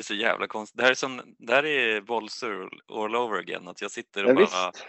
är 0.00 0.04
så 0.04 0.14
jävla 0.14 0.46
konstigt. 0.46 0.78
Det 0.78 0.82
här 0.84 0.90
är, 0.90 0.94
som, 0.94 1.34
det 1.38 1.54
här 1.54 1.66
är 1.66 2.00
Bolser 2.00 2.68
all 2.92 3.16
over 3.16 3.38
again. 3.38 3.68
Att 3.68 3.80
jag 3.82 3.90
sitter 3.90 4.22
Ja, 4.24 4.28
och 4.28 4.34
bara, 4.34 4.40
visst. 4.70 4.86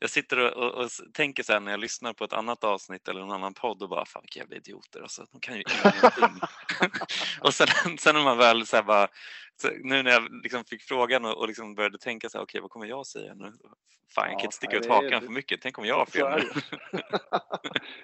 jag 0.00 0.10
sitter 0.10 0.38
och, 0.38 0.52
och, 0.52 0.84
och 0.84 0.90
tänker 1.12 1.42
så 1.42 1.52
här 1.52 1.60
när 1.60 1.70
jag 1.70 1.80
lyssnar 1.80 2.12
på 2.12 2.24
ett 2.24 2.32
annat 2.32 2.64
avsnitt 2.64 3.08
eller 3.08 3.20
en 3.20 3.30
annan 3.30 3.54
podd 3.54 3.82
och 3.82 3.88
bara 3.88 4.04
fan 4.04 4.22
vilka 4.22 4.38
jävla 4.40 4.56
idioter. 4.56 5.00
Alltså, 5.02 5.26
de 5.32 5.40
kan 5.40 5.54
ju 5.56 5.62
ingenting. 5.62 6.40
och 7.40 7.54
sen, 7.54 7.98
sen 7.98 8.14
när 8.14 8.22
man 8.24 8.38
väl 8.38 8.66
så 8.66 8.76
här 8.76 8.82
bara, 8.82 9.08
så 9.62 9.68
nu 9.80 10.02
när 10.02 10.10
jag 10.10 10.42
liksom 10.42 10.64
fick 10.64 10.82
frågan 10.82 11.24
och, 11.24 11.38
och 11.38 11.48
liksom 11.48 11.74
började 11.74 11.98
tänka 11.98 12.28
så 12.28 12.38
här, 12.38 12.44
okej 12.44 12.60
vad 12.60 12.70
kommer 12.70 12.86
jag 12.86 13.06
säga 13.06 13.34
nu? 13.34 13.52
Fan 14.14 14.24
jag 14.24 14.32
Ja, 14.32 14.38
kan 14.38 14.44
inte 14.44 14.56
sticka 14.56 14.70
nej, 14.70 14.78
ut 14.78 14.82
det 14.82 14.88
är- 14.88 14.94
hakan 15.02 15.20
för 15.22 15.28
mycket. 15.32 15.60
Tänk 15.62 15.78
om 15.78 15.84
jag 15.86 15.96
har 15.98 16.06
fel 16.06 16.40
det. 16.40 16.62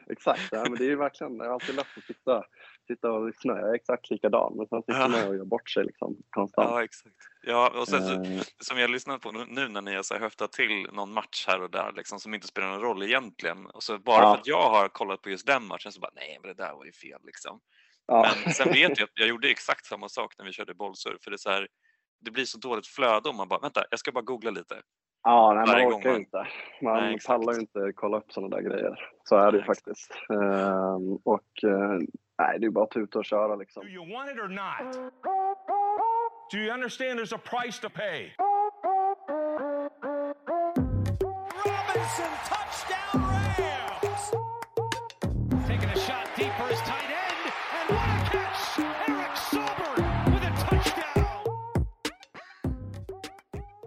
exakt, 0.12 0.42
ja, 0.52 0.62
men 0.62 0.74
det 0.74 0.84
är 0.84 0.88
ju 0.88 0.96
verkligen, 0.96 1.38
det 1.38 1.44
är 1.44 1.48
alltid 1.50 1.74
lätt 1.74 1.86
att 1.96 2.04
sitta, 2.04 2.44
sitta 2.88 3.10
och 3.12 3.26
lyssna. 3.26 3.58
Jag 3.60 3.68
är 3.70 3.74
exakt 3.74 4.10
likadan, 4.10 4.52
men 4.56 4.66
sen 4.66 4.82
sitter 4.82 5.00
Ja. 5.00 5.08
man 5.08 5.28
och 5.28 5.36
gör 5.36 5.44
bort 5.44 5.70
sig 5.70 5.84
liksom 5.84 6.16
konstant. 6.30 6.70
Ja 6.70 6.84
exakt. 6.84 7.14
Ja, 7.42 7.72
och 7.80 7.88
sen 7.88 8.02
Eh, 8.24 8.42
som 8.60 8.78
jag 8.78 8.90
lyssnat 8.90 9.20
på 9.20 9.32
nu- 9.32 9.68
när 9.68 9.82
ni 9.82 9.94
har 9.94 10.02
så 10.02 10.14
här 10.14 10.20
höftat 10.20 10.52
till 10.52 10.86
någon 10.92 11.12
match 11.12 11.44
här 11.48 11.62
och 11.62 11.70
där 11.70 11.92
liksom, 11.96 12.20
som 12.20 12.34
inte 12.34 12.46
spelar 12.46 12.68
någon 12.68 12.80
roll 12.80 13.02
egentligen. 13.02 13.66
Och 13.66 13.82
så 13.82 13.98
bara 13.98 14.22
Ja. 14.22 14.32
för 14.34 14.40
att 14.40 14.46
jag 14.46 14.68
har 14.70 14.88
kollat 14.88 15.22
på 15.22 15.30
just 15.30 15.46
den 15.46 15.66
matchen 15.66 15.92
så 15.92 16.00
bara 16.00 16.12
nej 16.14 16.38
men 16.42 16.48
det 16.56 16.62
där 16.62 16.72
var 16.74 16.84
ju 16.84 16.92
fel 16.92 17.20
liksom. 17.22 17.60
ja. 18.06 18.26
Men 18.44 18.54
sen 18.54 18.72
vet 18.72 18.98
jag 18.98 19.04
att 19.06 19.10
jag 19.14 19.28
gjorde 19.28 19.50
exakt 19.50 19.86
samma 19.86 20.08
sak 20.08 20.34
när 20.38 20.44
vi 20.44 20.52
körde 20.52 20.74
bollsurf 20.74 21.22
för 21.22 21.30
det 21.30 21.34
är 21.34 21.38
så 21.38 21.50
här, 21.50 21.68
det 22.20 22.30
blir 22.30 22.44
så 22.44 22.58
dåligt 22.58 22.86
flöde 22.86 23.28
om 23.28 23.36
man 23.36 23.48
bara 23.48 23.60
vänta 23.60 23.84
jag 23.90 23.98
ska 24.00 24.12
bara 24.12 24.24
googla 24.24 24.50
lite. 24.50 24.82
Ja, 25.22 25.52
nej, 25.54 25.66
man 25.86 25.94
orkar 25.98 26.10
man- 26.10 26.18
inte. 26.18 26.46
Man 26.82 26.96
Nej, 27.02 27.18
pallar 27.26 27.52
ju 27.54 27.60
inte 27.60 27.92
kolla 27.94 28.16
upp 28.18 28.32
sådana 28.32 28.56
där 28.56 28.62
grejer. 28.62 29.10
Så 29.24 29.36
är 29.36 29.52
det 29.52 29.58
ju 29.58 29.64
faktiskt. 29.64 30.10
Ehm, 30.30 31.16
och 31.24 31.64
eh, 31.64 31.98
nej, 32.38 32.58
det 32.58 32.66
är 32.66 32.70
bara 32.70 32.84
att 32.84 32.90
tuta 32.90 33.18
och 33.18 33.24
köra 33.24 33.56
liksom. 33.56 33.82
Do 33.82 33.88
you 33.88 34.12
want 34.12 34.30
it 34.30 34.38
or 34.38 34.48
not? 34.48 35.12
Do 36.50 36.58
you 36.58 36.72
understand 36.72 37.18
there's 37.18 37.34
a 37.34 37.38
price 37.38 37.80
to 37.80 37.90
pay? 37.90 38.32
Robinson, 41.64 42.32
touchdown 42.48 43.22
Rams! 43.58 44.30
Taking 45.66 45.90
a 45.90 45.98
shot 46.06 46.26
deep 46.36 46.52
for 46.58 46.68
his 46.68 46.80
tight 46.80 47.10
end, 47.26 47.52
and 47.76 47.86
what 47.96 48.08
a 48.08 48.30
catch! 48.32 48.78
Eric 49.08 49.36
Silver 49.50 49.92
with 50.32 50.44
a 50.44 50.52
touchdown! 50.64 51.44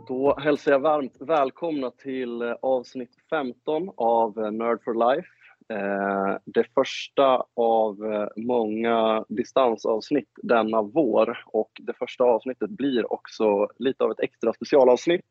Då 0.08 0.36
hälsar 0.40 0.72
jag 0.72 0.80
varmt 0.80 1.18
välkomna 1.20 1.92
till 1.92 2.42
eh, 2.42 2.56
avsnitt 2.62 3.16
15 3.30 3.90
av 3.98 4.40
eh, 4.40 4.52
Nerd 4.52 4.84
for 4.84 5.16
Life. 5.16 5.28
Eh, 5.72 6.38
Det 6.46 6.66
första 6.74 7.46
av 7.56 8.14
eh, 8.14 8.28
många 8.36 9.26
distansavsnitt 9.30 10.30
denna 10.44 10.82
vår 10.82 11.38
och 11.46 11.72
det 11.82 11.94
första 11.94 12.24
avsnittet 12.24 12.70
blir 12.70 13.14
också 13.14 13.68
lite 13.80 14.04
av 14.04 14.12
ett 14.12 14.20
extra 14.20 14.54
specialavsnitt 14.54 15.26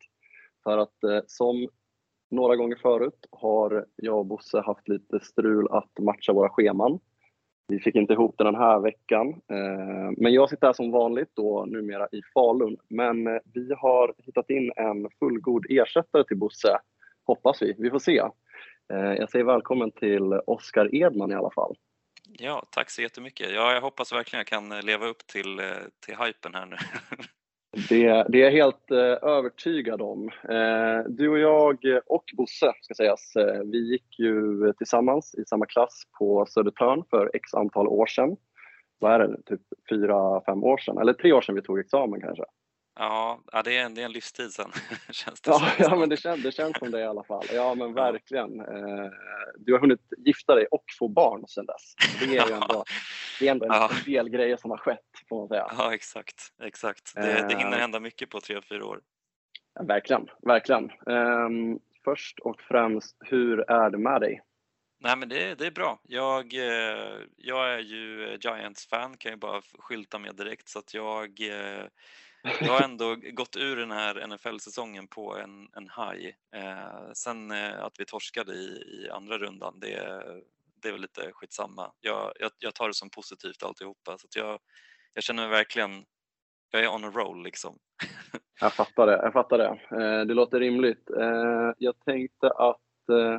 för 0.65 0.79
att 0.79 1.05
eh, 1.05 1.21
som 1.27 1.69
några 2.31 2.57
gånger 2.57 2.77
förut 2.77 3.27
har 3.31 3.87
jag 3.97 4.19
och 4.19 4.27
Bosse 4.27 4.61
haft 4.61 4.89
lite 4.89 5.21
strul 5.21 5.69
att 5.71 5.99
matcha 5.99 6.33
våra 6.33 6.49
scheman. 6.49 6.99
Vi 7.69 7.81
fick 7.81 7.95
inte 7.95 8.13
ihop 8.13 8.35
det 8.39 8.45
den 8.45 8.55
här 8.55 8.81
veckan. 8.81 9.29
Eh, 9.29 10.11
men 10.17 10.33
jag 10.33 10.51
sitter 10.51 10.67
här 10.67 10.75
som 10.75 10.91
vanligt 10.91 11.31
då 11.35 11.65
numera 11.65 12.09
i 12.13 12.21
Falun. 12.35 12.77
Men 12.89 13.27
eh, 13.27 13.41
vi 13.55 13.75
har 13.75 14.15
hittat 14.19 14.51
in 14.51 14.73
en 14.77 15.09
fullgod 15.19 15.67
ersättare 15.69 16.25
till 16.25 16.37
Bosse. 16.39 16.79
Hoppas 17.27 17.63
vi. 17.63 17.75
Vi 17.79 17.91
får 17.91 17.99
se. 17.99 18.23
Eh, 18.91 19.15
Jag 19.15 19.31
säger 19.31 19.45
välkommen 19.45 19.91
till 19.91 20.33
Oskar 20.47 20.95
Edman 20.95 21.33
i 21.33 21.35
alla 21.35 21.51
fall. 21.51 21.77
Ja, 22.39 22.63
tack 22.71 22.91
så 22.91 23.03
jättemycket. 23.03 23.53
Ja, 23.53 23.75
jag 23.75 23.81
hoppas 23.81 24.13
verkligen 24.13 24.39
jag 24.39 24.47
kan 24.47 24.73
eh, 24.73 24.83
leva 24.83 25.07
upp 25.07 25.27
till, 25.27 25.59
eh, 25.59 25.65
till 26.07 26.17
hypen 26.17 26.55
här 26.55 26.67
nu. 26.67 26.77
Det, 27.89 28.27
det 28.29 28.39
är 28.39 28.45
jag 28.45 28.51
helt 28.51 28.91
övertygad 29.23 30.03
om. 30.03 30.31
Du 31.09 31.29
och 31.29 31.39
jag 31.39 31.79
och 32.07 32.25
Bosse, 32.37 32.73
ska 32.81 32.95
sägas, 32.95 33.33
vi 33.73 33.91
gick 33.91 34.19
ju 34.19 34.73
tillsammans 34.73 35.35
i 35.35 35.45
samma 35.45 35.67
klass 35.67 36.03
på 36.19 36.47
Södertörn 36.47 37.05
för 37.11 37.31
x 37.35 37.55
antal 37.55 37.89
år 37.89 38.07
sedan. 38.07 38.37
Vad 38.99 39.13
är 39.13 39.19
det? 39.19 39.43
Typ 39.47 39.61
fyra, 39.91 40.41
fem 40.47 40.65
år 40.65 40.79
sedan? 40.79 40.99
Eller 40.99 41.13
tre 41.13 41.33
år 41.33 41.41
sedan 41.41 41.55
vi 41.55 41.63
tog 41.63 41.79
examen 41.79 42.21
kanske? 42.21 42.45
Ja, 42.95 43.41
det, 43.65 43.77
är 43.77 43.85
en, 43.85 43.95
det 43.95 44.01
är 44.01 44.05
en 44.05 44.13
livstid 44.13 44.53
sen 44.53 44.71
känns 45.11 45.41
det 45.41 45.51
Ja, 45.51 45.59
som. 45.59 45.69
ja 45.79 45.97
men 45.97 46.09
det 46.09 46.17
känns, 46.17 46.43
det 46.43 46.53
känns 46.53 46.79
som 46.79 46.91
det 46.91 47.01
i 47.01 47.05
alla 47.05 47.25
fall. 47.25 47.45
Ja, 47.53 47.75
men 47.75 47.95
verkligen. 47.95 48.61
Eh, 48.61 49.11
du 49.59 49.73
har 49.73 49.81
hunnit 49.81 50.01
gifta 50.19 50.55
dig 50.55 50.67
och 50.71 50.85
få 50.99 51.09
barn 51.09 51.49
sedan 51.49 51.67
dess. 51.67 51.95
Det 52.21 52.37
är 52.37 52.47
ju 52.49 52.53
ändå, 52.55 52.85
det 53.41 53.47
är 53.49 53.51
ändå 53.53 53.65
en 53.67 53.73
Ja. 53.73 53.91
del 54.05 54.29
grejer 54.29 54.57
som 54.57 54.71
har 54.71 54.79
skett, 54.79 55.01
får 55.29 55.39
man 55.39 55.49
säga. 55.49 55.67
Ja, 55.79 55.95
exakt. 55.95 56.43
exakt. 56.63 57.13
Det, 57.15 57.49
det 57.49 57.57
hinner 57.57 57.73
Eh. 57.73 57.79
hända 57.81 58.01
mycket 58.01 58.31
på 58.31 58.41
tre, 58.41 58.61
fyra 58.69 58.85
år. 58.87 59.01
Ja, 59.75 59.83
verkligen, 59.83 60.29
verkligen. 60.43 60.91
Ehm, 60.91 61.79
först 62.05 62.39
och 62.39 62.61
främst, 62.61 63.17
hur 63.21 63.71
är 63.71 63.91
det 63.91 63.99
med 63.99 64.21
dig? 64.21 64.41
Nej, 65.03 65.17
men 65.17 65.29
det, 65.29 65.55
det 65.55 65.67
är 65.67 65.71
bra. 65.71 66.01
Jag, 66.03 66.55
eh, 66.55 67.19
jag 67.37 67.73
är 67.75 67.79
ju 67.79 68.37
Giants-fan, 68.41 69.17
kan 69.17 69.31
jag 69.31 69.39
bara 69.39 69.63
skylta 69.79 70.19
med 70.19 70.37
direkt, 70.37 70.69
så 70.69 70.79
att 70.79 70.95
jag, 70.95 71.41
jag 72.43 72.73
har 72.73 72.83
ändå 72.83 73.17
gått 73.33 73.57
ur 73.57 73.77
den 73.77 73.91
här 73.91 74.27
NFL-säsongen 74.27 75.09
på 75.09 75.37
en, 75.37 75.69
en 75.77 75.89
high. 75.97 76.35
Eh, 76.55 77.13
sen 77.13 77.51
eh, 77.51 77.85
att 77.85 78.01
vi 78.01 78.05
torskade 78.05 78.53
i, 78.53 78.67
i 78.67 79.11
andra 79.11 79.39
rundan, 79.39 79.81
det, 79.81 80.23
det 80.83 80.89
är 80.89 80.93
väl 80.93 81.01
lite 81.01 81.33
skitsamma. 81.33 81.93
Jag, 82.01 82.33
jag, 82.41 82.51
jag 82.59 82.75
tar 82.75 82.89
det 82.89 82.95
som 82.95 83.11
positivt 83.11 83.63
alltihopa, 83.63 84.19
så 84.19 84.27
att 84.27 84.37
jag, 84.37 84.59
jag 85.15 85.23
känner 85.23 85.43
mig 85.43 85.51
verkligen, 85.51 86.05
jag 86.71 86.85
är 86.85 86.95
on 86.95 87.05
a 87.05 87.11
roll 87.15 87.43
liksom. 87.43 87.79
Jag 88.61 88.73
fattar 88.73 89.07
det. 89.07 89.13
Jag 89.13 89.33
fattar 89.33 89.59
det. 89.59 89.69
Eh, 90.03 90.27
det 90.27 90.35
låter 90.35 90.61
rimligt. 90.61 91.11
Eh, 91.11 91.73
jag 91.79 91.95
tänkte 92.05 92.51
att, 92.51 93.09
eh, 93.13 93.39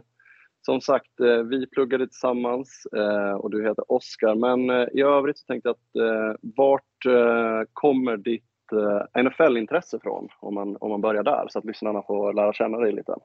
som 0.66 0.82
sagt, 0.82 1.20
eh, 1.20 1.38
vi 1.38 1.68
pluggade 1.68 2.08
tillsammans 2.08 2.86
eh, 2.96 3.34
och 3.34 3.52
du 3.52 3.64
heter 3.64 3.92
Oskar. 3.92 4.36
Men 4.36 4.70
eh, 4.70 4.88
i 4.94 5.02
övrigt 5.02 5.38
så 5.38 5.46
tänkte 5.46 5.70
jag 5.70 5.76
att 5.76 5.96
eh, 5.96 6.36
vart 6.42 7.06
eh, 7.06 7.62
kommer 7.74 8.18
ditt 8.18 8.51
Eh, 8.72 9.24
NFL-intresse 9.24 10.00
från? 10.00 10.30
Om 10.40 10.54
man, 10.54 10.78
om 10.80 10.90
man 10.90 11.02
börjar 11.02 11.24
där, 11.24 11.48
så 11.50 11.60
att 11.60 11.66
lyssnarna 11.66 12.02
får 12.02 12.34
lära 12.34 12.54
känna 12.54 12.78
dig 12.78 12.92
lite. 12.92 13.16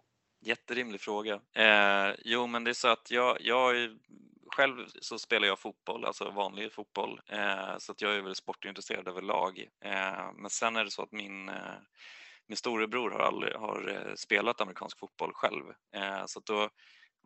Jätterimlig 0.44 1.00
fråga. 1.00 1.34
Eh, 1.56 2.14
jo, 2.24 2.46
men 2.46 2.64
det 2.64 2.70
är 2.70 2.74
så 2.74 2.88
att 2.88 3.10
jag, 3.10 3.36
jag 3.40 3.76
är, 3.76 3.90
själv 4.56 4.86
så 5.00 5.18
spelar 5.18 5.48
jag 5.48 5.58
fotboll, 5.58 6.04
alltså 6.04 6.30
vanlig 6.30 6.72
fotboll, 6.72 7.20
eh, 7.26 7.78
så 7.78 7.92
att 7.92 8.02
jag 8.02 8.16
är 8.16 8.22
väl 8.22 8.34
sportintresserad 8.34 9.08
överlag. 9.08 9.68
Eh, 9.84 10.32
men 10.36 10.50
sen 10.50 10.76
är 10.76 10.84
det 10.84 10.90
så 10.90 11.02
att 11.02 11.12
min, 11.12 11.48
eh, 11.48 11.78
min 12.46 12.56
storebror 12.56 13.10
har, 13.10 13.20
aldrig, 13.20 13.54
har 13.54 13.88
eh, 13.88 14.14
spelat 14.14 14.60
amerikansk 14.60 14.98
fotboll 14.98 15.32
själv, 15.34 15.64
eh, 15.94 16.22
så 16.26 16.38
att 16.38 16.46
då 16.46 16.68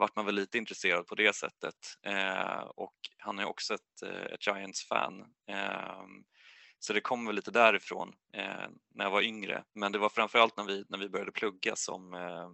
vart 0.00 0.16
man 0.16 0.26
väl 0.26 0.34
lite 0.34 0.58
intresserad 0.58 1.06
på 1.06 1.14
det 1.14 1.36
sättet. 1.36 1.74
Eh, 2.06 2.60
och 2.76 2.96
han 3.18 3.38
är 3.38 3.44
också 3.44 3.74
ett, 3.74 4.02
eh, 4.04 4.32
ett 4.34 4.46
Giants-fan. 4.46 5.24
Så 6.82 6.92
det 6.92 7.00
kommer 7.00 7.26
väl 7.26 7.36
lite 7.36 7.50
därifrån 7.50 8.12
eh, 8.34 8.68
när 8.94 9.04
jag 9.04 9.10
var 9.10 9.22
yngre. 9.22 9.64
Men 9.74 9.92
det 9.92 9.98
var 9.98 10.08
framförallt 10.08 10.56
när 10.56 10.64
vi, 10.64 10.84
när 10.88 10.98
vi 10.98 11.08
började 11.08 11.32
plugga 11.32 11.76
som, 11.76 12.14
eh, 12.14 12.50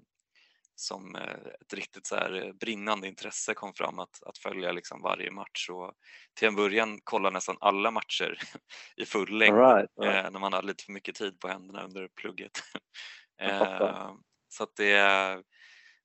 som 0.74 1.16
eh, 1.16 1.36
ett 1.60 1.74
riktigt 1.74 2.06
så 2.06 2.16
här 2.16 2.46
eh, 2.46 2.52
brinnande 2.52 3.08
intresse 3.08 3.54
kom 3.54 3.74
fram 3.74 3.98
att, 3.98 4.22
att 4.22 4.38
följa 4.38 4.72
liksom 4.72 5.02
varje 5.02 5.30
match 5.30 5.68
och 5.70 5.92
till 6.34 6.48
en 6.48 6.56
början 6.56 7.00
kolla 7.04 7.30
nästan 7.30 7.56
alla 7.60 7.90
matcher 7.90 8.38
i 8.96 9.06
full 9.06 9.38
längd 9.38 9.58
right, 9.58 9.90
right. 10.00 10.24
eh, 10.24 10.30
när 10.30 10.40
man 10.40 10.52
hade 10.52 10.66
lite 10.66 10.84
för 10.84 10.92
mycket 10.92 11.14
tid 11.14 11.40
på 11.40 11.48
händerna 11.48 11.84
under 11.84 12.08
plugget. 12.08 12.52
Så 14.48 14.62
att 14.62 14.76
det, 14.76 15.42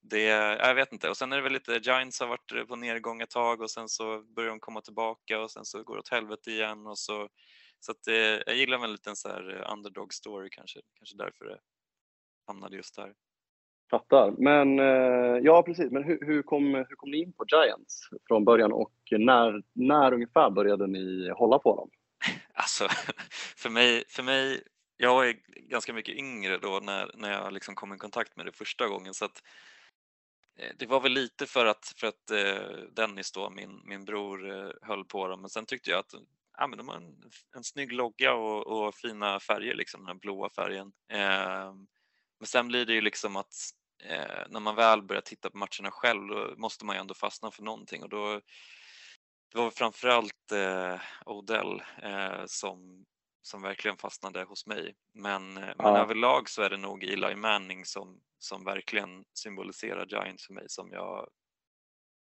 det, 0.02 0.22
jag 0.22 0.76
vet 0.76 0.92
inte. 0.94 1.10
Och 1.10 1.18
sen 1.18 1.32
är 1.32 1.38
det 1.38 1.44
väl 1.44 1.54
lite, 1.54 1.80
Giants 1.84 2.20
har 2.20 2.28
varit 2.28 2.68
på 2.68 2.76
nedgång 2.76 3.22
ett 3.22 3.30
tag 3.30 3.62
och 3.62 3.72
sen 3.72 3.90
så 3.90 4.22
börjar 4.36 4.50
de 4.50 4.60
komma 4.60 4.82
tillbaka 4.82 5.40
och 5.40 5.52
sen 5.52 5.66
så 5.66 5.84
går 5.84 5.96
det 5.96 6.00
åt 6.00 6.10
helvete 6.10 6.52
igen 6.52 6.88
och 6.88 6.98
så 6.98 7.30
så 7.84 7.92
att, 7.92 8.08
eh, 8.08 8.16
jag 8.16 8.56
gillar 8.56 8.78
väl 8.78 8.90
en 8.90 8.92
liten 8.92 9.16
så 9.16 9.30
här 9.30 9.56
eh, 9.56 9.74
underdog 9.74 10.14
story 10.14 10.50
kanske, 10.50 10.80
kanske 10.96 11.18
därför 11.18 11.46
det 11.46 11.60
hamnade 12.48 12.76
just 12.76 12.96
där. 12.96 13.14
Fattar. 13.92 14.34
Men 14.38 14.80
eh, 14.80 15.38
ja, 15.44 15.64
precis. 15.64 15.92
Men 15.92 16.04
hur, 16.04 16.20
hur, 16.26 16.42
kom, 16.42 16.74
hur 16.74 16.96
kom 16.96 17.12
ni 17.12 17.18
in 17.18 17.34
på 17.34 17.46
Giants 17.48 18.10
från 18.28 18.46
början 18.46 18.72
och 18.72 18.94
när, 19.12 19.64
när 19.74 20.14
ungefär 20.14 20.50
började 20.50 20.88
ni 20.88 21.30
hålla 21.30 21.60
på 21.60 21.76
dem? 21.76 21.90
Alltså, 22.54 22.88
för 23.56 23.70
mig, 23.70 24.04
för 24.08 24.24
mig, 24.24 24.62
jag 24.98 25.30
är 25.30 25.36
ganska 25.70 25.94
mycket 25.94 26.16
yngre 26.16 26.58
då 26.58 26.80
när, 26.84 27.12
när 27.14 27.32
jag 27.32 27.54
liksom 27.54 27.76
kom 27.76 27.94
i 27.94 27.98
kontakt 27.98 28.36
med 28.36 28.46
det 28.46 28.52
första 28.52 28.88
gången 28.88 29.14
så 29.14 29.26
att 29.26 29.44
eh, 30.60 30.72
det 30.78 30.86
var 30.86 31.02
väl 31.02 31.12
lite 31.12 31.46
för 31.46 31.66
att, 31.66 31.94
för 31.98 32.08
att 32.08 32.32
eh, 32.32 32.78
Dennis 32.92 33.32
då, 33.32 33.50
min, 33.50 33.82
min 33.86 34.06
bror, 34.06 34.74
höll 34.82 35.06
på 35.06 35.28
dem 35.28 35.42
men 35.42 35.50
sen 35.50 35.66
tyckte 35.66 35.92
jag 35.92 36.00
att 36.00 36.14
ja, 36.62 36.68
men 36.68 36.78
de 36.78 36.88
har 36.88 36.96
en, 36.96 37.16
en 37.56 37.64
snygg 37.64 37.92
logga 37.92 38.34
och, 38.34 38.68
och 38.68 38.96
fina 38.96 39.40
färger, 39.40 39.76
liksom 39.76 40.02
den 40.02 40.08
här 40.08 40.14
blåa 40.20 40.50
färgen. 40.50 40.92
Eh, 41.12 41.74
men 42.40 42.48
sen 42.48 42.68
blir 42.68 42.86
det 42.86 42.94
ju 42.94 43.02
liksom 43.02 43.36
att 43.36 43.54
eh, 44.04 44.44
när 44.50 44.60
man 44.60 44.76
väl 44.76 45.02
börjar 45.04 45.22
titta 45.22 45.50
på 45.50 45.58
matcherna 45.58 45.92
själv 45.92 46.28
då 46.28 46.54
måste 46.58 46.86
man 46.86 46.96
ju 46.96 47.00
ändå 47.00 47.14
fastna 47.14 47.52
för 47.52 47.64
någonting 47.64 48.04
och 48.04 48.10
då 48.10 48.42
det 49.52 49.58
var 49.58 49.72
framförallt 49.72 50.52
eh, 50.52 51.00
Odell 51.26 51.84
eh, 52.04 52.46
som 52.46 53.06
som 53.42 53.62
verkligen 53.62 53.98
fastnade 53.98 54.44
hos 54.44 54.68
mig. 54.68 54.96
Men, 55.14 55.58
eh, 55.58 55.64
men 55.64 55.76
Ja. 55.78 55.98
överlag 55.98 56.50
så 56.50 56.62
är 56.62 56.70
det 56.70 56.78
nog 56.78 57.04
Eli 57.04 57.36
Manning 57.36 57.86
som, 57.86 58.20
som 58.40 58.64
verkligen 58.64 59.24
symboliserar 59.34 60.06
Giants 60.06 60.48
för 60.48 60.54
mig 60.54 60.66
som 60.68 60.92
jag 60.92 61.30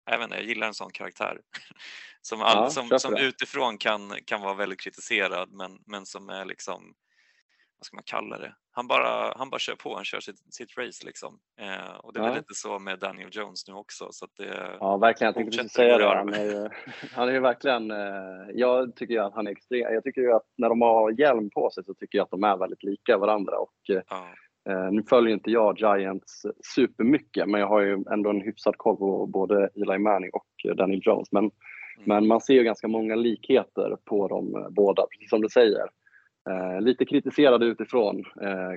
jag, 0.05 0.23
inte, 0.23 0.35
jag 0.35 0.45
gillar 0.45 0.67
en 0.67 0.73
sån 0.73 0.91
karaktär. 0.91 1.41
Som, 2.21 2.41
all, 2.41 2.57
Ja, 2.63 2.69
som, 2.69 2.99
som 2.99 3.17
utifrån 3.17 3.77
kan, 3.77 4.13
kan 4.25 4.41
vara 4.41 4.53
väldigt 4.53 4.79
kritiserad 4.79 5.51
men, 5.51 5.79
men 5.87 6.05
som 6.05 6.29
är 6.29 6.45
liksom, 6.45 6.93
vad 7.77 7.85
ska 7.85 7.95
man 7.95 8.03
kalla 8.05 8.37
det? 8.37 8.55
Han 8.71 8.87
bara, 8.87 9.33
han 9.37 9.49
bara 9.49 9.59
kör 9.59 9.75
på, 9.75 9.95
han 9.95 10.05
kör 10.05 10.19
sitt, 10.19 10.53
sitt 10.53 10.77
race 10.77 11.05
liksom. 11.05 11.39
Eh, 11.59 11.95
och 11.95 12.13
det 12.13 12.19
är 12.19 12.23
väl 12.23 12.31
Ja. 12.31 12.37
lite 12.37 12.53
så 12.53 12.79
med 12.79 12.99
Daniel 12.99 13.29
Jones 13.31 13.67
nu 13.67 13.73
också. 13.73 14.07
Så 14.11 14.25
att 14.25 14.31
det, 14.37 14.77
Ja, 14.79 14.97
verkligen. 14.97 15.27
Jag 15.27 15.35
tänkte 15.35 15.57
precis 15.57 15.73
säga 15.73 15.97
det. 15.97 16.05
Han 16.15 16.33
är, 16.33 16.43
ju, 16.43 16.69
han 17.13 17.27
är 17.29 17.33
ju 17.33 17.39
verkligen... 17.39 17.91
Eh, 17.91 18.49
jag 18.53 18.95
tycker 18.95 19.13
ju 19.13 19.19
att 19.19 19.33
han 19.33 19.47
är 19.47 19.51
extrem. 19.51 19.79
Jag 19.93 20.03
tycker 20.03 20.21
ju 20.21 20.33
att 20.33 20.45
när 20.57 20.69
de 20.69 20.81
har 20.81 21.19
hjälm 21.19 21.49
på 21.49 21.69
sig 21.71 21.83
så 21.83 21.93
tycker 21.93 22.17
jag 22.17 22.23
att 22.25 22.31
de 22.31 22.43
är 22.43 22.57
väldigt 22.57 22.83
lika 22.83 23.17
varandra. 23.17 23.57
Och, 23.57 23.89
eh, 23.89 24.01
ja, 24.09 24.27
nu 24.91 25.03
följer 25.03 25.33
inte 25.33 25.51
jag 25.51 25.79
Giants 25.79 26.45
supermycket, 26.75 27.49
men 27.49 27.61
jag 27.61 27.67
har 27.67 27.81
ju 27.81 28.03
ändå 28.11 28.29
en 28.29 28.41
hyfsad 28.41 28.77
koll 28.77 28.97
på 28.97 29.25
både 29.25 29.69
Eli 29.75 29.97
Manning 29.97 30.29
och 30.33 30.69
eh, 30.69 30.75
Daniel 30.75 31.01
Jones. 31.03 31.31
Men, 31.31 31.51
men 32.03 32.27
man 32.27 32.41
ser 32.41 32.53
ju 32.53 32.63
ganska 32.63 32.87
många 32.87 33.15
likheter 33.15 33.97
på 34.05 34.27
dem 34.27 34.55
eh, 34.55 34.69
båda, 34.69 35.05
precis 35.11 35.29
som 35.29 35.41
du 35.41 35.49
säger. 35.49 35.87
Eh, 36.49 36.81
lite 36.81 37.05
kritiserade 37.05 37.65
utifrån. 37.65 38.23
Eh, 38.41 38.73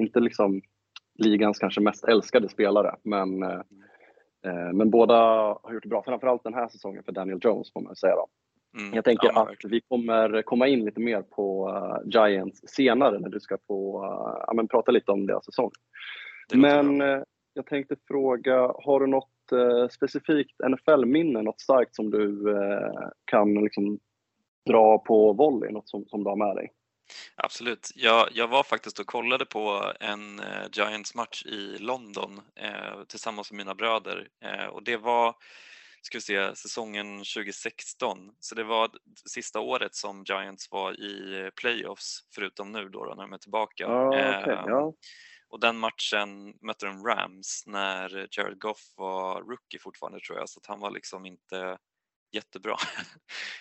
inte 0.00 0.20
liksom 0.20 0.60
ligans 1.14 1.58
kanske 1.58 1.80
mest 1.80 2.04
älskade 2.04 2.48
spelare, 2.48 2.96
men, 3.02 3.42
eh, 3.42 3.60
eh, 4.44 4.72
men 4.72 4.90
båda 4.90 5.14
har 5.62 5.74
gjort 5.74 5.82
det 5.82 5.88
bra. 5.88 6.02
Framförallt 6.02 6.44
den 6.44 6.54
här 6.54 6.68
säsongen 6.68 7.02
för 7.02 7.12
Daniel 7.12 7.38
Jones 7.42 7.72
får 7.72 7.80
man 7.80 7.96
säga. 7.96 8.14
Då. 8.14 8.26
Mm, 8.78 8.94
Jag 8.94 9.04
tänker 9.04 9.28
ja, 9.34 9.48
att 9.50 9.70
vi 9.70 9.80
kommer 9.80 10.42
komma 10.42 10.66
in 10.66 10.84
lite 10.84 11.00
mer 11.00 11.22
på 11.22 11.68
eh, 11.68 12.10
Giants 12.10 12.60
senare 12.66 13.18
när 13.18 13.28
du 13.28 13.40
ska 13.40 13.58
få 13.66 14.04
eh, 14.04 14.44
ja, 14.46 14.52
men 14.54 14.68
prata 14.68 14.92
lite 14.92 15.12
om 15.12 15.26
deras 15.26 15.44
säsong. 15.44 15.70
Men 16.54 16.98
bra. 16.98 17.16
eh, 17.16 17.22
jag 17.52 17.66
tänkte 17.66 17.96
fråga, 18.08 18.72
har 18.84 19.00
du 19.00 19.06
något 19.06 19.52
eh, 19.52 19.88
specifikt 19.88 20.60
NFL-minne, 20.68 21.42
något 21.42 21.60
starkt 21.60 21.94
som 21.94 22.10
du 22.10 22.44
kan 23.24 23.54
liksom 23.54 23.98
dra 24.66 24.98
på 24.98 25.32
volley, 25.32 25.70
något 25.70 25.88
som, 25.88 26.04
som 26.08 26.24
du 26.24 26.30
har 26.30 26.36
med 26.36 26.56
dig? 26.56 26.72
Absolut. 27.36 27.90
Jag, 27.94 28.28
jag 28.32 28.48
var 28.48 28.62
faktiskt 28.62 28.98
och 28.98 29.06
kollade 29.06 29.44
på 29.44 29.82
en 30.00 30.40
Giants-match 30.72 31.46
i 31.46 31.78
London 31.78 32.40
tillsammans 33.08 33.52
med 33.52 33.56
mina 33.56 33.74
bröder 33.74 34.28
och 34.70 34.82
det 34.82 34.96
var 34.96 35.34
ska 36.02 36.16
vi 36.18 36.22
se, 36.22 36.56
säsongen 36.56 37.18
2016. 37.18 38.18
Så 38.40 38.54
det 38.54 38.64
var 38.64 38.90
sista 39.30 39.60
året 39.60 39.94
som 39.94 40.24
Giants 40.24 40.70
var 40.70 41.00
i 41.00 41.50
playoffs, 41.60 42.20
förutom 42.34 42.72
nu 42.72 42.88
då, 42.88 43.04
då 43.04 43.14
när 43.14 43.22
de 43.22 43.32
är 43.32 43.38
tillbaka. 43.38 43.84
Ja, 43.84 44.08
okej, 44.08 44.20
Eh, 44.20 44.62
ja. 44.66 44.94
Och 45.50 45.60
den 45.60 45.78
matchen 45.78 46.54
mötte 46.62 46.86
de 46.86 47.06
Rams 47.06 47.62
när 47.66 48.28
Jared 48.30 48.58
Goff 48.60 48.80
var 48.96 49.42
rookie 49.42 49.80
fortfarande 49.80 50.20
tror 50.20 50.38
jag, 50.38 50.48
så 50.48 50.60
att 50.60 50.66
han 50.66 50.80
var 50.80 50.90
liksom 50.90 51.26
inte 51.26 51.78
jättebra. 52.32 52.76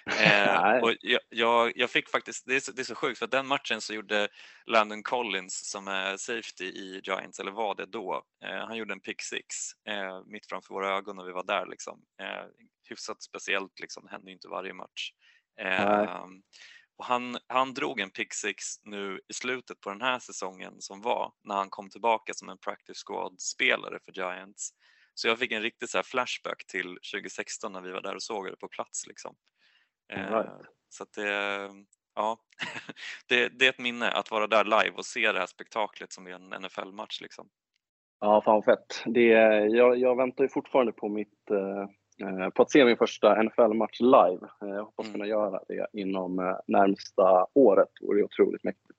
eh, 0.19 0.77
och 0.77 0.95
jag, 1.01 1.21
jag, 1.29 1.71
jag 1.75 1.89
fick 1.89 2.09
faktiskt, 2.09 2.43
det 2.47 2.55
är, 2.55 2.59
så, 2.59 2.71
det 2.71 2.81
är 2.81 2.83
så 2.83 2.95
sjukt 2.95 3.19
för 3.19 3.27
den 3.27 3.47
matchen 3.47 3.81
så 3.81 3.93
gjorde 3.93 4.27
Landon 4.65 5.03
Collins 5.03 5.69
som 5.69 5.87
är 5.87 6.17
safety 6.17 6.65
i 6.65 7.01
Giants, 7.03 7.39
eller 7.39 7.51
var 7.51 7.75
det 7.75 7.85
då, 7.85 8.23
eh, 8.45 8.67
han 8.67 8.77
gjorde 8.77 8.93
en 8.93 8.99
pick 8.99 9.21
six 9.21 9.55
eh, 9.89 10.21
mitt 10.25 10.49
framför 10.49 10.73
våra 10.73 10.97
ögon 10.97 11.15
när 11.15 11.23
vi 11.23 11.31
var 11.31 11.43
där 11.43 11.65
liksom. 11.65 12.01
Eh, 12.21 12.45
hyfsat 12.89 13.23
speciellt 13.23 13.79
liksom, 13.79 14.03
det 14.05 14.11
händer 14.11 14.27
ju 14.27 14.33
inte 14.33 14.47
varje 14.47 14.73
match. 14.73 15.11
Nej. 15.57 16.05
Eh, 16.05 16.25
och 16.97 17.05
han, 17.05 17.37
han 17.47 17.73
drog 17.73 17.99
en 17.99 18.09
pick 18.09 18.33
six 18.33 18.63
nu 18.83 19.19
i 19.29 19.33
slutet 19.33 19.81
på 19.81 19.89
den 19.89 20.01
här 20.01 20.19
säsongen 20.19 20.81
som 20.81 21.01
var 21.01 21.31
när 21.43 21.55
han 21.55 21.69
kom 21.69 21.89
tillbaka 21.89 22.33
som 22.33 22.49
en 22.49 22.57
practice 22.57 23.03
squad-spelare 23.05 23.99
för 24.05 24.11
Giants. 24.11 24.69
Så 25.19 25.27
jag 25.27 25.39
fick 25.39 25.51
en 25.51 25.61
riktig 25.61 25.89
så 25.89 26.03
flashback 26.03 26.65
till 26.67 26.97
2016 27.13 27.73
när 27.73 27.81
vi 27.81 27.91
var 27.91 28.01
där 28.01 28.15
och 28.15 28.23
såg 28.23 28.45
det 28.45 28.57
på 28.57 28.67
plats. 28.67 29.07
Liksom. 29.07 29.35
Eh, 30.13 30.31
Right. 30.31 30.49
Så 30.89 31.05
det, 31.15 31.69
ja, 32.15 32.37
det, 33.29 33.49
det 33.59 33.65
är 33.65 33.69
ett 33.69 33.79
minne 33.79 34.09
att 34.11 34.31
vara 34.31 34.47
där 34.47 34.63
live 34.63 34.95
och 34.97 35.05
se 35.05 35.31
det 35.31 35.39
här 35.39 35.45
spektaklet 35.45 36.13
som 36.13 36.27
är 36.27 36.31
en 36.31 36.49
NFL-match. 36.61 37.21
Liksom. 37.21 37.49
Ja, 38.19 38.41
fan 38.45 38.63
fett. 38.63 39.03
Det, 39.05 39.27
jag, 39.69 39.97
jag 39.97 40.17
väntar 40.17 40.43
ju 40.43 40.49
fortfarande 40.49 40.91
på, 40.91 41.09
mitt, 41.09 41.51
eh, 41.51 42.27
eh, 42.27 42.49
på 42.49 42.61
att 42.61 42.71
se 42.71 42.85
min 42.85 42.97
första 42.97 43.43
NFL-match 43.43 43.99
live. 43.99 44.47
Jag 44.59 44.83
hoppas 44.85 45.05
Mm. 45.05 45.13
kunna 45.13 45.27
göra 45.27 45.61
det 45.67 45.87
inom 45.93 46.57
närmsta 46.67 47.47
året. 47.53 47.89
Det 47.99 48.05
vore 48.05 48.23
otroligt 48.23 48.63
mäktigt 48.63 48.96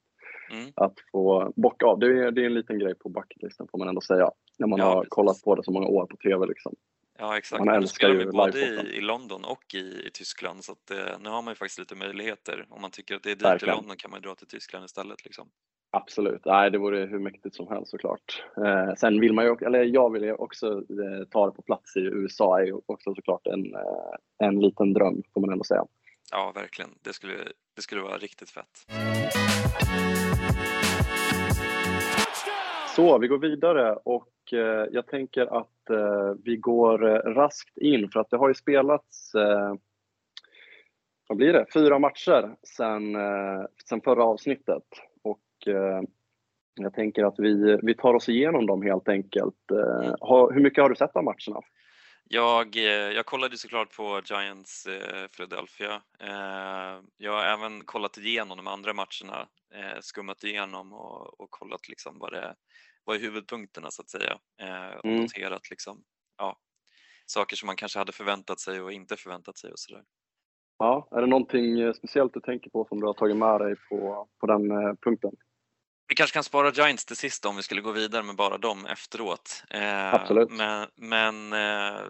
Mm. 0.50 0.72
att 0.74 0.94
få 1.12 1.52
bocka 1.56 1.86
av. 1.86 1.98
Det 1.98 2.06
är, 2.06 2.30
det 2.30 2.42
är 2.42 2.46
en 2.46 2.54
liten 2.54 2.78
grej 2.78 2.94
på 2.94 3.08
bucketlisten 3.08 3.66
får 3.70 3.78
man 3.78 3.88
ändå 3.88 4.00
säga. 4.00 4.30
När 4.58 4.66
man 4.66 4.78
Ja, 4.78 4.84
har 4.84 4.94
precis. 4.94 5.08
kollat 5.08 5.42
på 5.42 5.54
det 5.54 5.62
så 5.64 5.70
många 5.70 5.86
år 5.86 6.06
på 6.06 6.16
TV. 6.16 6.46
Liksom. 6.46 6.74
Ja 7.18 7.38
exakt, 7.38 7.64
Man 7.64 7.74
älskar 7.74 8.08
ju 8.08 8.30
både 8.30 8.58
i, 8.60 8.96
i 8.96 9.00
London 9.00 9.44
och 9.44 9.74
i, 9.74 9.78
i 10.06 10.10
Tyskland 10.12 10.64
så 10.64 10.72
att, 10.72 10.90
eh, 10.90 11.18
nu 11.20 11.28
har 11.28 11.42
man 11.42 11.50
ju 11.52 11.54
faktiskt 11.56 11.78
lite 11.78 11.94
möjligheter. 11.94 12.66
Om 12.70 12.80
man 12.82 12.90
tycker 12.90 13.14
att 13.14 13.22
det 13.22 13.30
är 13.30 13.34
dyrt 13.34 13.44
Verkligen. 13.44 13.74
i 13.74 13.76
London 13.76 13.96
kan 13.96 14.10
man 14.10 14.20
ju 14.20 14.28
dra 14.28 14.34
till 14.34 14.46
Tyskland 14.46 14.84
istället. 14.84 15.24
Liksom. 15.24 15.48
Absolut. 15.90 16.44
Nej, 16.44 16.70
det 16.70 16.78
vore 16.78 16.98
hur 17.06 17.18
mäktigt 17.18 17.54
som 17.56 17.68
helst 17.68 17.90
såklart. 17.90 18.44
Eh, 18.56 18.94
sen 18.94 19.20
vill 19.20 19.32
man 19.32 19.44
ju, 19.44 19.56
eller 19.66 19.84
jag 19.84 20.12
vill 20.12 20.22
ju 20.22 20.32
också 20.34 20.66
eh, 20.72 21.24
ta 21.30 21.46
det 21.46 21.52
på 21.52 21.62
plats 21.62 21.96
i 21.96 22.00
USA 22.00 22.60
är 22.60 22.90
också 22.90 23.14
såklart 23.14 23.46
en, 23.46 23.74
eh, 23.74 24.46
en 24.48 24.60
liten 24.60 24.92
dröm 24.92 25.22
får 25.34 25.40
man 25.40 25.50
ändå 25.50 25.64
säga. 25.64 25.84
Ja 26.30 26.52
verkligen, 26.54 26.90
det 27.02 27.12
skulle, 27.12 27.34
det 27.76 27.82
skulle 27.82 28.00
vara 28.02 28.16
riktigt 28.18 28.50
fett. 28.50 28.86
Så, 32.98 33.18
vi 33.18 33.28
går 33.28 33.38
vidare 33.38 33.96
och 34.04 34.52
eh, 34.52 34.86
jag 34.90 35.06
tänker 35.06 35.58
att 35.60 35.90
eh, 35.90 36.32
vi 36.44 36.56
går 36.56 37.08
eh, 37.08 37.32
raskt 37.34 37.78
in 37.78 38.10
för 38.10 38.20
att 38.20 38.30
det 38.30 38.36
har 38.36 38.48
ju 38.48 38.54
spelats, 38.54 39.30
vad 41.28 41.38
blir 41.38 41.52
det, 41.52 41.66
fyra 41.74 41.98
matcher 41.98 42.56
sen, 42.62 43.16
sen 43.88 44.00
förra 44.00 44.24
avsnittet. 44.24 44.82
Och 45.22 45.66
eh, 45.66 46.02
jag 46.74 46.94
tänker 46.94 47.24
att 47.24 47.34
vi, 47.38 47.78
vi 47.82 47.94
tar 47.94 48.14
oss 48.14 48.28
igenom 48.28 48.66
dem 48.66 48.82
helt 48.82 49.08
enkelt. 49.08 49.70
Eh, 49.70 50.48
hur 50.52 50.60
mycket 50.60 50.82
har 50.82 50.88
du 50.88 50.96
sett 50.96 51.16
av 51.16 51.24
matcherna? 51.24 51.60
Jag, 52.30 52.76
jag 53.14 53.26
kollade 53.26 53.58
såklart 53.58 53.96
på 53.96 54.20
Giants 54.24 54.86
eh, 54.86 55.26
Philadelphia. 55.26 56.02
Eh, 56.20 57.02
jag 57.16 57.32
har 57.32 57.44
även 57.44 57.84
kollat 57.84 58.18
igenom 58.18 58.56
de 58.56 58.66
andra 58.66 58.92
matcherna, 58.94 59.48
eh, 59.74 60.00
skummat 60.00 60.44
igenom 60.44 60.92
och, 60.92 61.40
och 61.40 61.50
kollat 61.50 61.88
liksom 61.88 62.18
vad, 62.18 62.32
det, 62.32 62.54
vad 63.08 63.16
är 63.16 63.20
huvudpunkterna 63.20 63.90
så 63.90 64.02
att 64.02 64.10
säga 64.10 64.38
eh, 64.60 64.96
och 64.98 65.04
Mm. 65.04 65.20
noterat 65.20 65.70
liksom, 65.70 66.02
ja, 66.38 66.56
saker 67.26 67.56
som 67.56 67.66
man 67.66 67.76
kanske 67.76 67.98
hade 67.98 68.12
förväntat 68.12 68.60
sig 68.60 68.80
och 68.80 68.92
inte 68.92 69.16
förväntat 69.16 69.58
sig 69.58 69.72
och 69.72 69.78
sådär. 69.78 70.02
Ja, 70.78 71.08
är 71.10 71.20
det 71.20 71.26
någonting 71.26 71.80
eh, 71.80 71.92
speciellt 71.92 72.34
du 72.34 72.40
tänker 72.40 72.70
på 72.70 72.84
som 72.88 73.00
du 73.00 73.06
har 73.06 73.14
tagit 73.14 73.36
med 73.36 73.60
dig 73.60 73.74
på, 73.88 74.28
på 74.40 74.46
den 74.46 74.70
eh, 74.70 74.94
punkten? 75.04 75.30
Vi 76.08 76.14
kanske 76.14 76.34
kan 76.34 76.44
spara 76.44 76.70
Giants 76.70 77.04
till 77.04 77.16
sist 77.16 77.44
om 77.46 77.56
vi 77.56 77.62
skulle 77.62 77.80
gå 77.80 77.92
vidare 77.92 78.22
med 78.22 78.36
bara 78.36 78.58
dem 78.58 78.86
efteråt. 78.86 79.64
Eh, 79.70 80.14
Absolut. 80.14 80.50
Men, 80.50 80.88
men 80.96 81.52
eh, 81.52 82.00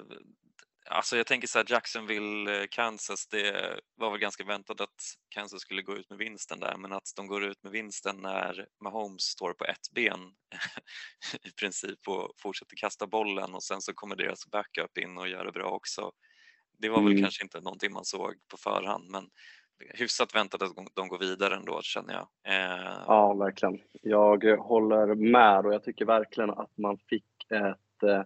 alltså 0.90 1.16
jag 1.16 1.26
tänker 1.26 1.49
så 1.49 1.59
här, 1.59 1.66
Jacksonville, 1.68 2.61
eh, 2.61 2.66
Kansas, 2.71 3.26
det 3.28 3.80
var 3.97 4.11
väl 4.11 4.21
ganska 4.21 4.45
väntat 4.45 4.80
att 4.80 4.95
Kansas 5.28 5.61
skulle 5.61 5.83
gå 5.83 5.97
ut 5.97 6.11
med 6.11 6.18
vinsten 6.18 6.61
där, 6.61 6.76
men 6.76 6.92
att 6.92 7.12
de 7.16 7.26
går 7.26 7.45
ut 7.45 7.62
med 7.62 7.73
vinsten 7.73 8.16
när 8.16 8.66
Mahomes 8.85 9.23
står 9.23 9.52
på 9.52 9.64
ett 9.64 9.90
ben 9.95 10.21
i 11.42 11.50
princip 11.50 12.09
och 12.09 12.33
fortsätter 12.42 12.76
kasta 12.76 13.07
bollen 13.07 13.54
och 13.54 13.62
sen 13.62 13.80
så 13.80 13.95
kommer 13.95 14.16
deras 14.16 14.47
backup 14.50 14.99
in 14.99 15.18
och 15.18 15.28
gör 15.28 15.45
det 15.45 15.52
bra 15.52 15.71
också. 15.71 16.12
Det 16.78 16.88
var 16.88 17.02
väl 17.02 17.12
Mm. 17.12 17.23
kanske 17.23 17.45
inte 17.45 17.61
någonting 17.61 17.92
man 17.92 18.04
såg 18.04 18.35
på 18.50 18.57
förhand, 18.57 19.11
men 19.11 19.25
hyfsat 19.95 20.35
väntat 20.35 20.62
att 20.62 20.73
de 20.95 21.09
går 21.09 21.18
vidare 21.18 21.57
ändå 21.57 21.80
känner 21.83 22.14
jag. 22.14 22.28
Eh, 22.54 23.02
Ja, 23.07 23.35
verkligen. 23.35 23.80
Jag 24.02 24.57
håller 24.59 25.14
med 25.14 25.66
och 25.66 25.75
jag 25.75 25.85
tycker 25.85 26.04
verkligen 26.04 26.50
att 26.50 26.78
man 26.78 26.99
fick 26.99 27.25
ett 27.50 28.02
eh, 28.02 28.23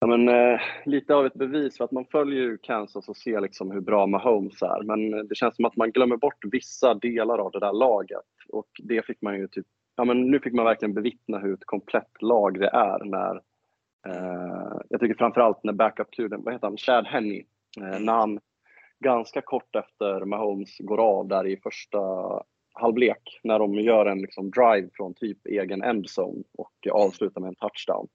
ja, 0.00 0.06
men, 0.06 0.28
eh, 0.28 0.60
lite 0.84 1.14
av 1.14 1.26
ett 1.26 1.34
bevis 1.34 1.76
för 1.76 1.84
att 1.84 1.92
man 1.92 2.04
följer 2.04 2.42
ju 2.42 2.58
Kansas 2.58 3.08
och 3.08 3.16
ser 3.16 3.40
liksom 3.40 3.70
hur 3.70 3.80
bra 3.80 4.06
Mahomes 4.06 4.62
är. 4.62 4.82
Men 4.82 5.14
eh, 5.14 5.20
det 5.20 5.34
känns 5.34 5.56
som 5.56 5.64
att 5.64 5.76
man 5.76 5.92
glömmer 5.92 6.16
bort 6.16 6.44
vissa 6.52 6.94
delar 6.94 7.38
av 7.38 7.50
det 7.50 7.60
där 7.60 7.72
laget. 7.72 8.26
Och 8.48 8.68
det 8.82 9.06
fick 9.06 9.22
man 9.22 9.38
ju 9.38 9.48
typ, 9.48 9.66
ja 9.96 10.04
men 10.04 10.30
nu 10.30 10.40
fick 10.40 10.52
man 10.52 10.64
verkligen 10.64 10.94
bevittna 10.94 11.38
hur 11.38 11.54
ett 11.54 11.66
komplett 11.66 12.22
lag 12.22 12.60
det 12.60 12.68
är 12.68 13.04
när, 13.04 13.34
eh, 14.06 14.80
jag 14.88 15.00
tycker 15.00 15.14
framförallt 15.14 15.64
när 15.64 15.72
backup-kulen, 15.72 16.42
vad 16.44 16.54
heter 16.54 16.66
han, 16.66 16.76
Chad 16.76 17.06
Henney, 17.06 17.44
eh, 17.80 18.00
när 18.00 18.12
han 18.12 18.40
ganska 19.04 19.40
kort 19.40 19.76
efter 19.76 20.24
Mahomes 20.24 20.78
går 20.78 21.00
av 21.00 21.28
där 21.28 21.46
i 21.46 21.56
första 21.56 22.00
halvlek 22.72 23.40
när 23.42 23.58
de 23.58 23.74
gör 23.74 24.06
en 24.06 24.22
liksom 24.22 24.50
drive 24.50 24.88
från 24.92 25.14
typ 25.14 25.46
egen 25.46 25.82
endzone 25.82 26.42
och 26.58 26.86
avslutar 26.92 27.40
med 27.40 27.48
en 27.48 27.54
touchdown. 27.54 28.08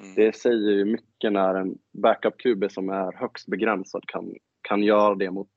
Mm. 0.00 0.14
Det 0.14 0.36
säger 0.36 0.70
ju 0.70 0.84
mycket 0.84 1.32
när 1.32 1.54
en 1.54 1.78
backup-QB 1.92 2.68
som 2.68 2.88
är 2.88 3.12
högst 3.12 3.46
begränsad 3.46 4.02
kan, 4.06 4.34
kan 4.68 4.82
göra 4.82 5.14
det 5.14 5.30
mot, 5.30 5.52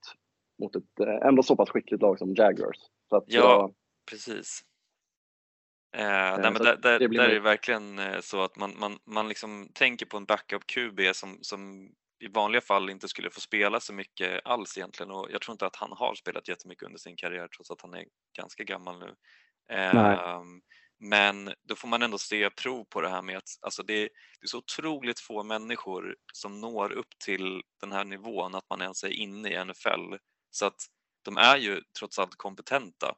mot 0.61 0.75
ett 0.75 0.99
eh, 0.99 1.27
ändå 1.27 1.43
så 1.43 1.55
pass 1.55 1.69
skickligt 1.69 2.01
lag 2.01 2.19
som 2.19 2.33
Jaguars. 2.35 2.77
Att 3.09 3.23
Ja. 3.27 3.39
jag, 3.39 3.73
Precis. 4.11 4.63
Eh, 5.95 6.03
nej, 6.03 6.51
men 6.51 6.53
där, 6.53 6.75
det 6.75 7.07
där 7.07 7.19
är 7.19 7.33
det 7.33 7.39
verkligen 7.39 7.99
eh, 7.99 8.19
så 8.19 8.41
att 8.41 8.57
man, 8.57 8.73
man, 8.79 8.97
man 9.05 9.27
liksom 9.27 9.69
tänker 9.73 10.05
på 10.05 10.17
en 10.17 10.25
backup 10.25 10.67
QB 10.67 10.99
som, 11.13 11.37
som 11.41 11.89
i 12.19 12.27
vanliga 12.27 12.61
fall 12.61 12.89
inte 12.89 13.07
skulle 13.07 13.29
få 13.29 13.39
spela 13.39 13.79
så 13.79 13.93
mycket 13.93 14.41
alls 14.45 14.77
egentligen 14.77 15.11
och 15.11 15.27
jag 15.31 15.41
tror 15.41 15.53
inte 15.53 15.65
att 15.65 15.75
han 15.75 15.91
har 15.91 16.15
spelat 16.15 16.47
jättemycket 16.47 16.85
under 16.85 16.99
sin 16.99 17.15
karriär 17.15 17.47
trots 17.47 17.71
att 17.71 17.81
han 17.81 17.93
är 17.93 18.05
ganska 18.37 18.63
gammal 18.63 18.99
nu. 18.99 19.15
Nej. 19.93 20.17
Men 21.05 21.53
då 21.63 21.75
får 21.75 21.87
man 21.87 22.01
ändå 22.01 22.17
se 22.17 22.49
prov 22.49 22.83
på 22.83 23.01
det 23.01 23.09
här 23.09 23.21
med 23.21 23.37
att 23.37 23.49
alltså 23.61 23.83
det, 23.83 24.01
det 24.03 24.43
är 24.43 24.47
så 24.47 24.57
otroligt 24.57 25.19
få 25.19 25.43
människor 25.43 26.15
som 26.33 26.61
når 26.61 26.91
upp 26.91 27.19
till 27.25 27.63
den 27.81 27.91
här 27.91 28.03
nivån 28.03 28.55
att 28.55 28.69
man 28.69 28.81
ens 28.81 29.03
är 29.03 29.09
inne 29.09 29.49
i 29.49 29.65
NFL 29.65 30.15
så 30.49 30.65
att 30.65 30.81
de 31.21 31.37
är 31.37 31.57
ju 31.57 31.81
trots 31.99 32.19
allt 32.19 32.35
kompetenta. 32.35 33.15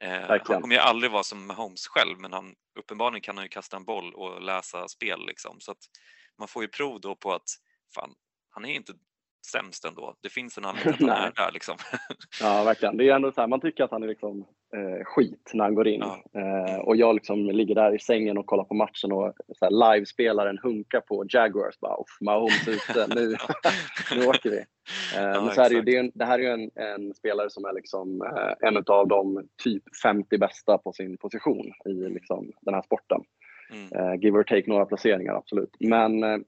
Eh, 0.00 0.20
han 0.20 0.40
kommer 0.40 0.74
ju 0.74 0.80
aldrig 0.80 1.12
vara 1.12 1.22
som 1.22 1.46
Mahomes 1.46 1.86
själv 1.86 2.18
men 2.18 2.32
han, 2.32 2.54
uppenbarligen 2.78 3.20
kan 3.20 3.36
han 3.36 3.44
ju 3.44 3.48
kasta 3.48 3.76
en 3.76 3.84
boll 3.84 4.14
och 4.14 4.42
läsa 4.42 4.88
spel 4.88 5.26
liksom. 5.26 5.60
Så 5.60 5.70
att 5.70 5.84
man 6.38 6.48
får 6.48 6.62
ju 6.62 6.68
prov 6.68 7.00
då 7.00 7.16
på 7.16 7.32
att 7.32 7.48
fan, 7.94 8.14
han 8.50 8.64
är 8.64 8.74
inte 8.74 8.92
sämst 9.52 9.84
ändå. 9.84 10.16
Det 10.20 10.28
finns 10.28 10.58
en 10.58 10.64
anledning 10.64 11.08
att 11.08 11.18
han 11.18 11.26
är 11.32 11.32
där 11.32 11.52
liksom. 11.52 11.76
ja, 12.40 12.64
verkligen. 12.64 12.96
Det 12.96 13.08
är 13.08 13.14
ändå 13.14 13.32
så 13.32 13.40
här, 13.40 13.48
man 13.48 13.60
tycker 13.60 13.84
att 13.84 13.90
han 13.90 14.02
är 14.02 14.08
liksom 14.08 14.46
eh, 14.74 15.04
skit 15.04 15.50
när 15.54 15.64
han 15.64 15.74
går 15.74 15.88
in. 15.88 16.00
Ja. 16.32 16.40
Eh, 16.40 16.78
och 16.80 16.96
jag 16.96 17.14
liksom 17.14 17.46
ligger 17.46 17.74
där 17.74 17.94
i 17.94 17.98
sängen 17.98 18.38
och 18.38 18.46
kollar 18.46 18.64
på 18.64 18.74
matchen 18.74 19.12
och 19.12 19.34
så 19.58 19.64
här, 19.64 19.94
live-spelaren 19.94 20.58
hunkar 20.62 21.00
på 21.00 21.24
Jaguars. 21.28 21.78
Bara, 21.80 21.96
"Uff, 22.00 22.20
Mahomes 22.20 22.68
ute, 22.68 23.06
nu, 23.14 23.36
nu 24.16 24.26
åker 24.26 24.50
vi. 24.50 24.56
Eh, 24.56 24.64
Ja, 25.16 25.40
men 25.40 25.54
så 25.54 25.60
är 25.62 25.68
det, 25.68 25.74
ju, 25.74 25.80
exakt. 25.80 25.86
det, 25.86 25.96
är 25.96 26.00
en, 26.00 26.10
det 26.14 26.24
här 26.24 26.38
är 26.38 26.42
ju 26.42 26.48
en, 26.48 26.70
en 26.74 27.14
spelare 27.14 27.50
som 27.50 27.64
är 27.64 27.72
liksom, 27.72 28.22
eh, 28.22 28.68
en 28.68 28.76
av 28.86 29.08
de 29.08 29.48
typ 29.64 29.82
50 30.02 30.38
bästa 30.38 30.78
på 30.78 30.92
sin 30.92 31.16
position 31.18 31.72
i 31.84 31.92
liksom, 31.92 32.52
den 32.60 32.74
här 32.74 32.82
sporten. 32.82 33.20
Mm. 33.72 33.92
Eh, 34.12 34.20
give 34.20 34.38
or 34.38 34.42
take 34.42 34.70
några 34.70 34.86
placeringar, 34.86 35.34
absolut. 35.34 35.76
Men 35.80 36.22
eh, 36.22 36.38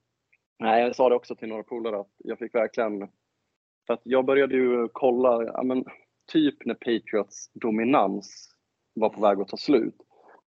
nej, 0.59 0.83
jag 0.83 0.95
sa 0.95 1.09
det 1.09 1.15
också 1.15 1.35
till 1.35 1.49
några 1.49 1.63
polare 1.63 1.99
att 1.99 2.11
jag 2.17 2.39
fick 2.39 2.55
verkligen... 2.55 3.07
För 3.87 3.93
att 3.93 4.01
jag 4.03 4.25
började 4.25 4.55
ju 4.55 4.87
kolla, 4.93 5.43
ja, 5.43 5.63
men, 5.63 5.85
typ 6.31 6.65
när 6.65 6.73
Patriots 6.73 7.51
dominans 7.53 8.55
var 8.93 9.09
på 9.09 9.21
väg 9.21 9.39
att 9.39 9.47
ta 9.47 9.57
slut. 9.57 9.95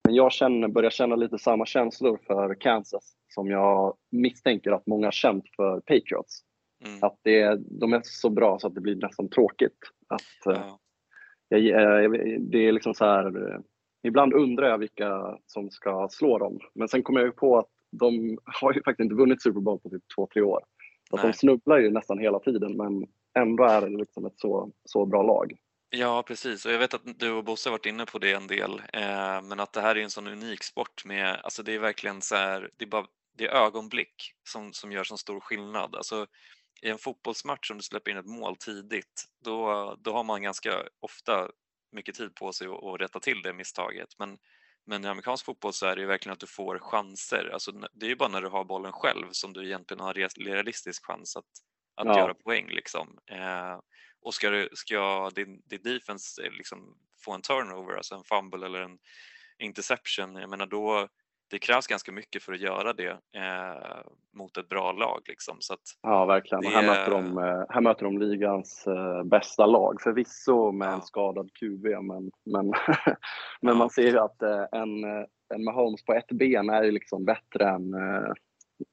Men 0.05 0.15
jag 0.15 0.33
känner, 0.33 0.69
börjar 0.69 0.91
känna 0.91 1.17
lite 1.17 1.39
samma 1.39 1.67
känslor 1.67 2.19
för 2.27 2.55
Kansas 2.55 3.17
som 3.35 3.51
jag 3.51 3.97
misstänker 4.11 4.73
att 4.73 4.87
många 4.87 5.07
har 5.07 5.13
känt 5.13 5.45
för 5.57 5.81
Patriots. 5.81 6.43
Mm. 6.85 6.99
Att 7.03 7.19
det, 7.23 7.59
de 7.81 7.93
är 7.93 8.01
så 8.05 8.31
bra 8.31 8.59
så 8.59 8.67
att 8.67 8.75
det 8.75 8.81
blir 8.81 8.97
nästan 8.97 9.29
tråkigt. 9.29 9.79
Att, 10.09 10.55
eh, 10.55 10.63
Ja. 11.49 11.59
jag, 11.59 12.05
eh, 12.05 12.11
det 12.41 12.59
är 12.59 12.73
liksom 12.73 12.95
så 12.95 13.05
här, 13.05 13.51
eh, 13.51 13.61
ibland 14.03 14.33
undrar 14.33 14.69
jag 14.69 14.79
vilka 14.79 15.39
som 15.47 15.71
ska 15.71 16.09
slå 16.11 16.39
dem. 16.39 16.59
Men 16.75 16.89
sen 16.89 17.03
kommer 17.03 17.21
jag 17.21 17.27
ju 17.27 17.33
på 17.33 17.59
att 17.59 17.69
de 17.91 18.39
har 18.45 18.73
ju 18.73 18.83
faktiskt 18.83 19.05
inte 19.05 19.15
vunnit 19.15 19.43
Super 19.43 19.61
Bowl 19.61 19.81
på 19.81 19.91
typ 19.91 20.03
två, 20.17 20.29
tre 20.33 20.43
år. 20.43 20.61
Så 21.11 21.17
att 21.17 21.23
de 21.23 21.33
snubblar 21.33 21.79
ju 21.79 21.91
nästan 21.91 22.19
hela 22.19 22.39
tiden 22.39 22.77
men 22.77 23.07
ändå 23.39 23.65
är 23.65 23.81
det 23.81 23.89
liksom 23.89 24.27
ett 24.27 24.39
så, 24.39 24.71
så 24.85 25.07
bra 25.07 25.23
lag. 25.23 25.53
Ja, 25.95 26.23
precis. 26.23 26.67
Och 26.67 26.73
jag 26.73 26.79
vet 26.79 26.95
att 26.95 27.19
du 27.19 27.31
och 27.31 27.45
Bosse 27.45 27.69
har 27.69 27.73
varit 27.73 27.87
inne 27.87 28.07
på 28.07 28.19
det 28.19 28.33
en 28.33 28.47
del, 28.47 28.83
eh, 28.93 29.43
men 29.43 29.61
att 29.61 29.73
det 29.73 29.81
här 29.81 29.97
är 29.97 30.03
en 30.03 30.11
sån 30.11 30.27
unik 30.27 30.63
sport 30.65 31.05
med, 31.05 31.41
alltså 31.45 31.63
det 31.63 31.75
är 31.75 31.79
verkligen 31.79 32.23
så 32.23 32.37
här, 32.37 32.71
det 32.77 32.85
är 32.85 32.89
bara 32.89 33.07
det 33.39 33.47
är 33.47 33.51
ögonblick 33.51 34.33
som, 34.49 34.73
som 34.73 34.93
gör 34.93 35.05
så 35.05 35.17
stor 35.17 35.41
skillnad. 35.41 35.95
Alltså 35.97 36.27
i 36.83 36.89
en 36.91 36.99
fotbollsmatch 36.99 37.71
om 37.71 37.77
du 37.77 37.83
släpper 37.83 38.11
in 38.11 38.17
ett 38.17 38.27
mål 38.27 38.57
tidigt, 38.57 39.25
då, 39.45 39.95
då 40.01 40.13
har 40.13 40.25
man 40.25 40.43
ganska 40.43 40.83
ofta 41.01 41.51
mycket 41.93 42.15
tid 42.15 42.35
på 42.35 42.53
sig 42.53 42.67
att, 42.67 42.85
att 42.85 43.01
rätta 43.01 43.21
till 43.21 43.43
det 43.43 43.53
misstaget. 43.53 44.09
Men, 44.19 44.39
men 44.87 45.05
i 45.05 45.09
amerikansk 45.09 45.45
fotboll 45.47 45.73
så 45.73 45.87
är 45.87 45.97
det 45.97 46.03
ju 46.03 46.09
verkligen 46.09 46.33
att 46.33 46.41
du 46.41 46.47
får 46.47 46.79
chanser. 46.79 47.51
Alltså, 47.53 47.73
det 47.93 48.07
är 48.07 48.11
ju 48.11 48.17
bara 48.17 48.29
när 48.29 48.43
du 48.43 48.49
har 48.49 48.65
bollen 48.65 48.93
själv 48.93 49.27
som 49.31 49.53
du 49.53 49.67
egentligen 49.67 50.01
har 50.01 50.15
rea- 50.15 50.45
realistisk 50.45 51.07
chans 51.07 51.37
att, 51.37 51.45
att 51.97 52.07
Ja. 52.07 52.19
göra 52.19 52.35
poäng. 52.35 52.69
Liksom. 52.69 53.19
Eh, 53.31 53.79
och 54.23 54.35
ska, 54.35 54.51
du, 54.51 54.69
ska 54.73 55.31
din, 55.35 55.63
din 55.65 55.83
defense 55.83 56.43
eh, 56.47 56.53
liksom 56.53 56.95
få 57.25 57.33
en 57.33 57.43
turnover, 57.43 57.95
alltså 57.97 58.15
en 58.15 58.25
fumble 58.25 58.67
eller 58.67 58.81
en 58.83 58.99
interception, 59.59 60.37
jag 60.37 60.51
menar 60.51 60.67
då, 60.67 61.09
det 61.51 61.59
krävs 61.59 61.87
ganska 61.87 62.13
mycket 62.13 62.43
för 62.43 62.53
att 62.53 62.61
göra 62.61 62.93
det 62.93 63.11
eh, 63.11 64.01
mot 64.35 64.57
ett 64.57 64.69
bra 64.69 64.93
lag. 64.93 65.21
Liksom. 65.29 65.57
Så 65.61 65.77
Ja, 66.03 66.25
verkligen. 66.25 66.65
Och 66.67 66.71
här, 66.71 66.83
Det- 66.83 66.89
möter 66.89 67.11
de, 67.11 67.39
eh, 67.39 67.65
här 67.69 67.81
möter 67.81 68.05
de 68.05 68.19
ligans 68.19 68.87
eh, 68.87 69.23
bästa 69.25 69.67
lag. 69.67 70.01
Förvisso 70.03 70.73
med 70.73 70.89
en 70.89 70.95
Ja. 70.95 71.01
skadad 71.01 71.51
QB, 71.55 71.85
men, 72.03 72.31
men, 72.45 72.67
men 73.61 73.73
Ja. 73.73 73.75
man 73.75 73.91
ser 73.91 74.03
ju 74.11 74.19
att 74.19 74.43
eh, 74.43 74.65
en, 74.73 75.05
eh, 75.05 75.25
en 75.55 75.65
Mahomes 75.65 76.05
på 76.05 76.15
ett 76.15 76.29
ben 76.33 76.71
är 76.71 76.93
liksom 76.93 77.25
bättre 77.25 77.69
än... 77.69 77.95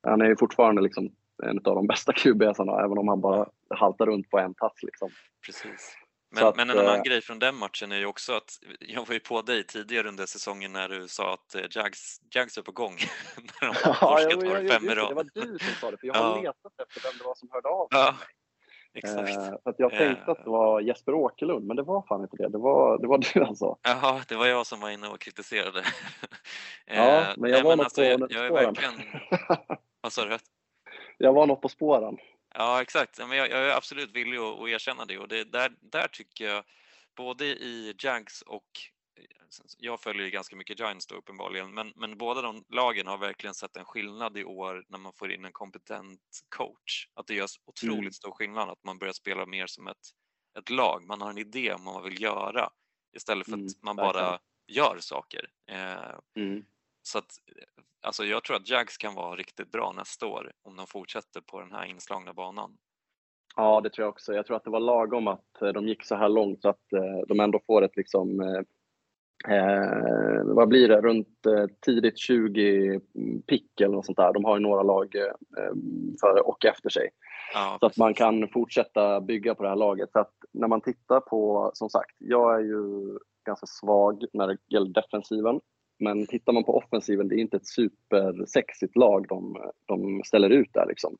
Han 0.03 0.21
är 0.21 0.25
ju 0.25 0.37
fortfarande 0.37 0.81
liksom 0.81 1.09
en 1.43 1.57
av 1.57 1.75
de 1.75 1.87
bästa 1.87 2.13
QBsarna, 2.13 2.79
även 2.85 2.97
om 2.97 3.07
han 3.07 3.21
bara 3.21 3.45
haltar 3.69 4.05
runt 4.05 4.29
på 4.29 4.39
en 4.39 4.53
tass. 4.53 4.73
Liksom. 4.83 5.09
Precis. 5.45 5.95
Men, 6.31 6.47
att, 6.47 6.55
men 6.55 6.69
en 6.69 6.79
annan 6.79 6.95
eh, 6.95 7.01
grej 7.01 7.21
från 7.21 7.39
den 7.39 7.55
matchen 7.55 7.91
är 7.91 7.97
ju 7.97 8.05
också 8.05 8.33
att 8.33 8.51
jag 8.79 9.05
var 9.07 9.13
ju 9.13 9.19
på 9.19 9.41
dig 9.41 9.63
tidigare 9.63 10.07
under 10.07 10.25
säsongen 10.25 10.73
när 10.73 10.89
du 10.89 11.07
sa 11.07 11.33
att 11.33 11.55
eh, 11.55 11.61
Jags, 11.71 12.19
Jags 12.35 12.57
är 12.57 12.61
på 12.61 12.71
gång. 12.71 12.93
när 13.61 13.67
de 13.67 13.75
Ja, 13.83 13.93
torskat 13.93 14.43
jag, 14.43 14.63
det 14.63 14.69
fem 14.69 14.83
i 14.89 14.95
det, 14.95 15.13
var 15.13 15.29
du 15.33 15.41
som 15.59 15.73
sa 15.81 15.91
det, 15.91 15.97
för 15.97 16.07
jag 16.07 16.15
Ja. 16.15 16.19
har 16.19 16.41
letat 16.41 16.73
efter 16.87 17.01
vem 17.09 17.17
det 17.17 17.23
var 17.23 17.35
som 17.35 17.49
hörde 17.51 17.67
av 17.69 17.87
sig. 17.87 17.99
Ja, 17.99 18.15
exakt. 18.93 19.29
Eh, 19.29 19.61
för 19.63 19.69
att 19.69 19.75
jag 19.79 19.91
tänkte 19.91 20.23
Eh. 20.23 20.29
att 20.29 20.43
det 20.43 20.49
var 20.49 20.81
Jesper 20.81 21.13
Åkerlund, 21.13 21.65
men 21.67 21.75
det 21.75 21.83
var 21.83 22.01
fan 22.07 22.21
inte 22.21 22.37
det. 22.37 22.49
Det 22.49 22.57
var, 22.57 22.97
det 23.01 23.07
var 23.07 23.17
du 23.33 23.43
alltså. 23.43 23.77
Jaha, 23.81 24.21
det 24.27 24.35
var 24.35 24.45
jag 24.47 24.67
som 24.67 24.79
var 24.79 24.89
inne 24.89 25.07
och 25.07 25.19
kritiserade. 25.19 25.83
Ja, 26.85 27.21
Eh, 27.21 27.27
men 27.37 27.51
jag 27.51 27.57
nej, 27.57 27.63
var 27.63 27.75
något 27.75 27.83
alltså, 27.83 28.01
på 28.01 28.07
jag, 28.07 28.31
jag 28.31 28.45
är 28.45 28.51
verkligen... 28.51 28.93
Vad 30.01 30.13
sa 30.13 30.25
du? 30.25 30.37
Jag 31.19 31.33
var 31.33 31.47
något 31.47 31.61
på 31.61 31.69
spåren. 31.69 32.17
Ja, 32.53 32.81
exakt. 32.81 33.17
Men 33.19 33.31
jag, 33.37 33.49
jag 33.49 33.59
är 33.59 33.75
absolut 33.77 34.11
villig 34.11 34.37
att, 34.37 34.59
att 34.59 34.69
erkänna 34.69 35.05
det 35.05 35.17
och 35.17 35.27
det, 35.27 35.43
där, 35.43 35.71
där 35.81 36.07
tycker 36.07 36.45
jag 36.45 36.63
både 37.15 37.45
i 37.45 37.95
Jags 37.99 38.41
och 38.41 38.67
jag 39.77 40.01
följer 40.01 40.23
ju 40.25 40.29
ganska 40.31 40.55
mycket 40.55 40.79
Giants 40.79 41.07
då 41.07 41.15
uppenbarligen, 41.15 41.73
men, 41.73 41.93
men 41.95 42.17
båda 42.17 42.41
de 42.41 42.65
lagen 42.69 43.07
har 43.07 43.17
verkligen 43.17 43.53
sett 43.53 43.77
en 43.77 43.85
skillnad 43.85 44.37
i 44.37 44.43
år 44.43 44.85
när 44.89 44.97
man 44.99 45.13
får 45.13 45.31
in 45.31 45.45
en 45.45 45.51
kompetent 45.51 46.21
coach. 46.49 47.07
Att 47.13 47.27
det 47.27 47.33
gör 47.33 47.47
otroligt 47.65 47.99
Mm. 47.99 48.11
stor 48.13 48.31
skillnad 48.31 48.69
att 48.69 48.83
man 48.83 48.97
börjar 48.99 49.13
spela 49.13 49.45
mer 49.45 49.67
som 49.67 49.87
ett, 49.87 49.97
ett 50.59 50.69
lag. 50.69 51.03
Man 51.07 51.21
har 51.21 51.29
en 51.29 51.37
idé 51.37 51.73
om 51.73 51.85
vad 51.85 51.93
man 51.93 52.03
vill 52.03 52.21
göra 52.21 52.69
istället 53.15 53.47
för 53.47 53.53
Mm, 53.53 53.65
att 53.67 53.83
man 53.83 53.95
verkligen. 53.95 54.25
bara 54.25 54.39
gör 54.67 54.97
saker. 54.99 55.49
Eh, 55.71 56.19
Mm. 56.35 56.65
Så 57.01 57.17
att, 57.17 57.31
alltså 58.01 58.23
jag 58.23 58.43
tror 58.43 58.55
att 58.55 58.69
Jags 58.69 58.97
kan 58.97 59.15
vara 59.15 59.35
riktigt 59.35 59.71
bra 59.71 59.91
nästa 59.91 60.27
år 60.27 60.51
om 60.61 60.75
de 60.75 60.87
fortsätter 60.87 61.41
på 61.41 61.59
den 61.59 61.71
här 61.71 61.85
inslagna 61.85 62.33
banan. 62.33 62.77
Ja, 63.55 63.81
det 63.81 63.89
tror 63.89 64.03
jag 64.03 64.09
också. 64.09 64.33
Jag 64.33 64.45
tror 64.45 64.57
att 64.57 64.63
det 64.63 64.69
var 64.69 64.79
lagom 64.79 65.27
att 65.27 65.61
eh, 65.61 65.67
de 65.67 65.87
gick 65.87 66.05
så 66.05 66.15
här 66.15 66.29
långt 66.29 66.61
så 66.61 66.69
att 66.69 66.93
eh, 66.93 67.27
de 67.27 67.39
ändå 67.39 67.59
får 67.67 67.81
ett 67.81 67.97
liksom 67.97 68.41
eh, 68.41 68.61
Eh, 69.47 70.43
vad 70.43 70.67
blir 70.67 70.87
det? 70.87 71.01
Runt 71.01 71.27
tidigt 71.85 72.17
20 72.17 72.99
pick 73.47 73.81
eller 73.81 73.95
något 73.95 74.05
sånt 74.05 74.17
där. 74.17 74.33
De 74.33 74.45
har 74.45 74.57
ju 74.57 74.63
några 74.63 74.83
lag 74.83 75.15
eh, 75.15 75.73
före 76.21 76.41
och 76.41 76.65
efter 76.65 76.89
sig. 76.89 77.09
Ja, 77.53 77.77
Så 77.79 77.85
att 77.85 77.97
man 77.97 78.13
kan 78.13 78.47
fortsätta 78.47 79.21
bygga 79.21 79.55
på 79.55 79.63
det 79.63 79.69
här 79.69 79.75
laget. 79.75 80.11
Så 80.11 80.19
att 80.19 80.33
när 80.51 80.67
man 80.67 80.81
tittar 80.81 81.19
på, 81.19 81.71
som 81.73 81.89
sagt, 81.89 82.15
jag 82.17 82.55
är 82.55 82.59
ju 82.59 83.17
ganska 83.45 83.65
svag 83.65 84.25
när 84.33 84.47
det 84.47 84.57
gäller 84.69 84.89
defensiven. 84.89 85.59
Men 85.99 86.27
tittar 86.27 86.53
man 86.53 86.63
på 86.63 86.77
offensiven, 86.77 87.27
det 87.27 87.35
är 87.35 87.39
inte 87.39 87.57
ett 87.57 87.67
supersexigt 87.67 88.95
lag 88.95 89.27
de, 89.27 89.57
de 89.85 90.21
ställer 90.25 90.49
ut 90.49 90.73
där. 90.73 90.85
Liksom. 90.87 91.17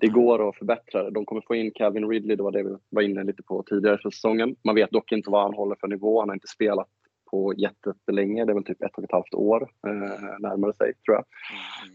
Det 0.00 0.06
Mm. 0.06 0.20
går 0.20 0.48
att 0.48 0.56
förbättra 0.56 1.02
det. 1.02 1.10
De 1.10 1.24
kommer 1.24 1.42
få 1.46 1.54
in 1.54 1.70
Calvin 1.74 2.08
Ridley, 2.08 2.36
det 2.36 2.42
var 2.42 2.52
det 2.52 2.62
vi 2.62 2.76
var 2.90 3.02
inne 3.02 3.24
lite 3.24 3.42
på 3.42 3.62
tidigare 3.62 3.98
för 3.98 4.10
säsongen. 4.10 4.56
Man 4.64 4.74
vet 4.74 4.90
dock 4.90 5.12
inte 5.12 5.30
vad 5.30 5.42
han 5.42 5.54
håller 5.54 5.76
för 5.80 5.88
nivå. 5.88 6.20
Han 6.20 6.28
har 6.28 6.34
inte 6.36 6.46
spelat 6.46 6.88
på 7.30 7.54
jättelänge, 7.56 8.44
det 8.44 8.52
är 8.52 8.54
väl 8.54 8.64
typ 8.64 8.82
ett 8.82 8.98
och 8.98 9.04
ett 9.04 9.12
halvt 9.12 9.34
år 9.34 9.68
eh, 9.86 10.38
närmare 10.38 10.72
sig 10.72 10.92
tror 10.94 11.16
jag. 11.16 11.24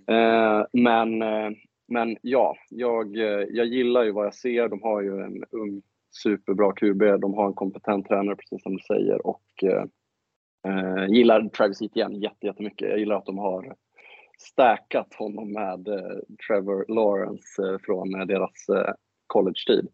Mm, 0.07 0.23
mm. 0.23 0.59
Eh, 0.59 0.65
men, 0.73 1.21
eh, 1.21 1.57
men 1.87 2.17
ja, 2.21 2.55
jag, 2.69 3.17
eh, 3.17 3.45
jag 3.49 3.65
gillar 3.65 4.03
ju 4.03 4.11
vad 4.11 4.25
jag 4.25 4.35
ser. 4.35 4.67
De 4.69 4.81
har 4.81 5.01
ju 5.01 5.21
en 5.21 5.43
ung 5.51 5.81
superbra 6.23 6.71
QB, 6.73 7.21
de 7.21 7.33
har 7.33 7.47
en 7.47 7.53
kompetent 7.53 8.07
tränare 8.07 8.35
precis 8.35 8.63
som 8.63 8.73
du 8.73 8.79
säger 8.79 9.27
och 9.27 9.63
eh, 10.67 11.05
gillar 11.09 11.49
Travis 11.49 11.81
Etienne 11.81 12.17
jätte, 12.17 12.45
jättemycket. 12.45 12.89
Jag 12.89 12.99
gillar 12.99 13.15
att 13.15 13.25
de 13.25 13.37
har 13.37 13.75
stackat 14.37 15.13
honom 15.13 15.53
med 15.53 15.87
eh, 15.87 16.17
Trevor 16.47 16.85
Lawrence 16.87 17.63
eh, 17.63 17.77
från 17.85 18.15
eh, 18.21 18.25
deras 18.27 18.69
eh, 18.69 18.93
college-tid. 19.27 19.87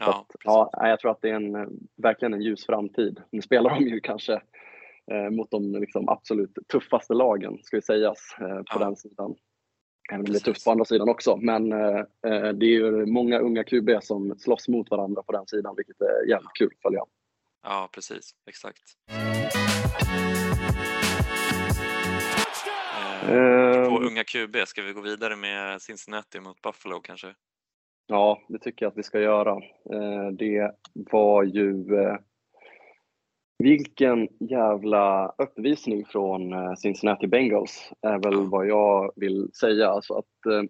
Ja, 0.00 0.08
att, 0.08 0.36
ja, 0.44 0.88
jag 0.88 1.00
tror 1.00 1.10
att 1.10 1.20
det 1.22 1.30
är 1.30 1.34
en, 1.34 1.54
eh, 1.54 1.66
verkligen 1.96 2.34
en 2.34 2.42
ljus 2.42 2.66
framtid. 2.66 3.20
Nu 3.30 3.42
spelar 3.42 3.70
de 3.70 3.84
ju 3.86 4.00
kanske 4.00 4.32
eh, 5.12 5.30
mot 5.30 5.50
de 5.50 5.72
liksom, 5.72 6.08
absolut 6.08 6.58
tuffaste 6.72 7.14
lagen, 7.14 7.58
ska 7.62 7.76
vi 7.76 7.82
sägas, 7.82 8.18
på 8.38 8.64
Ja. 8.66 8.78
den 8.78 8.96
sidan. 8.96 9.34
Även 10.12 10.20
om 10.20 10.24
det 10.24 10.30
är 10.30 10.32
Precis. 10.32 10.42
tufft 10.42 10.64
på 10.64 10.70
andra 10.70 10.84
sidan 10.84 11.08
också. 11.08 11.36
Men 11.36 11.68
det 12.58 12.66
är 12.66 12.70
ju 12.70 13.06
många 13.06 13.38
unga 13.38 13.64
QB 13.64 13.90
som 14.02 14.34
slåss 14.38 14.68
mot 14.68 14.90
varandra 14.90 15.22
på 15.22 15.32
den 15.32 15.46
sidan, 15.46 15.74
vilket 15.76 16.00
är 16.00 16.28
jävligt 16.28 16.52
kul 16.58 16.70
att 16.76 16.82
följa. 16.82 17.00
Ja, 17.68 17.88
precis. 17.92 18.30
Exakt. 18.48 18.82
Eh, 23.22 23.32
Ehm, 23.32 23.88
på 23.90 23.98
unga 24.00 24.24
QB, 24.24 24.56
ska 24.66 24.82
vi 24.82 24.92
gå 24.92 25.00
vidare 25.00 25.36
med 25.36 25.82
Cincinnati 25.82 26.40
mot 26.40 26.62
Buffalo 26.62 27.00
kanske? 27.00 27.34
Ja, 28.06 28.42
det 28.48 28.58
tycker 28.58 28.84
jag 28.86 28.90
att 28.90 28.98
vi 28.98 29.02
ska 29.02 29.20
göra. 29.20 29.52
Eh, 29.92 30.28
Det 30.32 30.72
var 30.94 31.42
ju... 31.42 31.98
eh, 32.00 32.16
Vilken 33.58 34.28
jävla 34.40 35.34
uppvisning 35.38 36.04
från 36.06 36.52
eh, 36.52 36.74
Cincinnati 36.74 37.26
Bengals 37.26 37.92
är 38.02 38.18
väl 38.18 38.48
vad 38.50 38.66
jag 38.66 39.12
vill 39.16 39.50
säga. 39.60 39.88
Alltså 39.88 40.14
att 40.14 40.46
eh, 40.52 40.62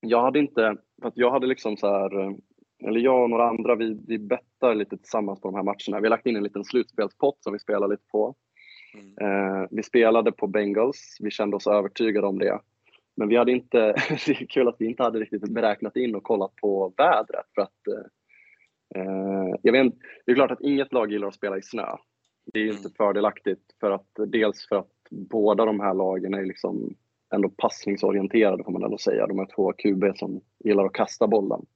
jag 0.00 0.22
hade 0.22 0.38
inte... 0.38 0.76
För 1.02 1.12
jag 1.14 1.30
hade 1.30 1.46
liksom 1.46 1.76
så 1.76 1.86
här... 1.86 2.36
Eller 2.82 3.00
jag 3.00 3.22
och 3.22 3.30
några 3.30 3.48
andra, 3.48 3.74
vi, 3.74 4.00
vi 4.06 4.18
bettar 4.18 4.74
lite 4.74 4.96
tillsammans 4.96 5.40
på 5.40 5.48
de 5.48 5.54
här 5.54 5.62
matcherna. 5.62 6.00
Vi 6.00 6.06
har 6.06 6.10
lagt 6.10 6.26
in 6.26 6.36
en 6.36 6.42
liten 6.42 6.64
slutspelspott 6.64 7.42
som 7.42 7.52
vi 7.52 7.58
spelar 7.58 7.88
lite 7.88 8.06
på. 8.12 8.34
Mm. 8.94 9.16
Eh, 9.20 9.66
vi 9.70 9.82
spelade 9.82 10.32
på 10.32 10.46
Bengals, 10.46 11.16
vi 11.20 11.30
kände 11.30 11.56
oss 11.56 11.66
övertygade 11.66 12.26
om 12.26 12.38
det. 12.38 12.60
Men 13.16 13.28
vi 13.28 13.36
hade 13.36 13.52
inte, 13.52 13.78
det 14.26 14.32
är 14.32 14.46
kul 14.46 14.68
att 14.68 14.76
vi 14.78 14.86
inte 14.86 15.02
hade 15.02 15.18
riktigt 15.18 15.50
beräknat 15.50 15.96
in 15.96 16.14
och 16.14 16.22
kollat 16.22 16.56
på 16.56 16.92
vädret. 16.96 17.46
För 17.54 17.62
att, 17.62 17.86
eh, 17.88 19.02
eh, 19.02 19.54
jag 19.62 19.72
vet, 19.72 19.94
det 20.26 20.32
är 20.32 20.34
klart 20.36 20.50
att 20.50 20.60
inget 20.60 20.92
lag 20.92 21.12
gillar 21.12 21.28
att 21.28 21.34
spela 21.34 21.58
i 21.58 21.62
snö. 21.62 21.86
Det 22.52 22.58
är 22.58 22.64
ju 22.64 22.70
inte 22.70 22.80
Mm. 22.80 22.92
fördelaktigt. 22.96 23.62
För 23.80 23.90
att, 23.90 24.08
dels 24.26 24.68
för 24.68 24.76
att 24.76 24.90
båda 25.10 25.64
de 25.64 25.80
här 25.80 25.94
lagen 25.94 26.34
är 26.34 26.44
liksom 26.44 26.94
ändå 27.34 27.48
passningsorienterade 27.48 28.64
får 28.64 28.72
man 28.72 28.84
ändå 28.84 28.98
säga. 28.98 29.26
De 29.26 29.38
är 29.38 29.46
två 29.46 29.72
QB 29.72 30.16
som 30.16 30.40
gillar 30.64 30.84
att 30.84 30.92
kasta 30.92 31.26
bollen. 31.26 31.66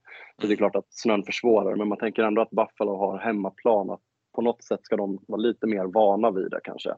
Så 0.40 0.46
det 0.46 0.54
är 0.54 0.56
klart 0.56 0.76
att 0.76 0.92
snön 0.92 1.22
försvårar, 1.22 1.76
men 1.76 1.88
man 1.88 1.98
tänker 1.98 2.22
ändå 2.22 2.42
att 2.42 2.50
Buffalo 2.50 2.96
har 2.96 3.18
hemmaplan. 3.18 3.90
Att 3.90 4.00
på 4.34 4.42
något 4.42 4.64
sätt 4.64 4.80
ska 4.84 4.96
de 4.96 5.24
vara 5.28 5.40
lite 5.40 5.66
mer 5.66 5.84
vana 5.84 6.30
vid 6.30 6.50
det 6.50 6.60
kanske. 6.64 6.94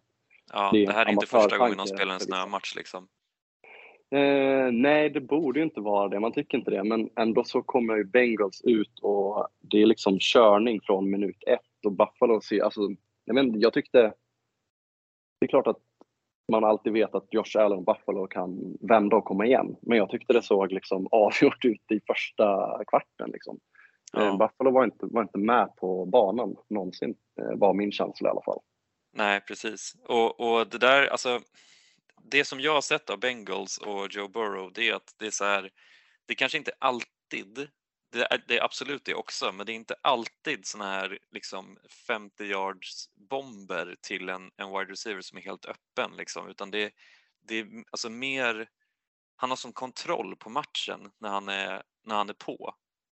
Ja, 0.52 0.70
det 0.72 0.86
det 0.86 0.92
här 0.92 1.06
är 1.06 1.10
inte 1.10 1.26
första 1.26 1.58
gången 1.58 1.76
de 1.76 1.86
spelar 1.86 2.14
en 2.14 2.20
snömatch 2.20 2.76
liksom. 2.76 3.08
Eh, 4.10 4.72
nej, 4.72 5.10
det 5.10 5.20
borde 5.20 5.58
ju 5.58 5.64
inte 5.64 5.80
vara 5.80 6.08
det. 6.08 6.20
Man 6.20 6.32
tycker 6.32 6.58
inte 6.58 6.70
det. 6.70 6.84
Men 6.84 7.10
ändå 7.16 7.44
så 7.44 7.62
kommer 7.62 7.96
ju 7.96 8.04
Bengals 8.04 8.62
ut 8.64 8.98
och 9.02 9.48
det 9.60 9.82
är 9.82 9.86
liksom 9.86 10.18
körning 10.20 10.80
från 10.80 11.10
minut 11.10 11.42
ett. 11.46 11.86
Och 11.86 11.92
Buffalo 11.92 12.40
ser, 12.40 12.62
alltså, 12.62 12.80
jag, 13.24 13.34
vet, 13.34 13.62
jag 13.62 13.72
tyckte... 13.72 14.12
Det 15.40 15.46
är 15.46 15.48
klart 15.48 15.66
att 15.66 15.80
man 16.52 16.64
alltid 16.64 16.92
vet 16.92 17.14
att 17.14 17.26
Josh 17.30 17.58
Allen 17.58 17.78
och 17.78 17.84
Buffalo 17.84 18.26
kan 18.26 18.76
vända 18.80 19.16
och 19.16 19.24
komma 19.24 19.46
igen. 19.46 19.76
Men 19.82 19.98
jag 19.98 20.10
tyckte 20.10 20.32
det 20.32 20.42
såg 20.42 20.72
liksom 20.72 21.08
avgjort 21.10 21.64
ut 21.64 21.90
i 21.90 22.00
första 22.06 22.78
kvarten. 22.86 23.30
Liksom. 23.32 23.58
Eh, 24.16 24.24
Ja. 24.24 24.36
Buffalo 24.36 24.70
var 24.70 24.84
inte, 24.84 25.06
var 25.06 25.22
inte 25.22 25.38
med 25.38 25.76
på 25.76 26.06
banan 26.06 26.56
någonsin, 26.68 27.14
eh, 27.40 27.58
var 27.58 27.74
min 27.74 27.92
känsla 27.92 28.28
i 28.28 28.30
alla 28.30 28.42
fall. 28.42 28.60
Nej, 29.12 29.40
precis. 29.40 29.94
Och, 30.08 30.40
och 30.40 30.68
det 30.68 30.78
där, 30.78 31.06
alltså, 31.06 31.40
det 32.22 32.44
som 32.44 32.60
jag 32.60 32.74
har 32.74 32.80
sett 32.80 33.10
av 33.10 33.20
Bengals 33.20 33.78
och 33.78 34.08
Joe 34.10 34.28
Burrow, 34.28 34.72
det 34.74 34.88
är 34.88 34.94
att 34.94 35.14
det 35.18 35.26
är 35.26 35.30
så 35.30 35.44
här, 35.44 35.70
det 36.26 36.34
kanske 36.34 36.58
inte 36.58 36.72
alltid, 36.78 37.68
det 38.12 38.22
är, 38.32 38.44
det 38.48 38.58
är 38.58 38.64
absolut 38.64 39.04
det 39.04 39.14
också, 39.14 39.52
men 39.52 39.66
det 39.66 39.72
är 39.72 39.74
inte 39.74 39.94
alltid 40.02 40.66
såna 40.66 40.84
här 40.92 41.18
liksom 41.30 41.78
50 42.06 42.44
yards 42.44 43.10
bomber 43.30 43.96
till 44.02 44.28
en, 44.28 44.50
en 44.56 44.70
wide 44.70 44.92
receiver 44.92 45.20
som 45.20 45.38
är 45.38 45.42
helt 45.42 45.64
öppen 45.66 46.16
liksom, 46.16 46.48
utan 46.48 46.70
det, 46.70 46.92
det 47.48 47.54
är 47.60 47.66
alltså 47.90 48.10
mer, 48.10 48.68
han 49.36 49.50
har 49.50 49.56
sån 49.56 49.72
kontroll 49.72 50.36
på 50.36 50.50
matchen 50.50 51.10
när 51.20 51.28
han 51.30 51.48
är, 51.48 51.82
när 52.04 52.14
han 52.16 52.28
är 52.28 52.34
på. 52.34 52.74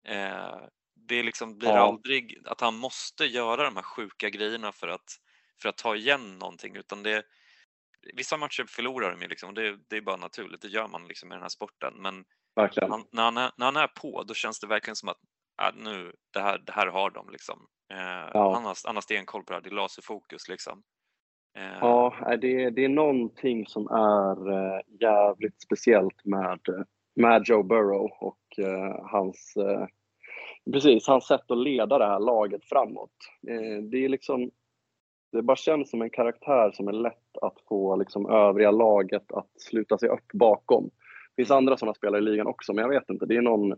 Eh, 0.09 0.61
det 1.09 1.23
liksom 1.23 1.59
blir 1.59 1.75
Ja. 1.75 1.77
aldrig 1.77 2.39
att 2.47 2.61
han 2.61 2.77
måste 2.77 3.25
göra 3.25 3.65
de 3.65 3.77
här 3.77 3.83
sjuka 3.83 4.31
grejerna 4.31 4.73
för 4.73 4.89
att 4.89 5.17
för 5.63 5.69
att 5.69 5.77
ta 5.79 5.97
igen 5.97 6.39
någonting 6.39 6.77
utan 6.77 7.03
det 7.03 7.25
Vissa 8.15 8.37
matcher 8.37 8.65
förlorar 8.69 9.11
de 9.11 9.23
ju 9.23 9.29
liksom, 9.29 9.49
och 9.49 9.55
det, 9.55 9.79
det 9.91 9.97
är 9.97 10.01
bara 10.01 10.17
naturligt, 10.17 10.61
det 10.61 10.69
gör 10.69 10.89
man 10.89 11.09
liksom 11.09 11.33
i 11.33 11.35
den 11.35 11.43
här 11.43 11.49
sporten. 11.49 11.95
Men 12.03 12.25
Verkligen. 12.57 12.91
han, 12.91 13.05
när, 13.11 13.23
han 13.23 13.37
är, 13.37 13.51
när 13.57 13.67
han 13.67 13.77
är 13.77 13.87
på, 13.87 14.23
då 14.23 14.35
känns 14.35 14.61
det 14.61 14.67
verkligen 14.67 14.97
som 14.97 15.09
att 15.09 15.19
äh, 15.63 15.85
nu, 15.85 16.13
det, 16.33 16.41
här, 16.41 16.59
det 16.67 16.73
här 16.73 16.87
har 16.87 17.11
de 17.11 17.31
liksom. 17.31 17.67
Eh, 17.93 18.31
Ja. 18.35 18.55
han, 18.55 18.65
har, 18.65 18.77
han 18.87 18.97
har 18.97 19.03
stenkoll 19.03 19.43
på 19.43 19.53
det 19.53 19.55
här, 19.57 19.63
det 19.63 19.69
är 19.69 19.75
laserfokus 19.75 20.49
liksom. 20.49 20.83
Eh, 21.59 21.79
Ja, 21.81 22.15
nej, 22.23 22.39
det, 22.39 22.71
det 22.71 22.85
är 22.85 22.89
någonting 22.89 23.67
som 23.67 23.87
är 23.89 24.51
eh, 24.53 24.81
jävligt 25.01 25.63
speciellt 25.63 26.25
med, 26.25 26.61
med 27.15 27.43
Joe 27.47 27.63
Burrow 27.63 28.11
och 28.21 28.59
eh, 28.59 29.05
hans, 29.11 29.57
eh, 29.57 29.87
precis, 30.73 31.07
hans 31.07 31.27
sätt 31.27 31.51
att 31.51 31.59
leda 31.59 31.99
det 31.99 32.07
här 32.07 32.21
laget 32.21 32.65
framåt. 32.65 33.17
Det 33.91 34.05
är 34.05 34.09
liksom, 34.09 34.51
det 35.33 35.43
bara 35.43 35.57
känns 35.57 35.91
som 35.91 36.03
en 36.03 36.11
karaktär 36.11 36.71
som 36.75 36.89
är 36.89 36.93
lätt 36.93 37.39
att 37.43 37.61
få 37.69 37.97
liksom, 37.97 38.31
övriga 38.31 38.71
laget 38.71 39.33
att 39.33 39.51
sluta 39.61 39.99
sig 39.99 40.09
upp 40.09 40.33
bakom. 40.33 40.91
Finns 41.37 41.51
andra 41.51 41.77
sådana 41.77 41.95
spelare 41.95 42.19
i 42.21 42.25
ligan 42.25 42.47
också, 42.47 42.73
men 42.73 42.83
jag 42.83 42.89
vet 42.89 43.11
inte. 43.11 43.27
Det 43.27 43.37
är 43.37 43.43
någon 43.43 43.75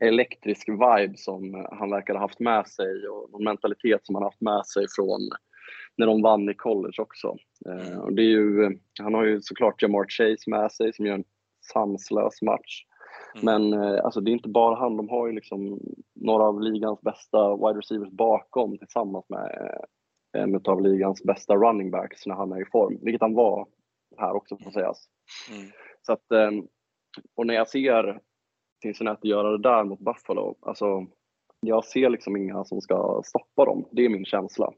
elektrisk 0.00 0.68
vibe 0.68 1.16
som 1.16 1.66
han 1.72 1.90
verkar 1.90 2.14
ha 2.14 2.20
haft 2.20 2.40
med 2.40 2.66
sig 2.68 3.08
och 3.08 3.30
någon 3.30 3.44
mentalitet 3.44 4.06
som 4.06 4.14
han 4.14 4.22
har 4.22 4.30
haft 4.30 4.40
med 4.40 4.66
sig 4.66 4.86
från 4.96 5.20
när 5.96 6.06
de 6.06 6.22
vann 6.22 6.48
i 6.48 6.54
college 6.54 7.02
också. 7.02 7.36
Eh, 7.66 7.86
Mm. 7.88 8.00
och 8.00 8.12
det 8.12 8.22
är 8.22 8.26
ju, 8.26 8.78
han 9.00 9.14
har 9.14 9.24
ju 9.24 9.40
såklart 9.42 9.82
Jamar 9.82 10.04
Chase 10.08 10.50
med 10.50 10.72
sig 10.72 10.92
som 10.92 11.06
gör 11.06 11.14
en 11.14 11.24
sanslös 11.72 12.42
match. 12.42 12.84
Mm. 13.34 13.44
Men 13.70 13.82
eh, 13.82 14.04
alltså, 14.04 14.20
det 14.20 14.30
är 14.30 14.32
inte 14.32 14.48
bara 14.48 14.74
han, 14.74 14.96
de 14.96 15.08
har 15.08 15.26
ju 15.26 15.32
liksom 15.32 15.80
några 16.14 16.44
av 16.44 16.60
ligans 16.60 17.00
bästa 17.00 17.56
wide 17.56 17.78
receivers 17.78 18.10
bakom 18.10 18.78
tillsammans 18.78 19.24
med 19.28 19.44
eh, 20.34 20.42
en 20.42 20.60
av 20.64 20.82
ligans 20.82 21.22
bästa 21.22 21.54
running 21.56 21.90
backs 21.90 22.26
när 22.26 22.34
han 22.34 22.52
är 22.52 22.62
i 22.62 22.64
form, 22.72 22.98
vilket 23.02 23.20
han 23.22 23.34
var 23.34 23.66
här 24.18 24.32
också 24.36 24.56
får 24.56 24.70
sägas. 24.70 25.04
mm, 25.56 25.70
Så 26.02 26.12
att, 26.12 26.32
och 27.34 27.46
när 27.46 27.54
jag 27.54 27.68
ser 27.68 28.20
Cincinnati 28.82 29.28
göra 29.28 29.50
det 29.50 29.58
där 29.62 29.84
mot 29.84 30.00
Buffalo, 30.00 30.54
alltså 30.60 31.06
jag 31.60 31.84
ser 31.84 32.10
liksom 32.10 32.36
inga 32.36 32.64
som 32.64 32.80
ska 32.80 33.22
stoppa 33.24 33.64
dem. 33.64 33.84
Det 33.90 34.04
är 34.04 34.08
min 34.08 34.24
känsla. 34.24 34.72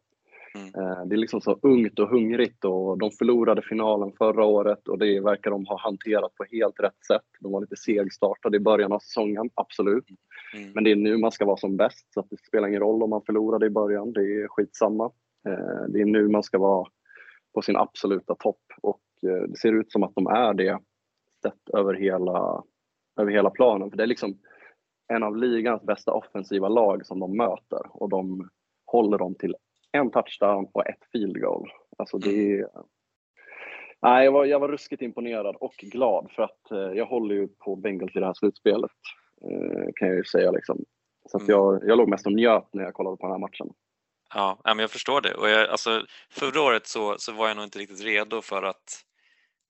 Mm. 0.54 0.66
Eh, 0.90 1.06
Det 1.06 1.14
är 1.14 1.18
liksom 1.18 1.40
så 1.40 1.58
ungt 1.62 1.98
och 1.98 2.08
hungrigt 2.08 2.64
och 2.64 2.98
de 2.98 3.10
förlorade 3.10 3.62
finalen 3.62 4.12
förra 4.18 4.44
året 4.44 4.88
och 4.88 4.98
det 4.98 5.20
verkar 5.20 5.50
de 5.50 5.66
ha 5.66 5.78
hanterat 5.80 6.34
på 6.34 6.44
helt 6.50 6.80
rätt 6.80 7.04
sätt. 7.06 7.24
De 7.40 7.52
var 7.52 7.60
lite 7.60 7.76
segstartade 7.76 8.56
i 8.56 8.60
början 8.60 8.92
av 8.92 8.98
säsongen, 8.98 9.50
absolut. 9.54 10.04
mm, 10.56 10.70
Men 10.74 10.84
det 10.84 10.90
är 10.90 10.96
nu 10.96 11.16
man 11.18 11.32
ska 11.32 11.44
vara 11.44 11.56
som 11.56 11.76
bäst 11.76 12.12
så 12.14 12.20
att 12.20 12.30
det 12.30 12.36
spelar 12.46 12.68
ingen 12.68 12.80
roll 12.80 13.02
om 13.02 13.10
man 13.10 13.22
förlorade 13.26 13.66
i 13.66 13.70
början. 13.70 14.12
Det 14.12 14.20
är 14.20 14.48
skitsamma. 14.48 15.04
Eh, 15.48 15.84
Det 15.88 16.00
är 16.00 16.04
nu 16.04 16.28
man 16.28 16.42
ska 16.42 16.58
vara 16.58 16.88
på 17.54 17.62
sin 17.62 17.76
absoluta 17.76 18.34
topp 18.34 18.62
och 18.82 19.00
eh, 19.22 19.42
det 19.48 19.56
ser 19.58 19.72
ut 19.72 19.92
som 19.92 20.02
att 20.02 20.14
de 20.14 20.26
är 20.26 20.54
det 20.54 20.78
sett 21.46 21.68
över 21.74 21.94
hela, 21.94 22.62
över 23.20 23.32
hela 23.32 23.50
planen. 23.50 23.90
För 23.90 23.96
det 23.96 24.02
är 24.02 24.06
liksom 24.06 24.38
en 25.12 25.22
av 25.22 25.36
ligans 25.36 25.82
bästa 25.82 26.12
offensiva 26.12 26.68
lag 26.68 27.06
som 27.06 27.20
de 27.20 27.36
möter 27.36 27.80
och 27.90 28.08
de 28.08 28.48
håller 28.86 29.18
dem 29.18 29.34
till 29.34 29.56
en 29.92 30.10
touchdown 30.10 30.68
och 30.72 30.86
ett 30.86 31.04
field 31.12 31.40
goal. 31.40 31.70
Alltså 31.98 32.18
det 32.18 32.52
är... 32.60 32.68
Nej, 34.02 34.24
jag, 34.24 34.32
var, 34.32 34.44
jag 34.44 34.60
var 34.60 34.68
ruskigt 34.68 35.02
imponerad 35.02 35.56
och 35.60 35.74
glad 35.74 36.30
för 36.36 36.42
att 36.42 36.70
eh, 36.70 36.78
jag 36.78 37.06
håller 37.06 37.34
ju 37.34 37.48
på 37.48 37.76
Bengals 37.76 38.16
i 38.16 38.20
det 38.20 38.26
här 38.26 38.34
slutspelet. 38.34 38.90
Eh, 39.42 39.86
kan 39.94 40.08
jag 40.08 40.16
ju 40.16 40.24
säga 40.24 40.50
liksom. 40.50 40.84
Så 41.28 41.36
att 41.36 41.42
Mm. 41.42 41.52
jag, 41.52 41.88
jag 41.88 41.98
låg 41.98 42.08
mest 42.08 42.26
och 42.26 42.32
njöt 42.32 42.68
när 42.72 42.84
jag 42.84 42.94
kollade 42.94 43.16
på 43.16 43.26
den 43.26 43.32
här 43.32 43.38
matchen. 43.38 43.70
Ja, 44.34 44.58
men 44.64 44.78
jag 44.78 44.90
förstår 44.90 45.20
det. 45.20 45.34
Och 45.34 45.48
jag, 45.48 45.68
alltså, 45.70 46.02
förra 46.30 46.62
året 46.62 46.86
så, 46.86 47.14
så 47.18 47.32
var 47.32 47.48
jag 47.48 47.56
nog 47.56 47.64
inte 47.64 47.78
riktigt 47.78 48.04
redo 48.04 48.40
för 48.40 48.62
att 48.62 49.04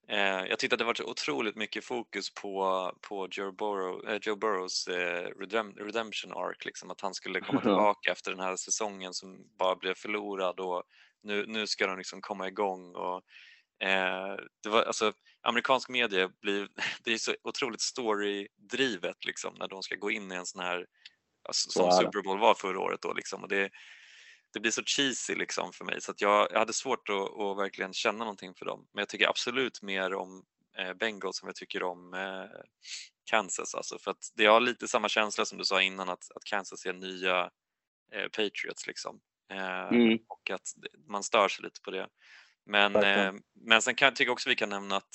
jag 0.09 0.59
tyckte 0.59 0.75
att 0.75 0.79
det 0.79 0.85
var 0.85 0.95
så 0.95 1.05
otroligt 1.05 1.57
mycket 1.57 1.85
fokus 1.85 2.35
på, 2.35 2.93
på 3.01 3.29
Joe, 3.31 3.53
Burrow, 3.53 4.09
eh, 4.09 4.19
Joe 4.23 4.37
Burrows 4.37 4.89
eh, 4.89 5.31
redem, 5.41 5.73
redemption 5.73 6.33
arc, 6.33 6.65
liksom, 6.65 6.91
att 6.91 7.01
han 7.01 7.15
skulle 7.15 7.41
komma 7.41 7.61
tillbaka 7.63 8.13
efter 8.13 8.31
den 8.31 8.41
här 8.41 8.57
säsongen 8.57 9.15
som 9.15 9.49
bara 9.59 9.77
blev 9.77 9.95
förlorad 9.95 10.61
och 10.61 10.83
nu, 11.23 11.45
nu 11.47 11.67
ska 11.67 11.87
de 11.87 11.99
liksom 11.99 12.21
komma 12.21 12.49
igång. 12.49 12.95
Och, 12.95 13.23
eh, 13.89 14.37
det 14.63 14.69
var, 14.69 14.83
alltså, 14.83 15.13
amerikansk 15.43 15.89
media 15.89 16.31
blir, 16.41 16.69
det 17.05 17.13
är 17.13 17.19
så 17.19 17.35
otroligt 17.43 17.81
storydrivet 17.81 19.25
liksom, 19.25 19.55
när 19.59 19.69
de 19.69 19.83
ska 19.83 19.95
gå 19.95 20.11
in 20.11 20.33
i 20.33 20.35
en 20.35 20.47
sån 20.47 20.63
här, 20.63 20.87
alltså, 21.49 21.71
Så 21.71 21.91
som. 21.91 22.01
Super 22.01 22.23
Bowl 22.23 22.39
var 22.39 22.55
förra 22.55 22.81
året. 22.81 23.03
Då, 23.03 23.13
liksom, 23.13 23.43
och 23.43 23.49
det, 23.49 23.71
det 24.57 24.61
blir 24.61 24.71
så 24.73 24.83
cheesy 24.85 25.35
liksom 25.35 25.73
för 25.73 25.85
mig 25.85 26.01
så 26.01 26.11
att 26.11 26.21
jag, 26.21 26.49
jag 26.53 26.59
hade 26.59 26.73
svårt 26.73 27.09
att, 27.09 27.41
att 27.41 27.59
verkligen 27.59 27.93
känna 27.93 28.19
någonting 28.19 28.55
för 28.55 28.65
dem. 28.65 28.87
Men 28.93 29.01
jag 29.01 29.09
tycker 29.09 29.29
absolut 29.29 29.83
mer 29.83 30.15
om 30.15 30.45
eh, 30.79 30.93
Bengals 30.95 31.37
som 31.39 31.49
jag 31.49 31.57
tycker 31.57 31.83
om 31.83 32.15
eh, 32.15 32.61
Kansas. 33.31 33.75
Alltså, 33.75 33.99
för 33.99 34.11
att 34.11 34.33
det 34.35 34.47
har 34.47 34.61
lite 34.61 34.89
samma 34.89 35.09
känsla 35.09 35.45
som 35.45 35.59
du 35.59 35.65
sa 35.65 35.83
innan 35.83 36.09
att, 36.09 36.25
att 36.35 36.45
Kansas 36.45 36.87
är 36.87 36.93
nya 36.93 37.51
eh, 38.13 38.23
Patriots. 38.25 38.87
Liksom. 38.87 39.21
Eh, 39.53 39.89
Mm. 39.89 40.19
Och 40.29 40.51
att 40.51 40.69
man 41.09 41.23
stör 41.23 41.49
sig 41.49 41.65
lite 41.65 41.81
på 41.81 41.91
det. 41.91 42.09
Men, 42.67 42.97
eh, 42.97 43.33
men 43.55 43.83
sen 43.83 43.95
kan 43.95 44.07
jag 44.07 44.17
tycka 44.17 44.33
också 44.33 44.49
vi 44.49 44.57
kan 44.57 44.69
nämna 44.69 44.97
att 44.97 45.15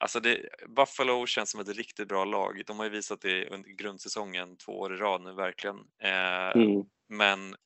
Alltså 0.00 0.20
det, 0.20 0.48
Buffalo 0.76 1.26
känns 1.26 1.50
som 1.50 1.60
ett 1.60 1.76
riktigt 1.76 2.08
bra 2.08 2.24
lag. 2.24 2.62
De 2.66 2.78
har 2.78 2.84
ju 2.84 2.90
visat 2.90 3.20
det 3.20 3.46
under 3.48 3.70
grundsäsongen 3.70 4.56
två 4.56 4.72
år 4.72 4.94
i 4.94 4.96
rad 4.96 5.22
nu 5.22 5.32
verkligen. 5.34 5.76
Eh, 6.02 6.62
Mm. 6.62 6.84
men 7.08 7.56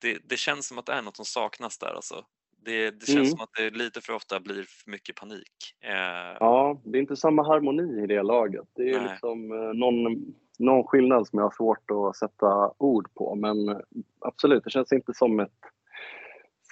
det, 0.00 0.18
det 0.24 0.36
känns 0.36 0.68
som 0.68 0.78
att 0.78 0.86
det 0.86 0.92
är 0.92 1.02
något 1.02 1.16
som 1.16 1.24
saknas 1.24 1.78
där 1.78 1.94
alltså. 1.94 2.24
Det, 2.64 2.90
det 2.90 3.06
känns 3.06 3.16
Mm. 3.16 3.26
som 3.30 3.40
att 3.40 3.50
det 3.58 3.70
lite 3.70 4.00
för 4.00 4.12
ofta 4.12 4.40
blir 4.40 4.54
för 4.62 4.90
mycket 4.90 5.16
panik. 5.16 5.52
Eh, 5.84 6.36
Ja, 6.40 6.80
det 6.84 6.98
är 6.98 7.00
inte 7.02 7.16
samma 7.16 7.42
harmoni 7.46 8.02
i 8.04 8.06
det 8.06 8.22
laget. 8.22 8.64
Det 8.74 8.90
är 8.90 9.00
Nej. 9.00 9.08
liksom 9.10 9.52
eh, 9.52 9.74
någon, 9.74 10.34
någon 10.58 10.84
skillnad 10.84 11.26
som 11.28 11.38
jag 11.38 11.46
har 11.46 11.50
svårt 11.50 11.90
att 11.90 12.16
sätta 12.16 12.72
ord 12.78 13.14
på. 13.14 13.34
Men 13.34 13.68
eh, 13.68 13.76
absolut, 14.20 14.64
det 14.64 14.70
känns 14.70 14.92
inte 14.92 15.14
som 15.14 15.40
ett 15.40 15.52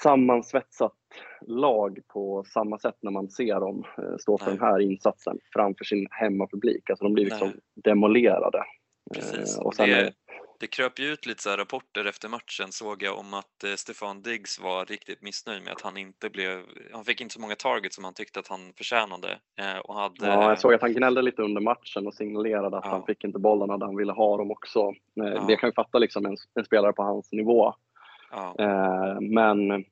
sammansvetsat 0.03 0.93
lag 1.47 1.99
på 2.09 2.45
samma 2.47 2.79
sätt 2.79 2.97
när 3.01 3.11
man 3.11 3.31
ser 3.31 3.61
dem 3.61 3.85
eh, 3.99 4.17
stå 4.19 4.39
för 4.39 4.47
Nej. 4.47 4.57
den 4.57 4.67
här 4.67 4.81
insatsen 4.81 5.39
framför 5.53 5.85
sin 5.85 6.07
hemmapublik. 6.11 6.91
Alltså 6.91 7.05
de 7.05 7.13
blir 7.15 7.25
liksom 7.25 7.49
Nej. 7.49 7.59
demolerade. 7.75 8.63
Precis. 9.15 9.59
Och 9.59 9.75
sen 9.75 9.89
det, 9.89 10.13
det 10.61 10.67
kröp 10.67 10.99
ju 10.99 11.05
ut 11.13 11.27
lite 11.27 11.43
så 11.43 11.57
rapporter 11.57 12.05
efter 12.05 12.29
matchen 12.29 12.73
såg 12.73 13.03
jag 13.03 13.19
om 13.19 13.35
att 13.35 13.65
eh, 13.65 13.75
Stefan 13.75 14.23
Diggs 14.23 14.61
var 14.61 14.85
riktigt 14.87 15.23
missnöjd 15.23 15.63
med 15.65 15.73
att 15.73 15.81
han 15.81 15.97
inte 15.97 16.31
blev, 16.31 16.63
han 16.93 17.05
fick 17.05 17.21
inte 17.21 17.35
så 17.35 17.41
många 17.41 17.55
targets 17.55 17.95
som 17.95 18.05
han 18.05 18.15
tyckte 18.15 18.41
att 18.41 18.49
han 18.49 18.73
förtjänade. 18.77 19.39
Eh, 19.61 19.79
och 19.79 19.95
hade, 19.95 20.27
ja, 20.27 20.49
jag 20.49 20.61
såg 20.61 20.75
att 20.75 20.81
han 20.81 20.93
gnällde 20.93 21.23
lite 21.23 21.43
under 21.43 21.61
matchen 21.61 22.07
och 22.07 22.15
signalerade 22.15 22.77
att 22.79 22.85
Ja. 22.85 22.91
han 22.91 23.07
fick 23.07 23.25
inte 23.25 23.39
bollarna 23.39 23.79
där 23.79 23.87
han 23.87 23.97
ville 23.97 24.13
ha 24.13 24.37
dem 24.37 24.51
också. 24.51 24.79
Eh, 24.81 24.95
Ja. 25.35 25.45
Det 25.49 25.57
kan 25.57 25.69
ju 25.69 25.73
fatta 25.75 25.99
liksom 25.99 26.27
en, 26.27 26.37
en 26.55 26.65
spelare 26.65 26.93
på 26.93 27.03
hans 27.03 27.33
nivå. 27.33 27.75
ja, 28.31 28.55
men 29.21 29.85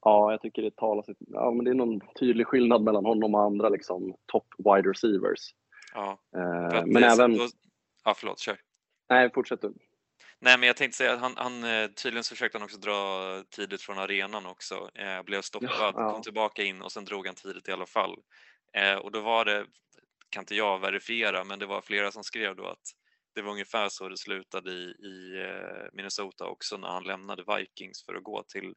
ja, 0.00 0.30
jag 0.30 0.40
tycker 0.42 0.62
det 0.62 0.76
talar 0.76 1.02
sitt, 1.02 1.18
ja, 1.20 1.50
men 1.50 1.64
det 1.64 1.70
är 1.70 1.74
någon 1.74 2.00
tydlig 2.20 2.46
skillnad 2.46 2.82
mellan 2.82 3.04
honom 3.04 3.34
och 3.34 3.40
andra 3.42 3.68
liksom, 3.68 4.14
top 4.26 4.46
wide 4.58 4.90
receivers. 4.90 5.54
ja. 5.94 6.18
Eh, 6.36 6.86
men 6.86 7.02
även, 7.04 7.38
då- 7.38 7.46
Ja, 8.04 8.14
förlåt, 8.16 8.38
kör. 8.38 8.56
Nej 9.10 9.30
fortsätt 9.34 9.60
du. 9.62 9.74
Nej, 10.40 10.58
men 10.58 10.66
jag 10.66 10.76
tänkte 10.76 10.96
säga 10.96 11.12
att 11.12 11.20
han, 11.20 11.34
han 11.36 11.64
eh, 11.64 11.86
tydligen 11.90 12.24
så 12.24 12.34
försökte 12.34 12.58
han 12.58 12.64
också 12.64 12.78
dra 12.78 13.44
tidigt 13.50 13.82
från 13.82 13.98
arenan 13.98 14.46
också. 14.46 14.90
Eh, 14.94 15.22
blev 15.22 15.42
stoppad, 15.42 15.94
Ja. 15.94 16.12
kom 16.12 16.22
tillbaka 16.22 16.62
in 16.62 16.82
och 16.82 16.92
sen 16.92 17.04
drog 17.04 17.26
han 17.26 17.34
tidigt 17.34 17.68
i 17.68 17.72
alla 17.72 17.86
fall. 17.86 18.16
Eh, 18.76 18.94
och 18.96 19.12
då 19.12 19.20
var 19.20 19.44
det, 19.44 19.66
kan 20.30 20.42
inte 20.42 20.54
jag 20.54 20.78
verifiera, 20.80 21.44
men 21.44 21.58
det 21.58 21.66
var 21.66 21.80
flera 21.82 22.12
som 22.12 22.24
skrev 22.24 22.56
då 22.56 22.66
att 22.66 22.82
det 23.34 23.42
var 23.42 23.52
ungefär 23.52 23.88
så 23.88 24.08
det 24.08 24.18
slutade 24.18 24.70
i, 24.70 24.84
i 24.84 25.42
eh, 25.46 25.88
Minnesota 25.92 26.46
också 26.46 26.76
när 26.76 26.88
han 26.88 27.04
lämnade 27.04 27.44
Vikings 27.58 28.04
för 28.06 28.14
att 28.14 28.24
gå 28.24 28.42
till 28.48 28.74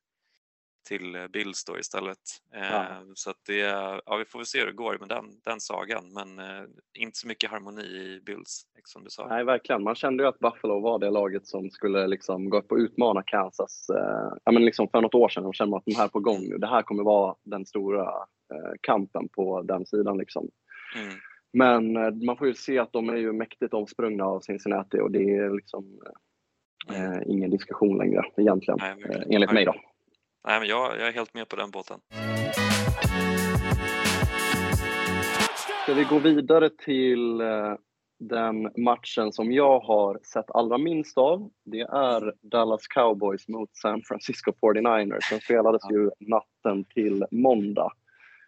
till 0.83 1.15
eh, 1.15 1.27
Bills 1.27 1.65
då 1.65 1.79
istället. 1.79 2.17
Eh, 2.55 2.71
Ja. 2.71 2.85
Så 3.15 3.29
att 3.29 3.37
det, 3.47 3.57
ja 4.05 4.15
vi 4.19 4.25
får 4.25 4.39
väl 4.39 4.45
se 4.45 4.59
hur 4.59 4.65
det 4.65 4.73
går 4.73 4.97
med 4.99 5.09
den, 5.09 5.25
den 5.43 5.59
sagan 5.59 6.13
men 6.13 6.39
eh, 6.39 6.63
inte 6.99 7.17
så 7.17 7.27
mycket 7.27 7.51
harmoni 7.51 7.81
i 7.83 8.21
Bills 8.25 8.63
som 8.83 9.03
du 9.03 9.09
sa. 9.09 9.27
Nej, 9.27 9.43
verkligen. 9.43 9.83
Man 9.83 9.95
kände 9.95 10.23
ju 10.23 10.29
att 10.29 10.39
Buffalo 10.39 10.79
var 10.79 10.99
det 10.99 11.09
laget 11.09 11.47
som 11.47 11.69
skulle 11.69 12.07
liksom 12.07 12.49
gå 12.49 12.57
upp 12.57 12.71
och 12.71 12.77
utmana 12.77 13.23
Kansas. 13.23 13.89
Eh, 13.89 14.33
ja, 14.43 14.51
men 14.51 14.65
liksom 14.65 14.87
för 14.89 15.01
något 15.01 15.15
år 15.15 15.29
sedan 15.29 15.45
och 15.45 15.55
kände 15.55 15.69
man 15.71 15.77
att 15.77 15.85
de 15.85 15.95
här 15.95 16.03
är 16.05 16.07
på 16.09 16.19
gång 16.19 16.41
nu. 16.49 16.57
Det 16.57 16.67
här 16.67 16.81
kommer 16.81 17.03
vara 17.03 17.35
den 17.43 17.65
stora 17.65 18.03
eh, 18.53 18.71
kampen 18.81 19.29
på 19.29 19.61
den 19.61 19.85
sidan. 19.85 20.17
Liksom. 20.17 20.49
Mm. 20.95 21.13
Men 21.53 21.97
eh, 22.05 22.11
man 22.25 22.37
får 22.37 22.47
ju 22.47 22.53
se 22.53 22.79
att 22.79 22.93
de 22.93 23.09
är 23.09 23.17
ju 23.17 23.33
mäktigt 23.33 23.73
omsprungna 23.73 24.25
av 24.25 24.39
Cincinnati 24.39 24.99
och 24.99 25.11
det 25.11 25.35
är 25.35 25.55
liksom 25.55 25.99
Mm. 26.89 27.13
eh, 27.13 27.19
ingen 27.27 27.49
diskussion 27.51 27.97
längre 27.97 28.23
egentligen, 28.37 28.77
Nej, 28.81 28.95
eh, 29.09 29.21
enligt 29.29 29.51
mig. 29.51 29.65
då. 29.65 29.73
Nej, 30.47 30.59
men 30.59 30.69
jag, 30.69 30.99
jag 30.99 31.07
är 31.07 31.11
helt 31.13 31.33
med 31.33 31.49
på 31.49 31.55
den 31.55 31.71
båten. 31.71 31.99
Ska 35.83 35.93
vi 35.93 36.03
gå 36.03 36.19
vidare 36.19 36.69
till 36.69 37.41
eh, 37.41 37.73
den 38.19 38.71
matchen 38.77 39.31
som 39.31 39.51
jag 39.51 39.79
har 39.79 40.19
sett 40.23 40.51
allra 40.51 40.77
minst 40.77 41.17
av? 41.17 41.49
Det 41.65 41.81
är 41.81 42.33
Dallas 42.41 42.87
Cowboys 42.87 43.47
mot 43.47 43.75
San 43.75 44.01
Francisco 44.01 44.51
49ers. 44.61 45.29
Den 45.29 45.39
spelades 45.39 45.81
ju 45.91 46.09
natten 46.19 46.83
till 46.83 47.25
måndag. 47.31 47.91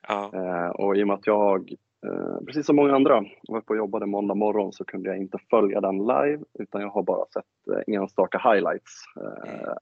Ja, 0.07 0.31
Eh, 0.33 0.69
och 0.69 0.97
i 0.97 1.03
och 1.03 1.07
med 1.07 1.13
att 1.13 1.27
jag, 1.27 1.71
eh, 2.07 2.45
precis 2.45 2.65
som 2.65 2.75
många 2.75 2.95
andra, 2.95 3.23
var 3.47 3.57
uppe 3.59 3.73
och 3.73 3.77
jobbade 3.77 4.05
måndag 4.05 4.35
morgon 4.35 4.73
så 4.73 4.85
kunde 4.85 5.09
jag 5.09 5.17
inte 5.17 5.37
följa 5.49 5.81
den 5.81 5.97
live 5.97 6.39
utan 6.59 6.81
jag 6.81 6.89
har 6.89 7.03
bara 7.03 7.25
sett 7.33 7.87
enstaka 7.87 8.37
highlights 8.53 9.03
Mm. 9.15 9.75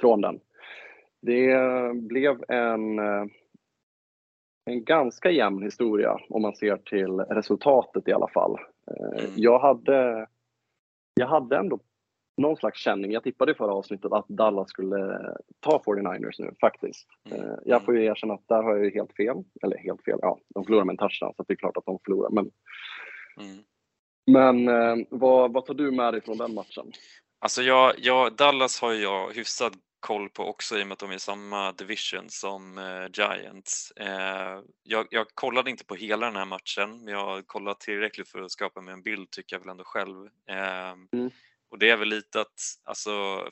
från 0.00 0.20
den. 0.20 0.40
Det 1.26 1.94
blev 1.94 2.44
en, 2.48 2.98
eh, 2.98 3.24
en 4.64 4.84
ganska 4.84 5.30
jämn 5.30 5.62
historia 5.62 6.18
om 6.28 6.42
man 6.42 6.56
ser 6.56 6.76
till 6.76 7.10
resultatet 7.20 8.08
i 8.08 8.12
alla 8.12 8.28
fall. 8.28 8.56
Eh, 8.90 9.24
Mm. 9.24 9.32
Jag, 9.36 9.58
hade, 9.58 10.26
jag 11.14 11.26
hade 11.26 11.56
ändå 11.56 11.80
någon 12.36 12.56
slags 12.56 12.78
känning. 12.80 13.12
Jag 13.12 13.22
tippade 13.22 13.52
i 13.52 13.54
förra 13.54 13.74
avsnittet 13.74 14.12
att 14.12 14.28
Dallas 14.28 14.68
skulle 14.68 15.20
ta 15.60 15.82
49ers 15.86 16.34
nu 16.38 16.54
faktiskt. 16.60 17.08
Mm. 17.30 17.40
Eh, 17.40 17.56
Jag 17.64 17.84
får 17.84 17.96
ju 17.96 18.04
erkänna 18.04 18.34
att 18.34 18.48
där 18.48 18.62
har 18.62 18.76
jag 18.76 18.84
ju 18.84 18.90
helt 18.90 19.12
fel. 19.16 19.36
Eller 19.62 19.76
helt 19.78 20.04
fel, 20.04 20.18
ja, 20.22 20.38
de 20.54 20.64
förlorar 20.64 20.84
med 20.84 20.92
en 20.92 20.96
touchdown 20.96 21.34
så 21.36 21.42
det 21.42 21.52
är 21.52 21.56
klart 21.56 21.76
att 21.76 21.84
de 21.86 21.98
förlorar. 22.04 22.30
Men, 22.30 22.50
mm. 23.40 23.64
men 24.66 25.06
vad, 25.10 25.52
vad 25.52 25.66
tar 25.66 25.74
du 25.74 25.90
med 25.90 26.14
dig 26.14 26.20
från 26.20 26.38
den 26.38 26.54
matchen? 26.54 26.92
Alltså 27.38 27.62
jag, 27.62 27.94
jag, 27.98 28.36
Dallas 28.36 28.80
har 28.80 28.92
jag 28.92 29.32
hyfsad 29.34 29.72
koll 30.00 30.28
på 30.30 30.44
också 30.44 30.78
i 30.78 30.82
och 30.82 30.86
med 30.86 30.92
att 30.92 30.98
de 30.98 31.10
är 31.10 31.14
i 31.14 31.20
samma 31.20 31.72
division 31.72 32.30
som 32.30 32.78
eh, 32.78 33.06
Giants. 33.12 33.90
Eh, 33.90 34.60
jag, 34.82 35.06
jag 35.10 35.26
kollade 35.34 35.70
inte 35.70 35.84
på 35.84 35.94
hela 35.94 36.26
den 36.26 36.36
här 36.36 36.44
matchen, 36.44 37.04
men 37.04 37.14
jag 37.14 37.24
har 37.24 37.42
kollat 37.42 37.80
tillräckligt 37.80 38.28
för 38.28 38.42
att 38.42 38.52
skapa 38.52 38.80
mig 38.80 38.94
en 38.94 39.02
bild 39.02 39.30
tycker 39.30 39.56
jag 39.56 39.60
väl 39.60 39.68
ändå 39.68 39.84
själv. 39.84 40.26
Eh, 40.50 40.94
Mm. 41.12 41.30
Och 41.68 41.78
det 41.78 41.90
är 41.90 41.96
väl 41.96 42.08
lite 42.08 42.40
att 42.40 42.60
alltså 42.84 43.10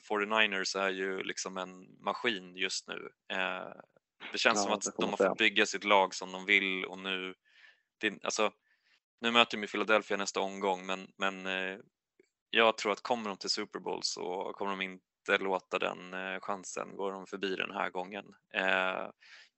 49ers 0.09 0.79
är 0.79 0.89
ju 0.89 1.23
liksom 1.23 1.57
en 1.57 2.03
maskin 2.03 2.55
just 2.55 2.87
nu. 2.87 3.09
Eh, 3.33 3.81
det 4.31 4.37
känns 4.37 4.57
Ja, 4.57 4.63
som 4.63 4.71
att 4.73 4.97
de 4.97 5.09
har 5.09 5.17
fått 5.17 5.37
bygga 5.37 5.65
sitt 5.65 5.83
lag 5.83 6.15
som 6.15 6.31
de 6.31 6.45
vill 6.45 6.85
och 6.85 6.99
nu, 6.99 7.33
det, 7.97 8.23
alltså, 8.23 8.51
nu 9.21 9.31
möter 9.31 9.57
de 9.57 9.67
Philadelphia 9.67 10.17
nästa 10.17 10.39
omgång 10.39 10.85
men, 10.85 11.11
men 11.17 11.45
eh, 11.45 11.77
jag 12.49 12.77
tror 12.77 12.91
att 12.91 13.01
kommer 13.01 13.29
de 13.29 13.37
till 13.37 13.49
Super 13.49 13.79
Bowl 13.79 13.99
så 14.03 14.53
kommer 14.55 14.71
de 14.71 14.81
inte 14.81 15.05
låta 15.27 15.79
den 15.79 16.13
eh, 16.13 16.39
chansen 16.39 16.95
gå 16.95 17.11
dem 17.11 17.27
förbi 17.27 17.55
den 17.55 17.71
här 17.71 17.89
gången. 17.89 18.25
Eh, 18.53 19.09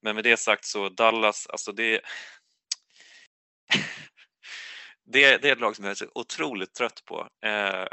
men 0.01 0.15
med 0.15 0.23
det 0.23 0.38
sagt 0.38 0.65
så 0.65 0.89
Dallas, 0.89 1.47
alltså 1.47 1.71
det 1.71 2.01
det, 5.06 5.38
det 5.38 5.49
är 5.49 5.53
ett 5.53 5.60
lag 5.60 5.75
som 5.75 5.86
jag 5.86 5.91
är 5.91 5.95
så 5.95 6.08
otroligt 6.15 6.73
trött 6.73 7.06
på. 7.06 7.30
Eh, 7.45 7.86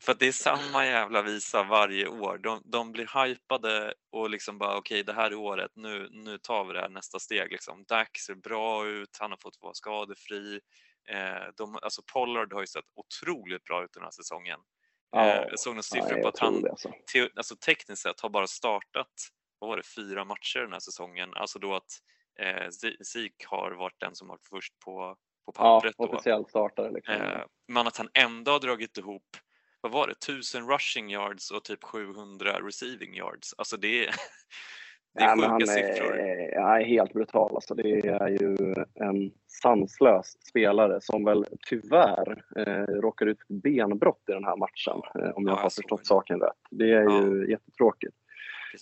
för 0.00 0.12
att 0.12 0.18
det 0.18 0.28
är 0.28 0.32
samma 0.32 0.86
jävla 0.86 1.22
visa 1.22 1.62
varje 1.62 2.08
år. 2.08 2.38
De, 2.38 2.62
de 2.64 2.92
blir 2.92 3.24
hypade 3.24 3.94
och 4.12 4.30
liksom 4.30 4.58
bara 4.58 4.76
okej, 4.76 5.02
det 5.02 5.12
här 5.12 5.30
är 5.30 5.34
året, 5.34 5.70
nu, 5.74 6.08
nu 6.10 6.38
tar 6.38 6.64
vi 6.64 6.72
det 6.72 6.80
här 6.80 6.88
nästa 6.88 7.18
steg. 7.18 7.52
Liksom. 7.52 7.84
Dax 7.88 8.20
ser 8.20 8.34
bra 8.34 8.86
ut, 8.86 9.16
han 9.20 9.30
har 9.30 9.38
fått 9.42 9.58
vara 9.60 9.74
skadefri. 9.74 10.60
Eh, 11.08 11.48
de, 11.56 11.78
alltså 11.82 12.02
Pollard 12.12 12.52
har 12.52 12.60
ju 12.60 12.66
sett 12.66 12.84
otroligt 12.94 13.64
bra 13.64 13.84
ut 13.84 13.92
den 13.92 14.02
här 14.02 14.10
säsongen. 14.10 14.60
Eh, 15.14 15.44
jag 15.50 15.58
såg 15.58 15.72
några 15.72 15.82
siffror 15.82 16.22
på 16.22 16.28
att 16.28 16.38
han 16.38 16.66
alltså. 16.70 16.92
te, 17.12 17.28
alltså 17.36 17.56
tekniskt 17.56 18.02
sett 18.02 18.20
har 18.20 18.28
bara 18.28 18.46
startat 18.46 19.12
vad 19.58 19.68
var 19.70 19.76
det, 19.76 19.82
fyra 19.82 20.24
matcher 20.24 20.60
den 20.60 20.72
här 20.72 20.80
säsongen. 20.80 21.34
Alltså 21.34 21.58
då 21.58 21.74
att 21.74 21.90
eh, 22.40 22.68
Zeke 23.04 23.46
har 23.46 23.70
varit 23.72 24.00
den 24.00 24.14
som 24.14 24.28
varit 24.28 24.46
först 24.50 24.78
på, 24.78 25.16
på 25.46 25.52
Ja, 25.56 25.80
pappret. 25.80 25.94
då. 25.98 26.04
officiellt 26.04 26.48
startare. 26.48 26.90
Liksom. 26.90 27.14
Eh, 27.14 27.44
men 27.68 27.86
att 27.86 27.96
han 27.96 28.08
ändå 28.14 28.52
har 28.52 28.60
dragit 28.60 28.98
ihop, 28.98 29.36
vad 29.80 29.92
var 29.92 30.06
det, 30.06 30.12
1000 30.12 30.68
rushing 30.70 31.10
yards 31.12 31.50
och 31.50 31.64
typ 31.64 31.84
700 31.84 32.60
receiving 32.66 33.14
yards. 33.16 33.54
Alltså 33.58 33.76
det 33.76 34.06
är, 34.06 34.14
det 35.14 35.20
är 35.22 35.28
Ja, 35.28 35.34
sjuka 35.36 35.48
han 35.48 35.66
siffror. 35.66 36.18
är, 36.18 36.54
ja, 36.54 36.80
är 36.80 36.84
helt 36.84 37.12
brutal. 37.12 37.54
Alltså, 37.54 37.74
det 37.74 37.90
är 38.06 38.28
ju 38.28 38.74
en 38.94 39.30
sanslös 39.46 40.36
spelare 40.48 41.00
som 41.00 41.24
väl 41.24 41.44
tyvärr 41.68 42.44
eh, 42.56 42.94
råkar 43.00 43.26
ut 43.26 43.38
för 43.46 43.54
benbrott 43.54 44.22
i 44.28 44.32
den 44.32 44.44
här 44.44 44.56
matchen. 44.56 45.00
Eh, 45.24 45.30
om 45.36 45.46
jag 45.46 45.52
Ja, 45.56 45.60
har 45.62 45.70
förstått 45.70 46.00
det. 46.00 46.06
saken 46.06 46.40
rätt. 46.40 46.52
Det 46.70 46.92
är 46.92 47.02
ju 47.24 47.50
jättetråkigt. 47.50 48.14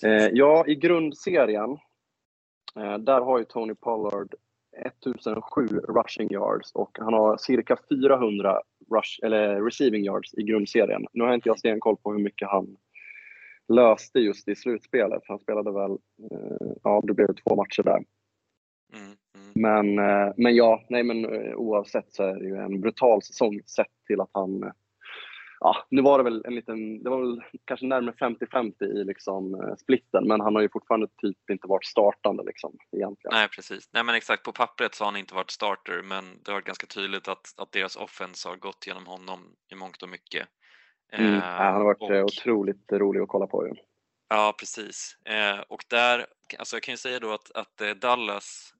Eh, 0.05 0.27
ja, 0.33 0.65
i 0.67 0.75
grundserien, 0.75 1.71
eh, 2.77 2.99
där 2.99 3.21
har 3.21 3.39
ju 3.39 3.45
Tony 3.45 3.75
Pollard 3.75 4.35
1007 4.87 5.67
rushing 5.89 6.31
yards 6.31 6.73
och 6.73 6.99
han 7.01 7.13
har 7.15 7.37
cirka 7.37 7.77
400 7.89 8.61
rush, 8.91 9.19
eller 9.25 9.63
receiving 9.65 10.05
yards 10.05 10.35
i 10.35 10.43
grundserien. 10.43 11.07
Nu 11.13 11.25
har 11.25 11.35
inte 11.35 11.49
jag 11.49 11.59
stenkoll 11.59 11.97
på 11.97 12.13
hur 12.13 12.19
mycket 12.19 12.49
han 12.49 12.77
löste 13.75 14.19
just 14.19 14.49
i 14.49 14.57
slutspelet. 14.57 15.23
Han 15.29 15.39
spelade 15.39 15.73
väl, 15.73 15.91
eh, 15.91 16.73
ja 16.83 17.03
det 17.05 17.15
blev 17.15 17.27
två 17.27 17.57
matcher 17.57 17.83
där. 17.83 18.05
Mm, 18.95 19.17
mm. 19.35 19.53
Men, 19.55 19.99
eh, 19.99 20.33
men 20.37 20.55
ja, 20.55 20.85
nej 20.89 21.03
men 21.03 21.25
eh, 21.25 21.55
oavsett 21.55 22.15
så 22.15 22.23
är 22.23 22.35
det 22.35 22.45
ju 22.45 22.57
en 22.57 22.81
brutal 22.81 23.23
säsong 23.23 23.61
sett 23.67 23.93
till 24.07 24.21
att 24.21 24.31
han 24.33 24.73
Ja, 25.65 25.87
nu 25.91 26.03
var 26.03 26.19
det 26.19 26.25
väl 26.25 26.43
en 26.45 26.55
liten, 26.55 27.03
det 27.03 27.11
var 27.11 27.21
väl 27.21 27.43
kanske 27.65 27.87
närmare 27.87 28.15
50-50 28.15 28.85
i 28.85 29.05
liksom 29.05 29.75
splitten, 29.79 30.29
men 30.29 30.41
han 30.41 30.55
har 30.55 30.63
ju 30.63 30.69
fortfarande 30.73 31.07
typ 31.07 31.51
inte 31.51 31.69
varit 31.69 31.85
startande 31.85 32.43
liksom 32.45 32.79
egentligen. 32.97 33.35
Nej, 33.35 33.49
precis. 33.49 33.89
Nej, 33.93 34.05
men 34.05 34.15
exakt. 34.15 34.43
På 34.43 34.53
pappret 34.53 34.95
så 34.95 35.05
har 35.05 35.11
han 35.11 35.21
inte 35.21 35.35
varit 35.35 35.51
starter, 35.51 36.03
men 36.03 36.25
det 36.43 36.51
har 36.51 36.57
varit 36.57 36.65
ganska 36.65 36.87
tydligt 36.87 37.29
att, 37.29 37.55
att 37.57 37.73
deras 37.73 37.97
offense 37.97 38.49
har 38.49 38.57
gått 38.57 38.87
genom 38.87 39.07
honom 39.07 39.41
i 39.73 39.75
mångt 39.75 40.03
och 40.03 40.09
mycket. 40.09 40.49
Mm. 41.13 41.35
Eh, 41.35 41.39
Ja, 41.39 41.41
han 41.45 41.75
har 41.75 41.85
varit 41.85 42.01
och- 42.03 42.15
eh, 42.15 42.25
otroligt 42.25 42.93
rolig 42.93 43.21
att 43.21 43.29
kolla 43.29 43.47
på. 43.47 43.67
Ju. 43.67 43.73
Ja, 44.29 44.55
precis. 44.59 45.17
Eh, 45.25 45.59
och 45.59 45.85
där, 45.89 46.27
alltså 46.59 46.77
jag 46.77 46.83
kan 46.83 46.93
ju 46.93 46.97
säga 46.99 47.21
då 47.21 47.33
att, 47.33 47.51
att 47.55 48.01
Dallas, 48.01 48.75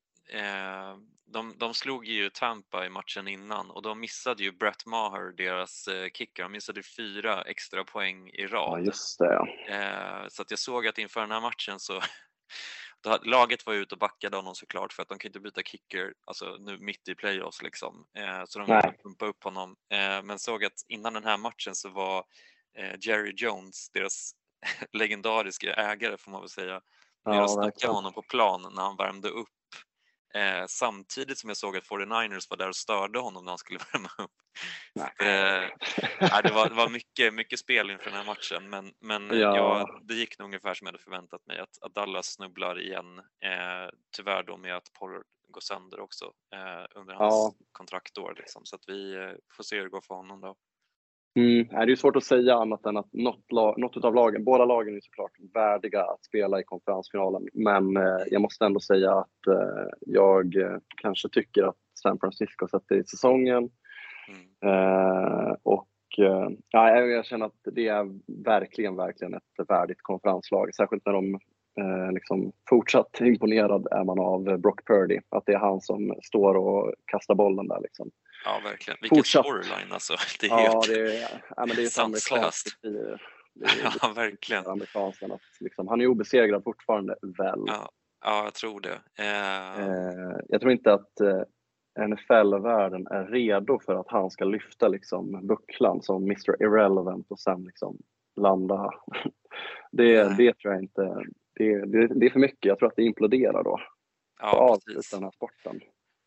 de, 1.27 1.55
de 1.59 1.75
slog 1.75 2.07
ju 2.07 2.31
Tampa 2.31 2.87
i 2.87 2.89
matchen 2.91 3.29
innan 3.29 3.71
och 3.71 3.83
de 3.83 4.01
missade 4.01 4.43
ju 4.43 4.53
Brett 4.53 4.87
Maher, 4.87 5.37
deras 5.37 5.89
kicker, 6.15 6.43
de 6.43 6.53
missade 6.53 6.83
fyra 6.97 7.43
extra 7.43 7.85
poäng 7.85 8.29
i 8.29 8.43
Ja, 8.43 8.49
rad. 8.57 8.85
just 8.87 9.19
det. 9.19 9.47
Ja. 9.69 10.27
Så 10.29 10.43
att 10.43 10.51
jag 10.51 10.59
såg 10.59 10.87
att 10.87 10.99
inför 10.99 11.21
den 11.21 11.31
här 11.31 11.41
matchen 11.41 11.81
så 11.81 12.01
hade- 13.11 13.31
Laget 13.31 13.67
var 13.67 13.75
ute 13.75 13.95
och 13.95 13.99
backade 13.99 14.37
honom 14.37 14.55
såklart 14.55 14.93
för 14.93 15.03
att 15.03 15.09
de 15.09 15.19
kan 15.19 15.29
inte 15.29 15.41
byta 15.41 15.63
kicker 15.63 16.15
alltså 16.25 16.57
nu 16.61 16.79
mitt 16.79 17.09
i 17.09 17.15
playoffs 17.15 17.63
liksom. 17.63 18.07
Eh, 18.19 18.45
så 18.47 18.59
de 18.59 18.67
ville 18.67 18.95
pumpa 19.03 19.27
upp 19.27 19.45
honom. 19.45 19.77
Eh, 19.93 20.23
men 20.23 20.39
såg 20.39 20.65
att 20.65 20.85
innan 20.89 21.13
den 21.13 21.25
här 21.25 21.37
matchen 21.37 21.75
så 21.75 21.89
var 21.89 22.25
eh, 22.79 22.95
Jerry 23.01 23.33
Jones, 23.37 23.91
deras 23.91 24.33
legendariska 24.93 25.75
ägare 25.75 26.17
får 26.17 26.31
man 26.31 26.41
väl 26.41 26.51
säga, 26.51 26.81
nere 27.27 27.37
Ja, 27.37 27.43
och 27.43 27.51
snackade 27.51 27.93
honom 27.93 28.13
på 28.13 28.23
plan 28.23 28.73
när 28.75 28.83
han 28.83 28.97
värmde 28.97 29.29
upp. 29.29 29.49
Eh, 30.35 30.65
samtidigt 30.69 31.39
som 31.39 31.51
jag 31.51 31.57
såg 31.57 31.77
att 31.77 31.85
49ers 31.89 32.47
var 32.51 32.57
där 32.57 32.69
och 32.69 32.77
störde 32.77 33.19
honom 33.19 33.45
när 33.45 33.51
han 33.53 33.59
skulle 33.59 33.79
värma 33.93 34.09
upp. 34.19 34.31
Eh, 35.01 36.43
det, 36.43 36.53
var, 36.55 36.69
det 36.69 36.75
var 36.75 36.89
mycket, 36.99 37.35
mycket 37.35 37.59
spel 37.59 37.91
inför 37.91 38.05
den 38.05 38.15
här 38.15 38.25
matchen 38.27 38.71
men, 38.71 38.93
men 39.01 39.27
Ja. 39.41 39.57
ja, 39.57 40.01
det 40.03 40.15
gick 40.15 40.39
nog 40.39 40.47
ungefär 40.47 40.75
som 40.75 40.87
jag 40.87 40.93
hade 40.93 41.03
förväntat 41.05 41.47
mig 41.47 41.59
att, 41.59 41.83
att 41.83 41.95
Dallas 41.95 42.27
snubblar 42.27 42.81
igen. 42.81 43.19
Eh, 43.19 43.91
tyvärr 44.17 44.43
då 44.43 44.57
med 44.57 44.77
att 44.77 44.93
Pollard 44.93 45.23
går 45.49 45.61
sönder 45.61 46.01
också 46.01 46.25
eh, 46.55 46.85
under 46.95 47.15
hans 47.15 47.35
Ja. 47.35 47.67
kontraktår. 47.73 48.35
Liksom. 48.39 48.65
Så 48.65 48.77
att 48.77 48.85
vi 48.89 49.15
eh, 49.15 49.33
får 49.57 49.65
se 49.65 49.77
hur 49.77 49.83
det 49.85 49.91
går 49.91 50.01
för 50.01 50.15
honom 50.15 50.41
då. 50.41 50.57
Mm. 51.35 51.67
Det 51.67 51.77
är 51.77 51.87
ju 51.87 51.97
svårt 51.97 52.17
att 52.17 52.25
säga 52.25 52.55
annat 52.55 52.87
än 52.87 52.97
att 52.97 53.13
något, 53.13 53.53
lag, 53.53 53.79
något 53.79 54.05
av 54.05 54.15
lagen, 54.15 54.45
båda 54.45 54.65
lagen 54.65 54.97
är 54.97 55.01
såklart 55.01 55.33
värdiga 55.55 56.03
att 56.03 56.25
spela 56.25 56.61
i 56.61 56.65
konferensfinalen. 56.65 57.49
Men 57.53 57.97
eh, 57.97 58.23
jag 58.31 58.43
måste 58.43 58.65
ändå 58.65 58.81
säga 58.81 59.13
att 59.13 59.47
eh, 59.47 59.89
jag 60.01 60.57
eh, 60.57 60.77
kanske 61.03 61.29
tycker 61.29 61.63
att 61.63 61.77
San 62.03 62.19
Francisco 62.19 62.69
sätter 62.69 62.97
i 62.97 63.05
säsongen. 63.05 63.71
Mm. 64.29 64.75
Eh, 64.75 65.57
och 65.63 65.89
eh, 66.19 66.49
ja, 66.71 66.89
jag 66.89 67.11
jag 67.11 67.27
känner 67.27 67.47
att 67.47 67.61
det 67.73 67.89
är 67.89 68.07
verkligen, 68.45 68.97
verkligen 68.97 69.35
ett 69.35 69.69
värdigt 69.69 70.03
konferenslag. 70.03 70.75
Särskilt 70.75 71.07
när 71.07 71.13
de 71.13 71.35
eh, 71.81 72.13
liksom 72.13 72.53
fortsatt 72.69 73.21
imponerad 73.21 73.87
är 73.91 74.05
man 74.05 74.21
av 74.21 74.59
Brock 74.59 74.87
Purdy. 74.87 75.19
Att 75.29 75.47
det 75.47 75.53
är 75.53 75.59
han 75.59 75.81
som 75.81 76.15
står 76.23 76.55
och 76.55 76.95
kastar 77.05 77.35
bollen 77.35 77.69
där 77.69 77.81
liksom. 77.81 78.11
Ja, 78.45 78.61
verkligen. 78.65 78.99
Vilken 79.01 79.17
Fortsatt. 79.19 79.45
storyline 79.45 79.93
alltså. 79.93 80.15
Det 80.41 80.47
är 80.47 80.51
Ja, 80.51 80.57
helt... 80.57 80.87
det 80.89 81.17
är, 81.19 81.43
ja, 81.57 81.67
men 81.67 81.77
det 81.77 81.83
är 81.83 81.87
sanslöst. 81.87 82.67
Ja, 84.03 84.13
verkligen. 84.17 84.67
att 84.67 85.41
liksom, 85.61 85.89
han 85.89 86.01
är 86.01 86.07
obesegrad 86.07 86.65
fortfarande 86.65 87.17
väl. 87.39 87.61
Ja, 87.67 87.91
ja, 88.25 88.45
jag 88.45 88.55
tror 88.55 88.81
det. 88.81 89.01
Eh, 89.19 89.81
Eh, 89.81 90.37
jag 90.49 90.61
tror 90.61 90.73
inte 90.73 90.93
att 90.93 91.21
eh, 91.21 91.43
NFL-världen 92.09 93.07
är 93.07 93.25
redo 93.27 93.79
för 93.87 93.95
att 94.01 94.09
han 94.09 94.31
ska 94.31 94.45
lyfta 94.45 94.89
liksom, 94.89 95.47
bucklan 95.47 96.03
som 96.03 96.23
Mr 96.23 96.63
Irrelevant 96.63 97.27
och 97.31 97.41
sen 97.41 97.65
liksom 97.65 97.99
landa. 98.41 98.91
Det, 99.93 100.25
Nej. 100.25 100.35
det 100.39 100.59
tror 100.59 100.75
jag 100.75 100.83
inte. 100.83 101.03
Det, 101.55 101.87
det, 101.87 102.07
det 102.21 102.27
är 102.27 102.31
för 102.31 102.39
mycket. 102.41 102.65
Jag 102.65 102.79
tror 102.79 102.89
att 102.89 102.97
det 102.97 103.03
imploderar 103.03 103.63
då. 103.65 103.81
ja, 104.41 104.79
precis. 104.87 105.11
den 105.11 105.23
här 105.23 105.31
sporten. 105.31 105.81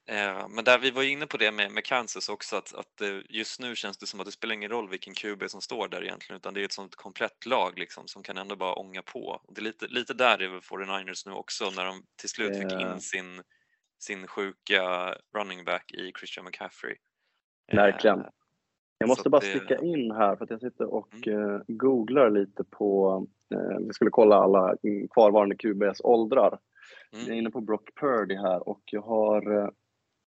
Eh, 0.07 0.47
Men 0.49 0.63
där 0.63 0.79
vi 0.79 0.91
var 0.91 1.03
inne 1.03 1.27
på 1.27 1.37
det 1.37 1.51
med, 1.51 1.71
med 1.71 1.83
Kansas 1.83 2.29
också 2.29 2.55
att, 2.55 2.75
att 2.75 3.01
eh, 3.01 3.17
just 3.29 3.59
nu 3.59 3.75
känns 3.75 3.97
det 3.97 4.05
som 4.05 4.19
att 4.19 4.25
det 4.25 4.31
spelar 4.31 4.55
ingen 4.55 4.71
roll 4.71 4.89
vilken 4.89 5.13
QB 5.13 5.49
som 5.49 5.61
står 5.61 5.87
där 5.87 6.03
egentligen 6.03 6.37
utan 6.37 6.53
det 6.53 6.61
är 6.61 6.65
ett 6.65 6.71
sånt 6.71 6.95
komplett 6.95 7.45
lag 7.45 7.79
liksom 7.79 8.07
som 8.07 8.23
kan 8.23 8.37
ändå 8.37 8.55
bara 8.55 8.73
ånga 8.73 9.01
på. 9.01 9.41
Och 9.43 9.53
det 9.53 9.61
är 9.61 9.63
lite, 9.63 9.87
lite 9.87 10.13
där 10.13 10.41
är 10.41 10.47
väl 10.47 10.59
49ers 10.59 11.27
nu 11.27 11.33
också 11.33 11.69
när 11.75 11.85
de 11.85 12.03
till 12.15 12.29
slut 12.29 12.57
fick 12.57 12.81
in 12.81 12.99
sin, 12.99 13.41
sin 13.99 14.27
sjuka 14.27 15.15
running 15.37 15.65
back 15.65 15.91
i 15.91 16.11
Christian 16.19 16.45
McCaffrey. 16.45 16.95
Eh, 17.71 17.75
Verkligen. 17.75 18.25
Jag 18.97 19.07
måste 19.07 19.29
bara 19.29 19.41
sticka 19.41 19.77
in 19.77 20.11
här 20.11 20.35
för 20.35 20.43
att 20.43 20.49
jag 20.49 20.61
sitter 20.61 20.85
och 20.85 21.27
eh, 21.27 21.61
googlar 21.67 22.29
lite 22.29 22.63
på, 22.63 23.27
vi 23.87 23.93
skulle 23.93 24.11
kolla 24.11 24.35
alla 24.35 24.75
mm, 24.83 25.07
kvarvarande 25.07 25.55
QBs 25.55 26.01
åldrar. 26.03 26.59
Mm. 27.13 27.25
Jag 27.25 27.35
är 27.35 27.39
inne 27.39 27.51
på 27.51 27.61
Brock 27.61 27.89
Purdy 27.99 28.35
här 28.35 28.69
och 28.69 28.81
jag 28.85 29.01
har 29.01 29.71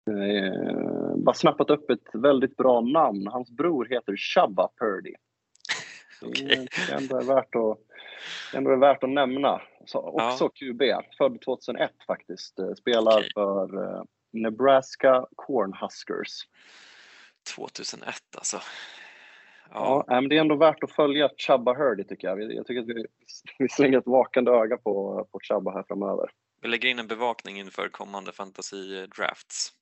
eh, 0.07 1.15
bara 1.15 1.33
snappat 1.35 1.69
upp 1.69 1.89
ett 1.89 2.07
väldigt 2.13 2.57
bra 2.57 2.81
namn. 2.81 3.27
Hans 3.27 3.51
bror 3.51 3.85
heter 3.85 4.15
Shabba 4.17 4.69
Purdy. 4.79 5.13
Det 6.21 6.27
Okej. 6.27 6.67
är 6.91 6.95
ändå 6.97 7.17
är 7.17 7.23
värt 7.23 7.55
att, 7.55 7.77
ändå 8.55 8.71
är 8.71 8.77
värt 8.77 9.03
att 9.03 9.09
nämna. 9.09 9.61
Så, 9.85 9.99
också 9.99 10.49
QB, 10.49 10.81
född 11.17 11.41
2001 11.41 11.91
faktiskt. 12.07 12.59
Eh, 12.59 12.73
Spelar 12.73 13.17
Okej. 13.17 13.31
för 13.33 13.83
eh, 13.83 14.03
Nebraska 14.33 15.25
Cornhuskers. 15.35 16.47
2001 17.55 18.15
alltså. 18.37 18.57
Ja, 19.73 20.03
Ja, 20.07 20.21
men 20.21 20.29
det 20.29 20.37
är 20.37 20.41
ändå 20.41 20.55
värt 20.55 20.83
att 20.83 20.91
följa 20.91 21.29
Chubba 21.37 21.73
Hurdy 21.73 22.03
tycker 22.03 22.27
jag. 22.27 22.53
Jag 22.53 22.65
tycker 22.67 22.81
att 22.81 22.87
vi, 22.87 23.05
vi 23.59 23.69
slänger 23.69 23.97
ett 23.97 24.07
vakande 24.07 24.51
öga 24.51 24.77
på, 24.77 25.27
på 25.31 25.39
Chubba 25.43 25.71
här 25.71 25.83
framöver. 25.87 26.29
vi 26.61 26.67
lägger 26.67 26.89
in 26.89 26.99
en 26.99 27.07
bevakning 27.07 27.59
inför 27.59 27.89
kommande 27.89 28.31
fantasy 28.31 29.05
drafts. 29.17 29.73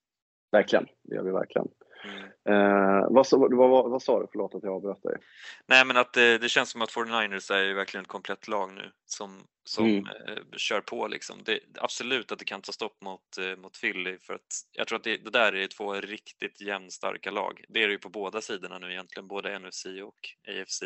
Verkligen, 0.55 0.87
det 1.03 1.15
gör 1.15 1.23
vi 1.23 1.31
verkligen. 1.31 1.67
Mm. 2.05 2.23
Eh, 2.49 3.07
vad, 3.09 3.27
sa- 3.27 3.37
vad, 3.37 3.69
vad, 3.69 3.91
vad 3.91 4.01
sa 4.03 4.19
du? 4.19 4.27
Förlåt 4.31 4.55
att 4.55 4.63
jag 4.63 4.73
avbröt 4.73 5.03
dig. 5.03 5.17
Nej 5.65 5.85
men 5.85 5.97
att 5.97 6.13
det, 6.13 6.37
det 6.37 6.49
känns 6.49 6.69
som 6.69 6.81
att 6.81 6.91
49ers 6.91 7.53
är 7.53 7.73
verkligen 7.73 8.01
ett 8.01 8.07
komplett 8.07 8.47
lag 8.47 8.73
nu 8.73 8.91
som, 9.05 9.47
som 9.63 9.85
Mm. 9.85 10.05
eh, 10.05 10.43
kör 10.57 10.81
på 10.81 11.07
liksom. 11.07 11.43
Det, 11.45 11.59
absolut 11.77 12.31
att 12.31 12.39
det 12.39 12.45
kan 12.45 12.61
ta 12.61 12.71
stopp 12.71 13.01
mot, 13.01 13.37
eh, 13.37 13.55
mot 13.57 13.81
Philly 13.81 14.17
för 14.19 14.33
att 14.33 14.41
jag 14.71 14.87
tror 14.87 14.97
att 14.97 15.03
det, 15.03 15.17
det 15.17 15.29
där 15.29 15.55
är 15.55 15.67
två 15.67 15.93
riktigt 15.93 16.61
jämnstarka 16.61 17.31
lag. 17.31 17.63
Det 17.69 17.83
är 17.83 17.87
det 17.87 17.93
ju 17.93 17.99
på 17.99 18.09
båda 18.09 18.41
sidorna 18.41 18.79
nu 18.79 18.91
egentligen, 18.91 19.27
både 19.27 19.59
NFC 19.59 19.85
och 19.85 20.19
AFC. 20.47 20.81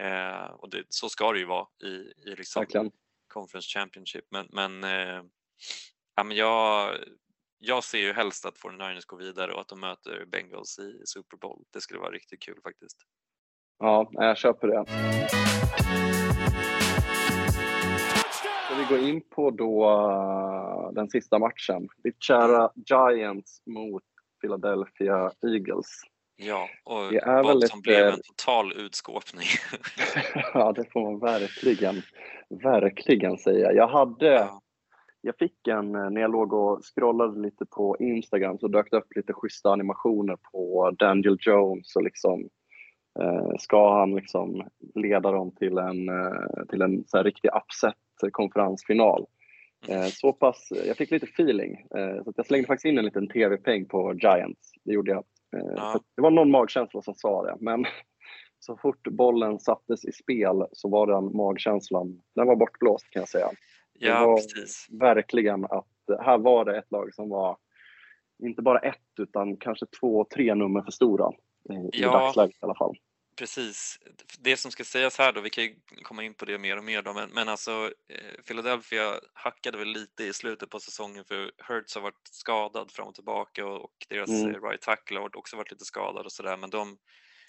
Eh, 0.00 0.50
och 0.50 0.70
det, 0.70 0.82
så 0.88 1.08
ska 1.08 1.32
det 1.32 1.38
ju 1.38 1.44
vara 1.46 1.66
i, 1.84 1.90
i 2.30 2.34
liksom 2.36 2.60
Verkligen. 2.60 2.90
Conference 3.28 3.68
Championship. 3.78 4.24
Men, 4.30 4.48
men, 4.52 4.84
eh, 4.84 5.22
ja, 6.16 6.24
men 6.24 6.36
jag, 6.36 6.94
jag 7.58 7.84
ser 7.84 7.98
ju 7.98 8.12
helst 8.12 8.46
att 8.46 8.58
49ers 8.58 9.06
går 9.06 9.16
vidare 9.18 9.52
och 9.52 9.60
att 9.60 9.68
de 9.68 9.80
möter 9.80 10.24
Bengals 10.26 10.78
i 10.78 11.02
Super 11.04 11.36
Bowl. 11.36 11.64
Det 11.72 11.80
skulle 11.80 12.00
vara 12.00 12.10
riktigt 12.10 12.42
kul 12.42 12.58
faktiskt. 12.62 12.96
Ja, 13.78 14.08
jag 14.12 14.36
köper 14.36 14.68
det. 14.68 14.84
Ska 18.64 18.74
vi 18.74 18.96
gå 18.96 19.08
in 19.08 19.20
på 19.30 19.50
då 19.50 19.90
eh, 19.90 20.92
den 20.92 21.10
sista 21.10 21.38
matchen? 21.38 21.88
Ditt 22.04 22.22
kära 22.22 22.70
Giants 22.74 23.62
mot 23.66 24.02
Philadelphia 24.40 25.32
Eagles. 25.46 26.02
Ja, 26.36 26.68
och 26.84 27.12
Det 27.12 27.18
är 27.18 27.42
vad 27.42 27.68
som 27.68 27.80
blev 27.80 28.06
en 28.06 28.20
total 28.22 28.72
utskåpning. 28.72 29.46
ja, 30.54 30.72
det 30.72 30.92
får 30.92 31.00
man 31.00 31.20
verkligen, 31.20 32.02
verkligen 32.62 33.38
säga. 33.38 33.72
Jag 33.72 33.88
hade, 33.88 34.32
Ja. 34.34 34.60
Jag 35.28 35.36
fick 35.36 35.68
en, 35.68 35.94
eh, 35.94 36.10
när 36.10 36.20
jag 36.20 36.32
låg 36.32 36.52
och 36.52 36.80
scrollade 36.82 37.40
lite 37.40 37.66
på 37.66 37.96
Instagram 38.00 38.58
så 38.58 38.68
dök 38.68 38.90
det 38.90 38.96
upp 38.96 39.16
lite 39.16 39.32
schyssta 39.32 39.70
animationer 39.70 40.36
på 40.52 40.90
Daniel 40.98 41.36
Jones 41.40 41.96
och 41.96 42.02
liksom 42.02 42.48
eh, 43.20 43.50
ska 43.58 43.98
han 43.98 44.14
liksom 44.14 44.62
leda 44.94 45.30
dem 45.30 45.54
till 45.54 45.78
en, 45.78 46.08
eh, 46.08 46.66
till 46.68 46.82
en 46.82 47.04
så 47.06 47.22
riktig 47.22 47.48
upset 47.48 48.32
konferensfinal. 48.32 49.26
Mm. 49.88 50.00
Eh, 50.00 50.06
så 50.06 50.32
pass, 50.32 50.72
jag 50.86 50.96
fick 50.96 51.10
lite 51.10 51.26
feeling 51.26 51.72
eh, 51.96 52.22
så 52.24 52.30
att 52.30 52.36
jag 52.36 52.46
slängde 52.46 52.66
faktiskt 52.66 52.84
in 52.84 52.98
en 52.98 53.04
liten 53.04 53.28
tv-peng 53.28 53.88
på 53.88 54.14
Giants. 54.14 54.72
Det 54.84 54.92
gjorde 54.92 55.10
jag. 55.10 55.24
Eh, 55.56 55.72
Ja. 55.76 56.00
Det 56.16 56.22
var 56.22 56.30
någon 56.30 56.50
magkänsla 56.50 57.02
som 57.02 57.14
sa 57.14 57.42
det 57.42 57.56
men 57.60 57.84
så 58.58 58.76
fort 58.76 59.08
bollen 59.08 59.58
sattes 59.58 60.04
i 60.04 60.12
spel 60.12 60.66
så 60.72 60.88
var 60.88 61.06
den 61.06 61.36
magkänslan, 61.36 62.20
den 62.34 62.46
var 62.46 62.56
bortblåst 62.56 63.10
kan 63.10 63.20
jag 63.20 63.28
säga. 63.28 63.48
Det 64.00 64.06
Ja, 64.06 64.26
var 64.26 64.36
precis. 64.36 64.86
verkligen 64.90 65.64
att 65.64 65.86
här 66.24 66.38
var 66.38 66.64
det 66.64 66.78
ett 66.78 66.90
lag 66.90 67.14
som 67.14 67.28
var 67.28 67.56
inte 68.42 68.62
bara 68.62 68.78
ett 68.78 69.02
utan 69.20 69.56
kanske 69.56 69.86
två, 70.00 70.24
tre 70.34 70.54
nummer 70.54 70.82
för 70.82 70.90
stora. 70.90 71.30
I 71.92 72.02
Ja. 72.02 72.12
dagsläget 72.12 72.54
i 72.56 72.58
alla 72.64 72.74
fall. 72.74 72.96
Precis. 73.38 73.98
Det 74.38 74.56
som 74.56 74.70
ska 74.70 74.84
sägas 74.84 75.18
här 75.18 75.32
då, 75.32 75.40
vi 75.40 75.50
kan 75.50 75.64
ju 75.64 75.74
komma 76.02 76.22
in 76.24 76.34
på 76.34 76.44
det 76.44 76.58
mer 76.58 76.76
och 76.76 76.84
mer 76.84 77.02
då, 77.02 77.12
men, 77.12 77.30
men 77.30 77.48
alltså 77.48 77.70
eh, 78.08 78.42
Philadelphia 78.46 79.14
hackade 79.34 79.78
väl 79.78 79.88
lite 79.88 80.24
i 80.24 80.32
slutet 80.32 80.70
på 80.70 80.80
säsongen 80.80 81.24
för 81.24 81.52
Hurts 81.68 81.94
har 81.94 82.02
varit 82.02 82.28
skadad 82.30 82.90
fram 82.90 83.08
och 83.08 83.14
tillbaka 83.14 83.66
och, 83.66 83.84
och 83.84 83.92
deras 84.08 84.30
Mm. 84.30 84.54
eh, 84.54 84.62
right 84.62 84.80
tackle 84.82 85.18
har 85.20 85.36
också 85.36 85.56
varit 85.56 85.70
lite 85.70 85.84
skadad 85.84 86.24
och 86.26 86.32
sådär, 86.32 86.56
men 86.56 86.70
de, 86.70 86.98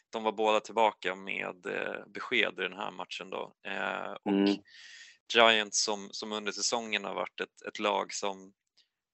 de 0.10 0.24
var 0.24 0.32
båda 0.32 0.60
tillbaka 0.60 1.16
med 1.16 1.66
eh, 1.66 2.08
besked 2.08 2.54
i 2.60 2.62
den 2.62 2.74
här 2.74 2.92
matchen 2.92 3.30
då. 3.30 3.54
Eh, 3.68 4.12
och 4.24 4.32
Mm. 4.32 4.56
Giants 5.36 5.84
som, 5.84 6.10
som 6.12 6.32
under 6.32 6.52
säsongen 6.52 7.04
har 7.04 7.16
varit 7.16 7.42
ett, 7.42 7.62
ett 7.68 7.80
lag 7.80 8.14
som 8.14 8.54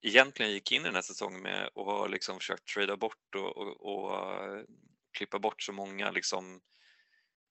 egentligen 0.01 0.51
gick 0.51 0.71
in 0.71 0.81
i 0.81 0.85
den 0.85 0.95
här 0.95 1.01
säsongen 1.01 1.41
med 1.41 1.69
och 1.75 1.85
har 1.85 2.09
liksom 2.09 2.39
försökt 2.39 2.67
trada 2.67 2.97
bort 2.97 3.35
och, 3.35 3.57
och, 3.57 3.81
och 3.81 4.15
eh, 4.15 4.63
klippa 5.17 5.39
bort 5.39 5.61
så 5.61 5.71
många 5.73 6.11
liksom 6.11 6.61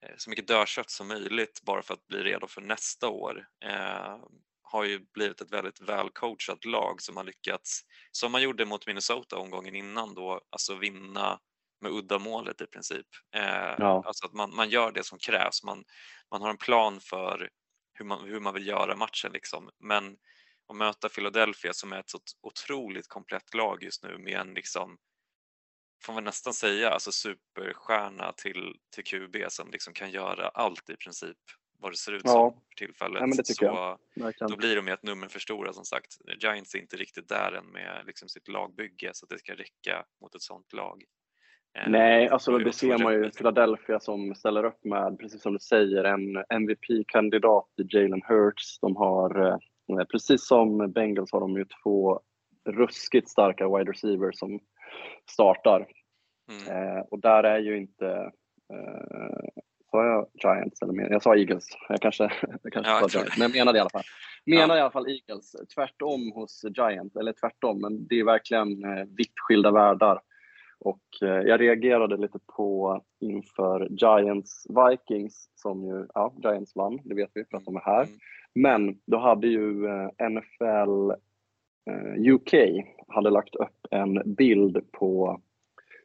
eh, 0.07 0.15
så 0.17 0.31
mycket 0.31 0.49
dödkött 0.49 0.91
som 0.91 1.09
möjligt 1.09 1.63
bara 1.63 1.83
för 1.83 1.95
att 1.95 2.07
bli 2.07 2.23
redo 2.23 2.47
för 2.47 2.61
nästa 2.61 3.09
år. 3.09 3.47
Eh, 3.65 4.17
har 4.63 4.85
ju 4.85 4.99
blivit 5.15 5.41
ett 5.41 5.53
väldigt 5.53 5.81
välcoachat 5.81 6.65
lag 6.65 7.03
som 7.03 7.17
har 7.17 7.25
lyckats, 7.25 7.81
som 8.11 8.33
man 8.33 8.43
gjorde 8.43 8.65
mot 8.65 8.87
Minnesota 8.87 9.37
omgången 9.39 9.75
innan 9.75 10.15
då, 10.15 10.41
alltså 10.51 10.75
vinna 10.75 11.41
med 11.81 11.93
uddamålet 11.93 12.61
i 12.61 12.67
princip. 12.67 13.07
Eh, 13.37 13.75
Ja. 13.79 14.03
Alltså 14.07 14.27
att 14.27 14.33
man, 14.33 14.55
man 14.55 14.71
gör 14.71 14.93
det 14.93 15.05
som 15.05 15.19
krävs. 15.19 15.63
Man, 15.63 15.85
man 16.31 16.43
har 16.43 16.51
en 16.51 16.57
plan 16.57 17.01
för 17.01 17.51
hur 17.95 18.05
man, 18.05 18.29
hur 18.29 18.41
man 18.41 18.55
vill 18.55 18.67
göra 18.67 18.97
matchen 18.97 19.33
liksom. 19.33 19.71
Men 19.79 20.17
att 20.69 20.77
möta 20.77 21.09
Philadelphia 21.09 21.73
som 21.73 21.93
är 21.93 22.01
ett 22.01 22.11
så 22.11 22.19
otroligt 22.41 23.09
komplett 23.09 23.55
lag 23.55 23.83
just 23.83 24.03
nu 24.05 24.19
med 24.19 24.41
en 24.41 24.55
liksom 24.55 24.99
får 26.03 26.13
man 26.13 26.25
nästan 26.25 26.55
säga, 26.55 26.91
alltså 26.91 27.13
superstjärna 27.13 28.33
till, 28.33 28.77
till 28.95 29.05
QB 29.05 29.37
som 29.49 29.71
liksom 29.71 29.95
kan 29.95 30.11
göra 30.11 30.49
allt 30.49 30.91
i 30.91 30.97
princip 30.97 31.39
vad 31.79 31.93
det 31.93 31.97
ser 31.97 32.13
ut 32.13 32.23
Ja. 32.25 32.31
som 32.31 32.53
för 32.53 32.77
tillfället. 32.77 33.21
Ja, 33.21 33.27
så 33.45 33.65
jag. 33.65 33.99
Då 34.51 34.57
blir 34.57 34.77
de 34.77 34.87
ju 34.87 34.93
ett 34.93 35.03
nummer 35.03 35.29
för 35.29 35.41
stora 35.41 35.73
som 35.73 35.85
sagt. 35.85 36.17
Giants 36.41 36.75
är 36.75 36.79
inte 36.79 36.97
riktigt 36.97 37.29
där 37.29 37.53
än 37.53 37.67
med 37.67 38.03
liksom 38.07 38.29
sitt 38.29 38.49
lagbygge 38.49 39.11
så 39.15 39.27
att 39.27 39.31
det 39.31 39.39
ska 39.39 39.55
räcka 39.55 40.05
mot 40.21 40.35
ett 40.35 40.43
sånt 40.43 40.73
lag. 40.73 41.05
Eh, 41.75 41.89
Nej, 41.91 42.29
alltså 42.29 42.59
det 42.59 42.73
ser 42.73 42.99
man 42.99 43.13
ju. 43.13 43.31
Philadelphia 43.31 44.01
som 44.01 44.35
ställer 44.35 44.65
upp 44.65 44.85
med, 44.85 45.19
precis 45.19 45.43
som 45.43 45.53
du 45.53 45.59
säger, 45.59 46.05
en 46.05 46.37
MVP-kandidat 46.49 47.69
i 47.77 47.97
Jalen 47.97 48.23
Hurts. 48.29 48.79
De 48.81 48.97
har, 48.97 49.59
eh, 49.91 50.05
precis 50.05 50.47
som 50.47 50.93
Bengals 50.93 51.33
har 51.33 51.41
de 51.41 51.57
ju 51.57 51.65
två 51.83 52.21
ruskigt 52.69 53.29
starka 53.29 53.69
wide 53.69 53.91
receivers 53.91 54.39
som 54.39 54.61
startar. 55.31 55.87
Mm. 56.51 56.97
Eh, 56.97 57.03
och 57.11 57.21
där 57.21 57.45
är 57.45 57.59
ju 57.59 57.77
inte, 57.77 58.07
eh, 58.73 59.49
sa 59.91 60.05
jag 60.07 60.27
Giants 60.45 60.83
eller 60.83 60.93
men, 60.93 61.11
jag 61.13 61.23
sa 61.23 61.37
Eagles. 61.37 61.67
Jag 61.89 62.01
kanske, 62.01 62.23
jag 62.63 62.73
kanske 62.73 62.93
Ja, 62.93 63.09
sa 63.09 63.19
Giants, 63.19 63.39
men 63.39 63.51
jag 63.51 63.59
menade 63.59 63.79
i 63.79 63.81
alla 63.81 63.91
fall. 63.91 64.03
Menade 64.47 64.73
Ja. 64.73 64.79
i 64.79 64.81
alla 64.81 64.91
fall 64.91 65.07
Eagles. 65.09 65.53
Tvärtom 65.75 66.33
hos 66.35 66.65
Giants, 66.77 67.17
eller 67.17 67.33
tvärtom, 67.33 67.81
men 67.81 68.07
det 68.07 68.21
är 68.21 68.25
verkligen 68.25 68.85
eh, 68.85 69.05
vitt 69.17 69.33
skilda 69.37 69.71
världar. 69.71 70.21
Och 70.85 71.03
eh, 71.23 71.29
jag 71.49 71.61
reagerade 71.61 72.17
lite 72.17 72.39
på 72.57 73.01
inför 73.21 73.89
Giants 73.91 74.67
Vikings 74.69 75.51
som 75.55 75.85
ju, 75.85 76.07
ja, 76.15 76.35
Giants 76.43 76.77
vann, 76.77 77.01
det 77.05 77.15
vet 77.15 77.31
vi 77.35 77.45
för 77.45 77.57
att 77.57 77.65
de 77.65 77.77
är 77.77 77.81
här. 77.81 78.03
Mm. 78.05 78.19
Men 78.55 78.99
då 79.07 79.19
hade 79.19 79.47
ju 79.47 79.87
eh, 79.87 80.29
NFL 80.31 81.11
eh, 81.91 82.33
UK 82.35 82.55
hade 83.09 83.31
lagt 83.31 83.55
upp 83.55 83.87
en 83.91 84.35
bild 84.35 84.93
på 84.93 85.41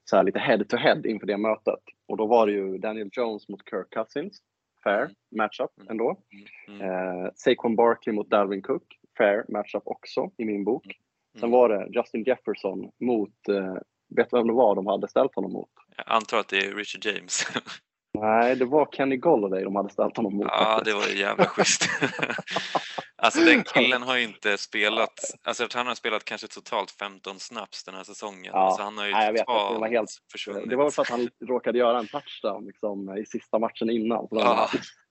så 0.03 0.15
här 0.15 0.23
lite 0.23 0.39
head 0.39 0.63
to 0.69 0.77
head 0.77 1.01
inför 1.05 1.27
det 1.27 1.37
mötet. 1.37 1.79
Och 2.07 2.17
då 2.17 2.25
var 2.25 2.47
det 2.47 2.51
ju 2.53 2.77
Daniel 2.77 3.09
Jones 3.11 3.49
mot 3.49 3.69
Kirk 3.69 3.89
Cousins. 3.89 4.41
Fair 4.83 5.01
Mm. 5.01 5.11
matchup 5.37 5.71
Mm. 5.77 5.87
ändå. 5.91 6.09
Eh, 6.81 7.31
Saquon 7.35 7.75
Barkley 7.75 8.15
mot 8.15 8.29
Dalvin 8.29 8.61
Cook. 8.61 8.83
Fair 9.17 9.45
matchup 9.49 9.83
också 9.85 10.31
i 10.37 10.45
min 10.45 10.63
bok. 10.63 10.85
Sen 11.39 11.51
var 11.51 11.69
det 11.69 11.87
Justin 11.91 12.23
Jefferson 12.23 12.91
mot, 12.99 13.47
eh, 13.49 13.75
vet 14.15 14.30
du 14.30 14.38
vem 14.38 14.48
det 14.48 14.54
var 14.54 14.76
de 14.76 14.88
hade 14.88 15.08
ställt 15.08 15.36
honom 15.36 15.52
mot? 15.54 15.69
Jag 15.98 16.06
antar 16.08 16.38
att 16.39 16.48
det 16.48 16.58
är 16.58 16.76
Richard 16.76 17.06
James. 17.06 17.48
Nej, 18.13 18.56
det 18.56 18.65
var 18.65 18.86
Kenny 18.91 19.17
Golladay 19.17 19.63
de 19.63 19.76
hade 19.76 19.89
ställt 19.89 20.17
honom 20.17 20.36
mot. 20.38 20.48
Ja, 20.50 20.82
det 20.86 20.93
var 20.93 21.08
ju 21.08 21.17
jävla 21.19 21.45
schysst. 21.45 21.89
alltså 23.15 23.39
den 23.45 23.63
killen 23.63 24.02
har 24.04 24.17
ju 24.17 24.24
inte 24.24 24.58
spelat, 24.58 25.13
alltså 25.43 25.67
han 25.74 25.88
har 25.88 25.95
spelat 25.95 26.26
kanske 26.26 26.48
totalt 26.48 26.91
15 26.91 27.39
snaps 27.39 27.84
den 27.84 27.95
här 27.95 28.04
säsongen. 28.04 28.52
Ja. 28.54 28.60
Alltså 28.60 28.82
han 28.84 28.98
har 28.98 29.06
ju 29.06 29.12
Nej, 29.12 29.28
att 29.30 29.36
det 29.36 29.39
totalt 29.43 29.80
var 29.80 29.88
helt- 29.89 30.17
försvunnit. 30.32 30.69
Det 30.69 30.76
var 30.76 30.84
väl 30.84 30.91
för 30.93 31.02
att 31.02 31.10
han 31.10 31.30
råkade 31.48 31.78
göra 31.78 32.00
en 32.00 32.08
touchdown 32.08 32.65
liksom, 32.65 33.17
i 33.17 33.26
sista 33.26 33.60
matchen 33.60 33.89
innan. 33.89 34.28
Så 34.28 34.36
Ja. 34.36 34.69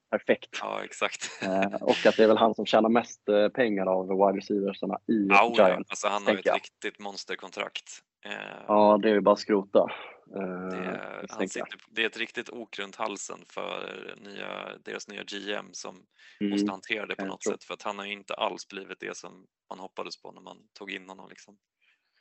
Perfekt. 0.09 0.59
Ja, 0.61 0.83
exakt. 0.83 1.43
Eh, 1.43 1.81
och 1.81 2.05
att 2.05 2.17
det 2.17 2.23
är 2.23 2.27
väl 2.27 2.37
han 2.37 2.55
som 2.55 2.65
tjänar 2.65 2.89
mest 2.89 3.29
eh, 3.29 3.47
pengar 3.49 3.85
av 3.85 4.07
wide 4.07 4.37
receiversarna 4.37 4.97
i 5.07 5.27
ja. 5.29 5.53
Giants. 5.57 5.89
Alltså 5.89 6.07
han 6.07 6.23
har 6.25 6.33
ju 6.33 6.39
ett 6.39 6.45
jag. 6.45 6.55
riktigt 6.55 6.99
monsterkontrakt. 6.99 7.89
Eh, 8.25 8.31
Ja, 8.67 8.99
det 9.01 9.09
är 9.09 9.13
ju 9.13 9.21
bara 9.21 9.33
att 9.33 9.39
skrota. 9.39 9.87
Det, 10.25 10.39
är, 10.77 11.25
han 11.29 11.47
sitter, 11.49 11.67
det 11.91 12.01
är 12.03 12.05
ett 12.07 12.17
riktigt 12.17 12.49
ok 12.49 12.79
runt 12.79 12.95
halsen 12.95 13.39
för 13.53 13.89
nya, 14.21 14.77
deras 14.85 15.07
nya 15.07 15.23
GM 15.23 15.65
som 15.71 15.95
Mm. 16.41 16.51
måste 16.51 16.71
hantera 16.71 17.05
det 17.05 17.15
på 17.15 17.25
något 17.25 17.43
sätt 17.43 17.63
för 17.63 17.73
att 17.73 17.81
han 17.81 17.97
har 17.99 18.05
ju 18.05 18.11
inte 18.11 18.33
alls 18.33 18.67
blivit 18.67 18.99
det 18.99 19.17
som 19.17 19.45
man 19.69 19.79
hoppades 19.79 20.21
på 20.21 20.31
när 20.31 20.41
man 20.41 20.57
tog 20.79 20.91
in 20.91 21.09
honom. 21.09 21.29
Liksom. 21.29 21.57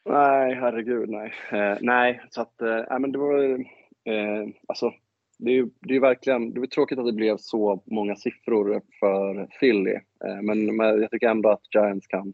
Nej, 0.05 0.55
herregud 0.55 1.09
nej. 1.09 1.35
Eh, 1.53 1.79
nej, 1.81 2.23
så 2.31 2.41
att, 2.43 2.61
eh, 2.63 2.99
men 2.99 3.13
det 3.13 3.19
var, 3.19 3.45
eh, 4.05 4.47
alltså, 4.69 4.93
det 5.39 5.51
är 5.51 5.55
ju 5.55 5.71
det 5.81 5.97
är 5.97 6.01
verkligen, 6.01 6.55
det 6.55 6.61
var 6.61 6.67
tråkigt 6.67 6.99
att 6.99 7.07
det 7.07 7.13
blev 7.13 7.37
så 7.37 7.83
många 7.87 8.17
siffror 8.17 8.83
för 9.01 9.47
Philly. 9.61 9.95
Eh, 10.25 10.43
men, 10.43 10.77
men 10.77 11.01
jag 11.01 11.11
tycker 11.11 11.29
ändå 11.29 11.49
att 11.49 11.75
Giants 11.75 12.07
kan 12.07 12.33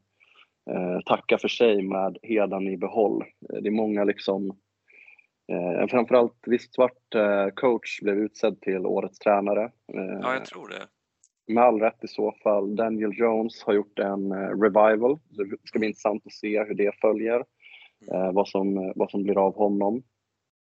eh, 0.71 1.01
tacka 1.07 1.39
för 1.39 1.49
sig 1.49 1.83
med 1.83 2.19
heden 2.23 2.69
i 2.69 2.77
behåll. 2.77 3.23
Eh, 3.23 3.61
det 3.63 3.69
är 3.69 3.71
många 3.71 4.05
liksom, 4.05 4.51
eh, 5.53 5.87
framförallt 5.89 6.39
visst 6.47 6.75
svart 6.75 7.15
eh, 7.15 7.49
coach 7.55 8.01
blev 8.03 8.19
utsedd 8.19 8.61
till 8.61 8.87
årets 8.87 9.19
tränare. 9.19 9.63
Eh, 9.95 10.19
Ja, 10.23 10.35
jag 10.35 10.45
tror 10.45 10.69
det. 10.69 10.87
med 11.55 11.65
all 11.65 11.81
rätt 11.81 12.05
i 12.05 12.09
så 12.09 12.33
fall. 12.43 12.77
Daniel 12.77 13.19
Jones 13.19 13.63
har 13.63 13.73
gjort 13.73 13.99
en 13.99 14.33
eh, 14.33 14.37
revival. 14.37 15.19
Det 15.29 15.69
ska 15.69 15.79
bli 15.79 15.89
intressant 15.89 16.27
att 16.27 16.33
se 16.33 16.65
hur 16.65 16.75
det 16.75 17.01
följer. 17.01 17.45
Eh, 18.13 18.33
vad, 18.33 18.49
som, 18.49 18.93
vad 18.97 19.11
som 19.11 19.23
blir 19.23 19.39
av 19.47 19.57
honom. 19.57 20.03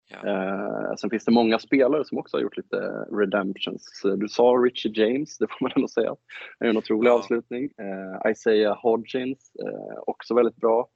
Ja. 0.07 0.17
Eh, 0.29 0.95
sen 0.95 1.09
finns 1.09 1.25
det 1.25 1.31
många 1.31 1.59
spelare 1.59 2.05
som 2.05 2.17
också 2.17 2.37
har 2.37 2.41
gjort 2.41 2.57
lite 2.57 2.77
redemptions. 3.11 4.01
Du 4.17 4.27
sa 4.29 4.43
Richie 4.43 4.91
James, 4.95 5.37
det 5.37 5.47
får 5.47 5.57
man 5.61 5.71
ändå 5.75 5.87
säga. 5.87 6.15
Det 6.59 6.65
är 6.65 6.69
en 6.69 6.77
otrolig 6.77 7.09
Ja. 7.09 7.13
avslutning. 7.13 7.69
Eh, 7.77 8.31
Isaiah 8.31 8.77
Hodgins, 8.81 9.51
eh, 9.55 9.99
också 10.07 10.33
väldigt 10.33 10.55
bra. 10.55 10.87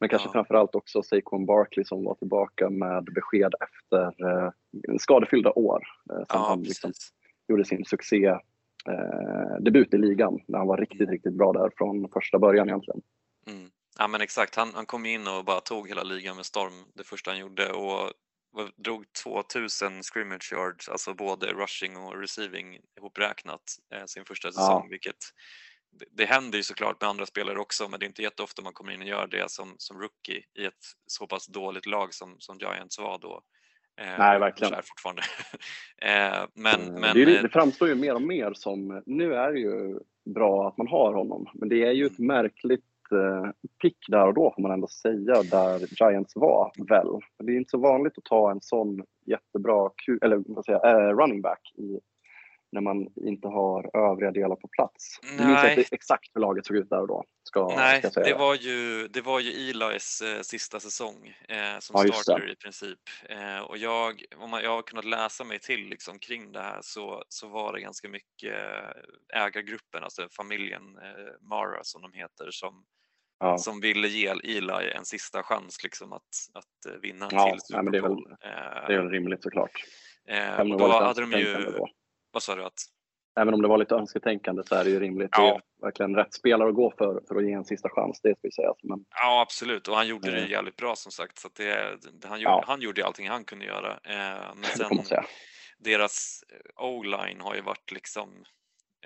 Men 0.00 0.08
kanske 0.08 0.28
Ja. 0.28 0.32
framförallt 0.32 0.74
också 0.74 1.02
Saquon 1.02 1.46
Barkley 1.46 1.84
som 1.84 2.04
var 2.04 2.14
tillbaka 2.14 2.70
med 2.70 3.04
besked 3.04 3.54
efter 3.60 4.04
eh, 4.28 4.50
skadefyllda 4.98 5.52
år. 5.52 5.82
Eh, 6.10 6.16
som 6.16 6.24
Ja, 6.28 6.46
han 6.48 6.62
liksom 6.62 6.92
gjorde 7.48 7.64
sin 7.64 7.84
succé 7.84 8.26
eh, 8.88 9.56
debut 9.60 9.94
i 9.94 9.98
ligan 9.98 10.38
när 10.48 10.58
han 10.58 10.66
var 10.68 10.76
riktigt, 10.76 11.10
riktigt 11.10 11.34
bra 11.34 11.52
där 11.52 11.70
från 11.76 12.08
första 12.08 12.38
början 12.38 12.68
egentligen. 12.68 13.00
Mm. 13.46 13.68
Ja 13.98 14.08
men 14.08 14.20
exakt, 14.20 14.56
han, 14.56 14.68
han 14.74 14.86
kom 14.86 15.06
in 15.06 15.20
och 15.38 15.44
bara 15.44 15.60
tog 15.60 15.88
hela 15.88 16.02
ligan 16.02 16.36
med 16.36 16.44
storm 16.44 16.72
det 16.94 17.04
första 17.06 17.30
han 17.30 17.40
gjorde 17.40 17.72
och 17.72 18.12
drog 18.76 19.12
2000 19.12 20.02
scrimmage 20.02 20.52
yards, 20.52 20.88
alltså 20.88 21.14
både 21.14 21.46
rushing 21.46 21.96
och 21.96 22.20
receiving 22.20 22.78
ihopräknat 22.98 23.62
eh, 23.94 24.04
sin 24.06 24.24
första 24.24 24.52
säsong, 24.52 24.88
vilket 24.90 25.16
det, 25.92 26.04
det 26.10 26.24
händer 26.24 26.56
ju 26.58 26.62
såklart 26.62 27.00
med 27.00 27.10
andra 27.10 27.26
spelare 27.26 27.58
också, 27.58 27.88
men 27.88 28.00
det 28.00 28.04
är 28.04 28.08
inte 28.08 28.22
jätteofta 28.22 28.62
man 28.62 28.72
kommer 28.72 28.92
in 28.92 29.00
och 29.02 29.08
gör 29.08 29.26
det 29.26 29.50
som, 29.50 29.74
som 29.78 30.00
rookie 30.00 30.42
i 30.58 30.64
ett 30.64 30.84
så 31.06 31.26
pass 31.26 31.46
dåligt 31.46 31.86
lag 31.86 32.14
som, 32.14 32.36
som 32.38 32.58
Giants 32.58 32.98
var 32.98 33.18
då. 33.18 33.42
Eh, 34.00 34.18
Nej, 34.18 34.38
verkligen. 34.38 34.74
är 34.74 34.82
fortfarande. 34.82 35.22
eh, 36.02 36.46
men, 36.54 36.80
Eh, 36.80 37.00
men 37.00 37.14
det, 37.14 37.36
eh, 37.36 37.42
det 37.42 37.48
framstår 37.48 37.88
ju 37.88 37.94
mer 37.94 38.14
och 38.14 38.22
mer 38.22 38.52
som, 38.54 39.02
nu 39.06 39.34
är 39.34 39.52
det 39.52 39.60
ju 39.60 39.98
bra 40.34 40.68
att 40.68 40.76
man 40.76 40.88
har 40.88 41.14
honom, 41.14 41.50
men 41.54 41.68
det 41.68 41.84
är 41.84 41.92
ju 41.92 42.06
ett 42.06 42.18
märkligt 42.18 42.84
eh, 43.12 43.50
pick 43.82 43.96
där 44.08 44.26
och 44.26 44.34
då 44.34 44.52
får 44.56 44.62
man 44.62 44.70
ändå 44.70 44.86
säga, 44.86 45.42
där 45.42 45.78
Giants 46.00 46.36
var 46.36 46.72
väl. 46.88 47.20
Det 47.38 47.52
är 47.52 47.56
inte 47.56 47.70
så 47.70 47.78
vanligt 47.78 48.18
att 48.18 48.24
ta 48.24 48.50
en 48.50 48.60
sån 48.60 49.04
jättebra 49.26 49.90
eller 50.22 50.42
vad 50.46 50.64
säger, 50.64 51.08
eh, 51.08 51.16
running 51.16 51.42
back 51.42 51.72
i, 51.76 52.00
när 52.72 52.80
man 52.80 53.08
inte 53.16 53.48
har 53.48 53.96
övriga 54.10 54.30
delar 54.30 54.56
på 54.56 54.68
plats. 54.68 55.20
Minns 55.22 55.40
jag 55.40 55.48
Nej. 55.48 55.78
inte 55.78 55.94
exakt 55.94 56.30
hur 56.34 56.40
laget 56.40 56.66
såg 56.66 56.76
ut 56.76 56.90
där 56.90 57.00
och 57.00 57.08
då. 57.08 57.24
Ska, 57.42 57.68
Nej, 57.76 58.02
ska 58.10 58.20
det 58.20 58.34
var 58.34 58.54
ju, 58.54 59.08
det 59.08 59.20
var 59.20 59.40
ju 59.40 59.70
Elis 59.70 60.22
eh, 60.22 60.40
sista 60.40 60.80
säsong 60.80 61.34
eh, 61.48 61.78
som 61.78 62.06
Ja, 62.06 62.12
starter 62.12 62.52
i 62.52 62.56
princip. 62.56 62.98
Eh, 63.28 63.60
och 63.60 63.78
jag, 63.78 64.24
om 64.36 64.60
jag 64.62 64.70
har 64.70 64.82
kunnat 64.82 65.04
läsa 65.04 65.44
mig 65.44 65.58
till 65.58 65.88
liksom, 65.88 66.18
kring 66.18 66.52
det 66.52 66.60
här 66.60 66.78
så, 66.82 67.24
så 67.28 67.48
var 67.48 67.72
det 67.72 67.80
ganska 67.80 68.08
mycket 68.08 68.54
eh, 68.54 69.42
ägargruppen, 69.42 70.04
alltså 70.04 70.28
familjen 70.30 70.82
eh, 70.82 71.32
Mara 71.40 71.84
som 71.84 72.02
de 72.02 72.12
heter, 72.12 72.50
som, 72.50 72.84
Ja. 73.40 73.58
som 73.58 73.80
ville 73.80 74.08
ge 74.08 74.26
Eli 74.26 74.90
en 74.94 75.04
sista 75.04 75.42
chans 75.42 75.82
liksom, 75.82 76.12
att, 76.12 76.22
att 76.54 76.92
eh, 76.94 77.00
vinna 77.00 77.28
Ja, 77.30 77.44
till 77.46 77.58
nej, 77.70 77.82
men 77.82 77.92
det 77.92 77.98
är 77.98 78.02
Super 78.02 78.08
väl- 78.08 78.16
Bowl. 78.16 78.32
Eh, 78.32 78.86
Det 78.86 78.94
är 78.94 78.98
väl 78.98 79.10
rimligt 79.10 79.42
såklart. 79.42 79.70
eh, 80.28 80.56
det 80.64 80.76
då 80.78 80.88
hade 80.92 81.20
de 81.20 81.38
ju, 81.38 81.54
då. 81.54 81.88
vad 82.32 82.42
sa 82.42 82.54
du? 82.54 82.64
Att, 82.64 82.74
Även 83.40 83.54
om 83.54 83.62
det 83.62 83.68
var 83.68 83.78
lite 83.78 83.94
önsketänkande 83.94 84.62
så 84.66 84.74
är 84.74 84.84
det 84.84 84.90
ju 84.90 85.00
rimligt. 85.00 85.32
Det 85.32 85.42
Ja. 85.42 85.54
är 85.54 85.60
verkligen 85.84 86.14
rätt 86.16 86.34
spelare 86.34 86.68
att 86.68 86.74
gå 86.74 86.92
för, 86.98 87.22
för 87.28 87.36
att 87.36 87.44
ge 87.46 87.52
en 87.52 87.64
sista 87.64 87.88
chans, 87.88 88.20
det 88.22 88.28
ska 88.38 88.40
vi 88.42 88.52
säga. 88.52 88.72
Men, 88.82 89.04
Ja, 89.10 89.40
absolut. 89.42 89.88
Och 89.88 89.96
han 89.96 90.08
gjorde 90.08 90.30
det 90.30 90.38
Mm. 90.38 90.50
jävligt 90.50 90.76
bra 90.76 90.96
som 90.96 91.12
sagt. 91.12 91.38
Så 91.38 91.48
det, 91.56 91.64
det- 92.20 92.28
han, 92.28 92.40
gjorde, 92.40 92.50
Ja. 92.54 92.64
han 92.66 92.80
gjorde 92.80 93.06
allting 93.06 93.28
han 93.28 93.44
kunde 93.44 93.64
göra. 93.64 93.92
Eh, 93.92 94.50
men 94.54 94.62
det 94.62 95.04
sen 95.04 95.24
deras 95.78 96.44
eh, 96.52 96.84
o-line 96.84 97.40
har 97.40 97.54
ju 97.54 97.60
varit 97.60 97.92
liksom 97.92 98.44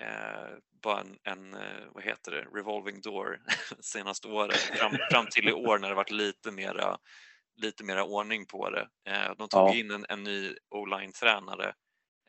eh, 0.01 0.57
bara 0.85 1.01
en, 1.01 1.17
en, 1.23 1.53
eh, 1.53 1.87
vad 1.93 2.03
heter 2.03 2.31
det, 2.31 2.41
revolving 2.59 3.01
door 3.01 3.41
senaste 3.79 4.27
året. 4.27 4.57
Fram, 4.57 4.97
fram 5.11 5.27
till 5.31 5.49
i 5.49 5.53
år 5.53 5.79
när 5.79 5.89
det 5.89 5.95
varit 5.95 6.11
lite 6.11 6.51
mera, 6.51 6.97
lite 7.55 7.83
mera 7.83 8.03
ordning 8.03 8.45
på 8.45 8.69
det. 8.69 8.87
Eh, 9.09 9.31
de 9.37 9.49
tog 9.49 9.69
Ja. 9.69 9.75
in 9.75 9.91
en, 9.91 10.05
en 10.09 10.23
ny 10.23 10.55
o-line-tränare 10.69 11.73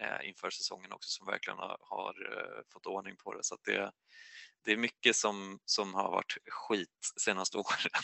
eh, 0.00 0.28
inför 0.28 0.50
säsongen 0.50 0.92
också 0.92 1.08
som 1.10 1.26
verkligen 1.26 1.58
har, 1.58 1.76
har 1.80 2.14
fått 2.72 2.86
ordning 2.86 3.16
på 3.16 3.34
det. 3.34 3.44
Så 3.44 3.56
det, 3.64 3.92
det 4.64 4.72
är 4.72 4.76
mycket 4.76 5.16
som, 5.16 5.58
som 5.64 5.94
har 5.94 6.10
varit 6.10 6.36
skit 6.48 7.12
senaste 7.20 7.58
åren. 7.58 8.02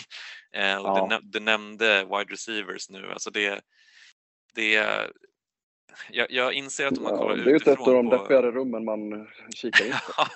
Eh, 0.53 0.77
och 0.77 0.99
Ja. 0.99 1.21
du 1.23 1.41
nämnde 1.41 2.05
wide 2.05 2.33
receivers 2.33 2.91
nu, 2.91 3.13
alltså 3.13 3.31
det, 3.31 3.63
det 4.55 4.77
jag, 6.11 6.31
jag 6.31 6.53
inser 6.53 6.87
att 6.87 6.99
om 6.99 7.03
man 7.05 7.13
Ja, 7.13 7.19
kollar 7.19 7.37
det 7.37 7.43
är 7.43 7.47
ju 7.51 7.57
ett 7.57 7.67
av 7.69 7.73
utifrån 7.73 7.95
de 8.05 8.11
på... 8.11 8.17
deppigare 8.17 8.51
rummen 8.51 8.85
man 8.85 9.29
kikar 9.55 9.85
in 9.87 9.93
på. 9.93 10.13
Ja, 10.17 10.29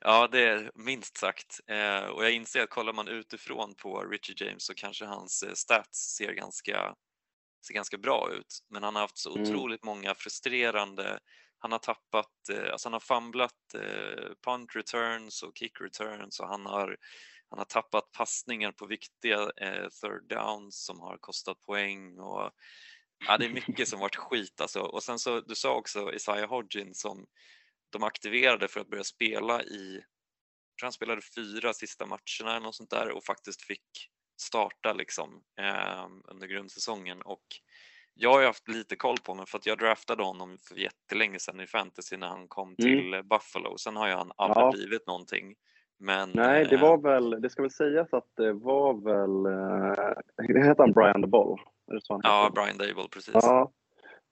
ja, 0.00 0.28
det 0.32 0.40
är 0.40 0.70
minst 0.74 1.16
sagt. 1.16 1.60
Eh, 1.66 2.04
och 2.04 2.24
jag 2.24 2.32
inser 2.32 2.62
att 2.62 2.70
kollar 2.70 2.92
man 2.92 3.08
utifrån 3.08 3.74
på 3.74 4.00
Richie 4.04 4.46
James 4.46 4.64
så 4.66 4.74
kanske 4.74 5.04
hans 5.04 5.42
eh, 5.42 5.52
stats 5.54 6.14
ser 6.16 6.32
ganska, 6.32 6.94
ser 7.66 7.74
ganska 7.74 7.98
bra 7.98 8.30
ut. 8.32 8.58
Men 8.70 8.82
han 8.82 8.94
har 8.94 9.02
haft 9.02 9.18
så 9.18 9.36
Mm. 9.36 9.42
otroligt 9.42 9.84
många 9.84 10.14
frustrerande, 10.14 11.18
han 11.58 11.72
har 11.72 11.78
tappat, 11.78 12.48
eh, 12.52 12.72
alltså 12.72 12.86
han 12.88 12.92
har 12.92 13.00
famlat 13.00 13.74
eh, 13.74 14.24
punt 14.44 14.76
returns 14.76 15.42
och 15.42 15.52
kick 15.58 15.80
returns 15.80 16.40
och 16.40 16.48
han 16.48 16.66
har, 16.66 16.96
han 17.50 17.58
har 17.58 17.66
tappat 17.66 18.12
passningar 18.12 18.72
på 18.72 18.86
viktiga 18.86 19.50
eh, 19.56 19.88
third 20.02 20.28
downs 20.28 20.84
som 20.84 21.00
har 21.00 21.16
kostat 21.20 21.60
poäng 21.60 22.18
och 22.18 22.50
ja, 23.26 23.36
det 23.38 23.44
är 23.44 23.50
mycket 23.50 23.88
som 23.88 24.00
varit 24.00 24.16
skit 24.16 24.60
alltså. 24.60 24.80
Och 24.80 25.02
sen 25.02 25.18
så, 25.18 25.40
du 25.40 25.54
sa 25.54 25.74
också 25.76 26.12
Isaiah 26.12 26.48
Hodgins 26.48 27.00
som 27.00 27.26
de 27.90 28.02
aktiverade 28.02 28.68
för 28.68 28.80
att 28.80 28.88
börja 28.90 29.04
spela 29.04 29.62
i, 29.62 29.94
jag 29.94 30.78
tror 30.78 30.86
han 30.86 30.92
spelade 30.92 31.20
fyra 31.36 31.72
sista 31.72 32.06
matcherna 32.06 32.56
eller 32.56 32.66
något 32.66 32.74
sånt 32.74 32.90
där 32.90 33.10
och 33.10 33.24
faktiskt 33.24 33.62
fick 33.62 34.10
starta 34.40 34.92
liksom 34.92 35.42
eh, 35.60 36.06
under 36.24 36.46
grundsäsongen 36.46 37.22
och 37.22 37.44
jag 38.14 38.32
har 38.32 38.40
ju 38.40 38.46
haft 38.46 38.68
lite 38.68 38.96
koll 38.96 39.16
på 39.24 39.32
honom 39.32 39.46
för 39.46 39.58
att 39.58 39.66
jag 39.66 39.78
draftade 39.78 40.22
honom 40.22 40.58
för 40.68 40.76
jättelänge 40.76 41.38
sedan 41.38 41.60
i 41.60 41.66
fantasy 41.66 42.16
när 42.16 42.28
han 42.28 42.48
kom 42.48 42.76
till 42.76 43.22
Buffalo. 43.24 43.78
Sen 43.78 43.96
har 43.96 44.08
ju 44.08 44.14
han 44.14 44.32
aldrig 44.36 44.64
Ja. 44.64 44.70
blivit 44.72 45.06
någonting. 45.06 45.54
Men 45.98 46.30
Nej, 46.34 46.64
det 46.64 46.74
eh, 46.74 46.80
var 46.82 46.98
väl, 46.98 47.30
det 47.42 47.50
ska 47.50 47.62
väl 47.62 47.70
sägas 47.70 48.12
att 48.12 48.28
det 48.36 48.52
var 48.52 48.94
väl, 48.94 49.46
eh, 49.46 50.56
heter 50.56 50.82
han 50.82 50.92
Brian 50.92 51.22
the 51.22 51.28
Boll? 51.28 51.60
Ja? 52.22 52.50
Brian 52.54 52.78
Dable 52.78 53.08
precis. 53.10 53.34
Ja, 53.34 53.72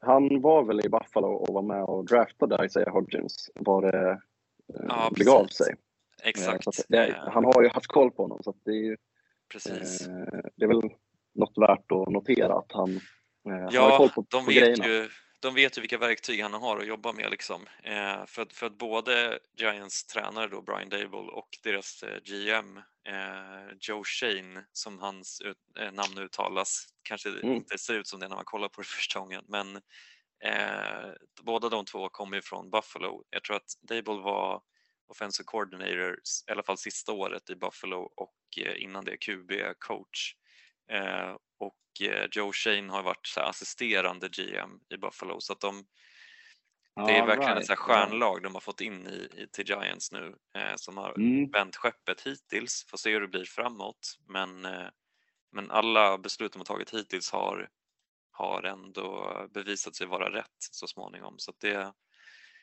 han 0.01 0.41
var 0.41 0.65
väl 0.65 0.87
i 0.87 0.89
Buffalo 0.89 1.29
och 1.29 1.55
var 1.55 1.63
med 1.63 1.85
och 1.85 2.05
draftade 2.05 2.65
Isaiah 2.67 2.93
Hodgins, 2.93 3.51
vad 3.55 3.83
det 3.83 4.11
eh, 4.11 4.17
Ja, 4.89 5.11
begav 5.19 5.43
precis. 5.43 5.57
sig. 5.57 5.75
Exakt. 6.25 6.69
Att 6.69 6.75
det, 6.89 7.17
han 7.33 7.45
har 7.45 7.63
ju 7.63 7.69
haft 7.69 7.87
koll 7.87 8.11
på 8.11 8.23
honom, 8.23 8.39
så 8.43 8.55
det 8.65 8.71
är 8.89 8.97
precis. 9.53 10.09
Eh, 10.09 10.41
det 10.57 10.65
är 10.65 10.69
väl 10.69 10.91
något 11.35 11.59
värt 11.59 11.93
att 11.93 12.09
notera 12.13 12.55
att 12.59 12.73
han, 12.73 12.91
eh, 12.91 13.01
han 13.53 13.63
har 13.63 13.71
Ja, 13.73 13.97
koll 13.97 14.09
på, 14.09 14.25
de 14.31 14.45
på 14.45 14.51
vet, 14.51 14.61
grejerna. 14.61 14.87
ju, 14.87 15.09
de 15.43 15.55
vet 15.55 15.79
ju 15.79 15.81
vilka 15.81 15.99
verktyg 15.99 16.43
han 16.43 16.55
har 16.55 16.79
att 16.79 16.87
jobba 16.87 17.13
med. 17.13 17.31
Liksom. 17.31 17.67
Eh, 17.83 18.27
för, 18.27 18.43
att, 18.43 18.53
för 18.53 18.67
att 18.67 18.79
både 18.79 19.39
Giants 19.57 20.05
tränare 20.07 20.49
då, 20.49 20.63
Brian 20.63 20.89
Dable 20.89 21.19
och 21.33 21.49
deras 21.63 22.03
eh, 22.03 22.19
GM 22.25 22.77
eh, 23.09 23.77
Joe 23.81 24.03
Shane, 24.05 24.65
som 24.73 24.99
hans 24.99 25.41
ut, 25.41 25.57
eh, 25.79 25.93
namn 25.93 26.19
uttalas, 26.19 26.87
kanske 27.03 27.29
Mm. 27.29 27.53
inte 27.57 27.79
ser 27.79 27.95
ut 27.95 28.07
som 28.07 28.21
det 28.21 28.29
när 28.29 28.37
man 28.37 28.45
kollar 28.45 28.69
på 28.69 28.81
det 28.81 28.87
första 28.99 29.19
gången, 29.19 29.45
men 29.49 29.77
eh, 30.45 31.13
båda 31.43 31.69
de 31.69 31.85
två 31.85 32.09
kommer 32.09 32.37
ju 32.37 32.43
från 32.43 32.71
Buffalo. 32.71 33.25
Jag 33.31 33.45
tror 33.45 33.57
att 33.57 33.73
Dable 33.89 34.23
var 34.23 34.63
offensive 35.09 35.45
coordinator, 35.45 36.19
i 36.49 36.53
alla 36.53 36.63
fall 36.63 36.79
sista 36.79 37.13
året 37.13 37.51
i 37.51 37.55
Buffalo 37.57 38.13
och 38.17 38.35
eh, 38.67 38.83
innan 38.83 39.05
det 39.05 39.17
QB-coach. 39.17 40.35
Och 40.89 40.95
eh, 40.95 41.37
Joe 42.33 42.53
Shane 42.53 42.93
har 42.93 43.03
varit 43.03 43.35
assisterande 43.37 44.29
GM 44.29 44.81
i 44.95 44.97
Buffalo 44.97 45.41
så 45.41 45.53
att 45.53 45.61
de, 45.61 45.85
det 47.07 47.13
är 47.17 47.27
verkligen 47.27 47.51
ett 47.53 47.57
right. 47.57 47.67
så 47.67 47.73
här 47.73 47.77
stjärnlag 47.77 48.43
de 48.43 48.55
har 48.55 48.61
fått 48.61 48.81
in 48.81 49.07
i, 49.07 49.29
i, 49.43 49.49
till 49.53 49.69
Giants 49.69 50.13
nu 50.13 50.37
eh, 50.57 50.75
som 50.77 50.97
har 50.97 51.15
Mm. 51.19 51.51
vänt 51.51 51.77
skeppet 51.77 52.21
hittills. 52.27 52.87
Får 52.91 52.99
se 52.99 53.11
hur 53.13 53.21
det 53.21 53.29
blir 53.29 53.45
framåt 53.45 54.19
men, 54.29 54.65
eh, 54.65 54.89
men 55.53 55.71
alla 55.71 56.19
beslut 56.19 56.53
de 56.53 56.59
har 56.59 56.65
tagit 56.65 56.95
hittills 56.95 57.33
har, 57.33 57.69
har 58.31 58.63
ändå 58.63 59.37
bevisat 59.55 59.97
sig 59.97 60.07
vara 60.07 60.31
rätt 60.33 60.57
så 60.59 60.87
småningom. 60.87 61.39
Så 61.39 61.53
det, 61.61 61.93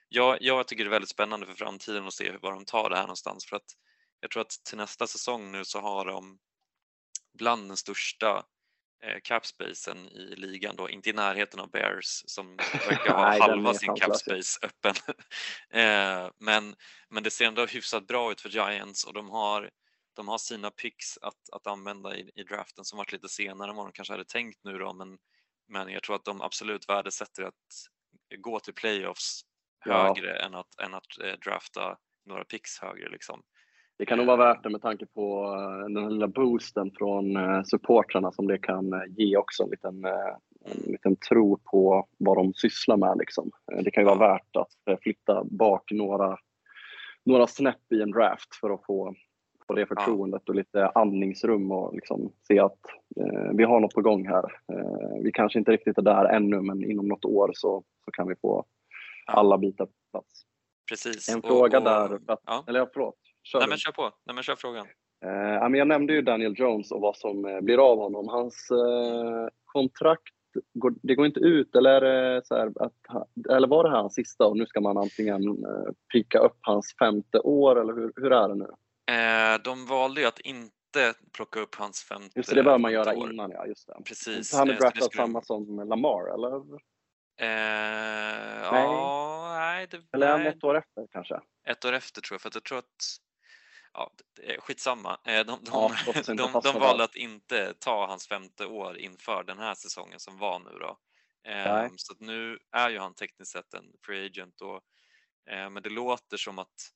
jag, 0.09 0.37
jag 0.41 0.67
tycker 0.67 0.83
det 0.83 0.87
är 0.87 0.91
väldigt 0.91 1.09
spännande 1.09 1.45
för 1.45 1.53
framtiden 1.53 2.07
att 2.07 2.13
se 2.13 2.37
var 2.41 2.51
de 2.51 2.65
tar 2.65 2.89
det 2.89 2.95
här 2.95 3.03
någonstans 3.03 3.45
för 3.45 3.55
att 3.55 3.71
jag 4.19 4.31
tror 4.31 4.41
att 4.41 4.49
till 4.69 4.77
nästa 4.77 5.07
säsong 5.07 5.51
nu 5.51 5.65
så 5.65 5.79
har 5.79 6.05
de 6.05 6.39
bland 7.37 7.69
den 7.69 7.77
största 7.77 8.37
eh, 8.37 8.43
capspacen 9.23 10.09
i 10.09 10.35
ligan 10.35 10.75
då, 10.75 10.89
inte 10.89 11.09
i 11.09 11.13
närheten 11.13 11.59
av 11.59 11.71
Bears 11.71 12.23
som 12.25 12.57
verkar 12.89 13.13
ha 13.13 13.29
Nej, 13.29 13.39
halva 13.39 13.73
sin 13.73 13.95
capspace 13.95 14.59
öppen. 14.61 14.95
eh, 15.69 16.31
men, 16.37 16.75
men 17.09 17.23
det 17.23 17.31
ser 17.31 17.45
ändå 17.45 17.65
hyfsat 17.65 18.07
bra 18.07 18.31
ut 18.31 18.41
för 18.41 18.49
Giants 18.49 19.03
och 19.03 19.13
de 19.13 19.29
har, 19.29 19.69
de 20.13 20.27
har 20.27 20.37
sina 20.37 20.71
picks 20.71 21.17
att, 21.21 21.49
att 21.51 21.67
använda 21.67 22.15
i, 22.15 22.31
i 22.35 22.43
draften 22.43 22.85
som 22.85 22.97
varit 22.97 23.11
lite 23.11 23.29
senare 23.29 23.69
än 23.69 23.75
vad 23.75 23.85
de 23.85 23.91
kanske 23.91 24.13
hade 24.13 24.25
tänkt 24.25 24.59
nu 24.63 24.77
då 24.77 24.93
men, 24.93 25.17
men 25.67 25.89
jag 25.89 26.03
tror 26.03 26.15
att 26.15 26.25
de 26.25 26.41
absolut 26.41 26.89
värdesätter 26.89 27.43
att 27.43 27.53
gå 28.37 28.59
till 28.59 28.73
playoffs 28.73 29.45
Ja. 29.85 30.03
högre 30.07 30.39
än 30.39 30.55
att, 30.55 30.79
än 30.79 30.93
att 30.93 31.19
eh, 31.23 31.33
drafta 31.33 31.97
några 32.25 32.43
picks 32.43 32.79
högre 32.79 33.09
liksom. 33.09 33.43
Det 33.99 34.05
kan 34.05 34.17
nog 34.17 34.27
vara 34.27 34.37
värt 34.37 34.63
det 34.63 34.69
med 34.69 34.81
tanke 34.81 35.05
på 35.05 35.43
eh, 35.43 35.93
den 35.93 36.09
lilla 36.09 36.27
boosten 36.27 36.91
från 36.97 37.35
eh, 37.37 37.63
supportrarna 37.63 38.31
som 38.31 38.47
det 38.47 38.57
kan 38.57 38.93
eh, 38.93 38.99
ge 39.17 39.37
också. 39.37 39.63
En 39.63 39.69
liten, 39.69 40.05
en 40.05 40.91
liten 40.91 41.15
tro 41.15 41.57
på 41.71 42.07
vad 42.17 42.37
de 42.37 42.53
sysslar 42.53 42.97
med. 42.97 43.17
Liksom. 43.17 43.51
Det 43.83 43.91
kan 43.91 44.03
ju 44.03 44.05
vara 44.07 44.19
värt 44.33 44.55
att 44.55 45.01
flytta 45.01 45.43
bak 45.43 45.91
några, 45.91 46.37
några 47.25 47.47
snäpp 47.47 47.91
i 47.93 48.01
en 48.01 48.11
draft 48.11 48.55
för 48.61 48.69
att 48.69 48.85
få, 48.85 49.15
få 49.67 49.73
det 49.73 49.85
förtroendet 49.85 50.49
och 50.49 50.55
lite 50.55 50.87
andningsrum 50.89 51.71
och 51.71 51.93
liksom 51.95 52.31
se 52.47 52.59
att 52.59 52.79
eh, 53.19 53.51
vi 53.53 53.63
har 53.63 53.79
något 53.79 53.93
på 53.93 54.01
gång 54.01 54.27
här. 54.27 54.43
Eh, 54.73 55.23
vi 55.23 55.31
kanske 55.31 55.59
inte 55.59 55.71
riktigt 55.71 55.97
är 55.97 56.01
där 56.01 56.25
ännu 56.25 56.61
men 56.61 56.83
inom 56.91 57.07
något 57.07 57.25
år 57.25 57.51
så, 57.53 57.83
så 58.05 58.11
kan 58.11 58.27
vi 58.27 58.35
få 58.35 58.65
alla 59.25 59.57
bitar 59.57 59.85
på 59.85 59.91
plats. 60.11 60.41
Precis. 60.89 61.29
En 61.29 61.39
Och- 61.39 61.45
fråga 61.47 61.77
och- 61.77 61.83
där, 61.83 62.07
för 62.07 62.33
att, 62.33 62.39
Ja. 62.45 62.63
eller 62.67 62.87
förlåt. 62.93 63.15
Kör 63.51 63.59
Nej 63.59 63.69
men 63.69 63.77
kör 63.77 63.91
på, 63.91 64.01
Nej, 64.25 64.33
men 64.35 64.43
kör 64.43 64.55
frågan. 64.55 64.87
Eh, 65.25 65.77
jag 65.77 65.87
nämnde 65.87 66.13
ju 66.13 66.21
Daniel 66.21 66.53
Jones 66.59 66.91
och 66.91 67.01
vad 67.01 67.17
som 67.17 67.45
eh, 67.45 67.61
blir 67.61 67.91
av 67.91 67.97
honom. 67.97 68.27
Hans 68.27 68.71
eh, 68.71 69.47
kontrakt, 69.65 70.33
går, 70.73 70.93
det 71.03 71.15
går 71.15 71.25
inte 71.25 71.39
ut 71.39 71.75
eller, 71.75 72.01
är 72.01 72.35
det 72.35 72.45
så 72.45 72.55
här 72.55 72.71
att, 72.75 72.93
eller 73.49 73.67
var 73.67 73.83
det 73.83 73.89
här 73.89 73.97
hans 73.97 74.15
sista 74.15 74.45
och 74.45 74.57
nu 74.57 74.65
ska 74.65 74.81
man 74.81 74.97
antingen 74.97 75.43
eh, 75.65 75.91
pricka 76.11 76.39
upp 76.39 76.57
hans 76.61 76.95
femte 76.99 77.39
år 77.39 77.81
eller 77.81 77.93
hur, 77.93 78.13
hur 78.15 78.31
är 78.31 78.47
det 78.49 78.55
nu? 78.55 78.67
Eh, 79.15 79.61
de 79.63 79.85
valde 79.85 80.21
ju 80.21 80.27
att 80.27 80.39
inte 80.39 81.13
plocka 81.33 81.59
upp 81.59 81.75
hans 81.75 82.03
femte 82.03 82.29
Just 82.35 82.49
det, 82.49 82.55
det 82.55 82.63
bör 82.63 82.77
man 82.77 82.91
göra 82.91 83.17
år. 83.17 83.31
innan 83.33 83.51
ja, 83.51 83.65
just 83.65 83.87
det. 83.87 84.01
Precis. 84.05 84.49
Så 84.49 84.57
han 84.57 84.69
är 84.69 84.73
eh, 84.73 84.79
draftad 84.79 85.01
skulle- 85.05 85.23
samma 85.23 85.41
som 85.41 85.87
Lamar 85.89 86.33
eller? 86.33 86.55
Eh, 87.41 88.63
ja, 88.63 89.55
nej, 89.59 89.87
det, 89.91 90.01
Eller 90.13 90.37
nej, 90.37 90.47
ett 90.47 90.63
år 90.63 90.77
efter 90.77 91.07
kanske? 91.11 91.39
ett 91.67 91.85
år 91.85 91.93
efter 91.93 92.21
tror 92.21 92.33
jag, 92.35 92.41
för 92.41 92.47
att 92.49 92.55
jag 92.55 92.63
tror 92.63 92.77
att 92.77 92.85
Ja, 93.99 94.11
är 94.43 94.57
skitsamma. 94.61 95.17
Eh, 95.25 95.45
De, 95.45 95.63
de, 95.63 95.71
Ja, 95.71 95.91
de, 96.37 96.59
de 96.63 96.79
valde 96.79 97.03
att 97.03 97.15
inte 97.15 97.73
ta 97.79 98.07
hans 98.07 98.27
femte 98.27 98.65
år 98.65 98.97
inför 98.97 99.43
den 99.43 99.59
här 99.59 99.75
säsongen 99.75 100.19
som 100.19 100.37
var 100.37 100.59
nu 100.59 100.69
då. 100.79 100.97
Eh, 101.51 101.73
Nej. 101.73 101.89
Så 101.95 102.13
att 102.13 102.19
nu 102.19 102.59
är 102.71 102.89
ju 102.89 102.99
han 102.99 103.15
tekniskt 103.15 103.51
sett 103.51 103.73
en 103.73 103.85
free 104.05 104.25
agent 104.25 104.61
och, 104.61 104.81
eh, 105.51 105.69
men 105.69 105.83
det 105.83 105.89
låter 105.89 106.37
som 106.37 106.59
att 106.59 106.91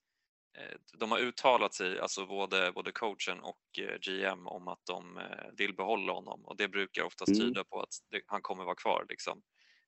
eh, 0.58 0.78
de 1.00 1.12
har 1.12 1.20
uttalat 1.20 1.74
sig, 1.74 2.00
alltså 2.00 2.26
både, 2.26 2.72
både 2.72 2.92
coachen 2.92 3.40
och 3.40 3.80
eh, 3.80 3.98
GM 4.00 4.48
om 4.48 4.68
att 4.68 4.86
de 4.86 5.18
eh, 5.18 5.50
vill 5.58 5.76
behålla 5.76 6.14
honom 6.14 6.46
och 6.46 6.58
det 6.58 6.68
brukar 6.68 7.04
oftast 7.04 7.30
Mm. 7.32 7.40
tyda 7.40 7.64
på 7.64 7.82
att 7.82 7.90
han 8.28 8.42
kommer 8.42 8.64
vara 8.64 8.76
kvar. 8.76 9.06
Liksom. 9.10 9.42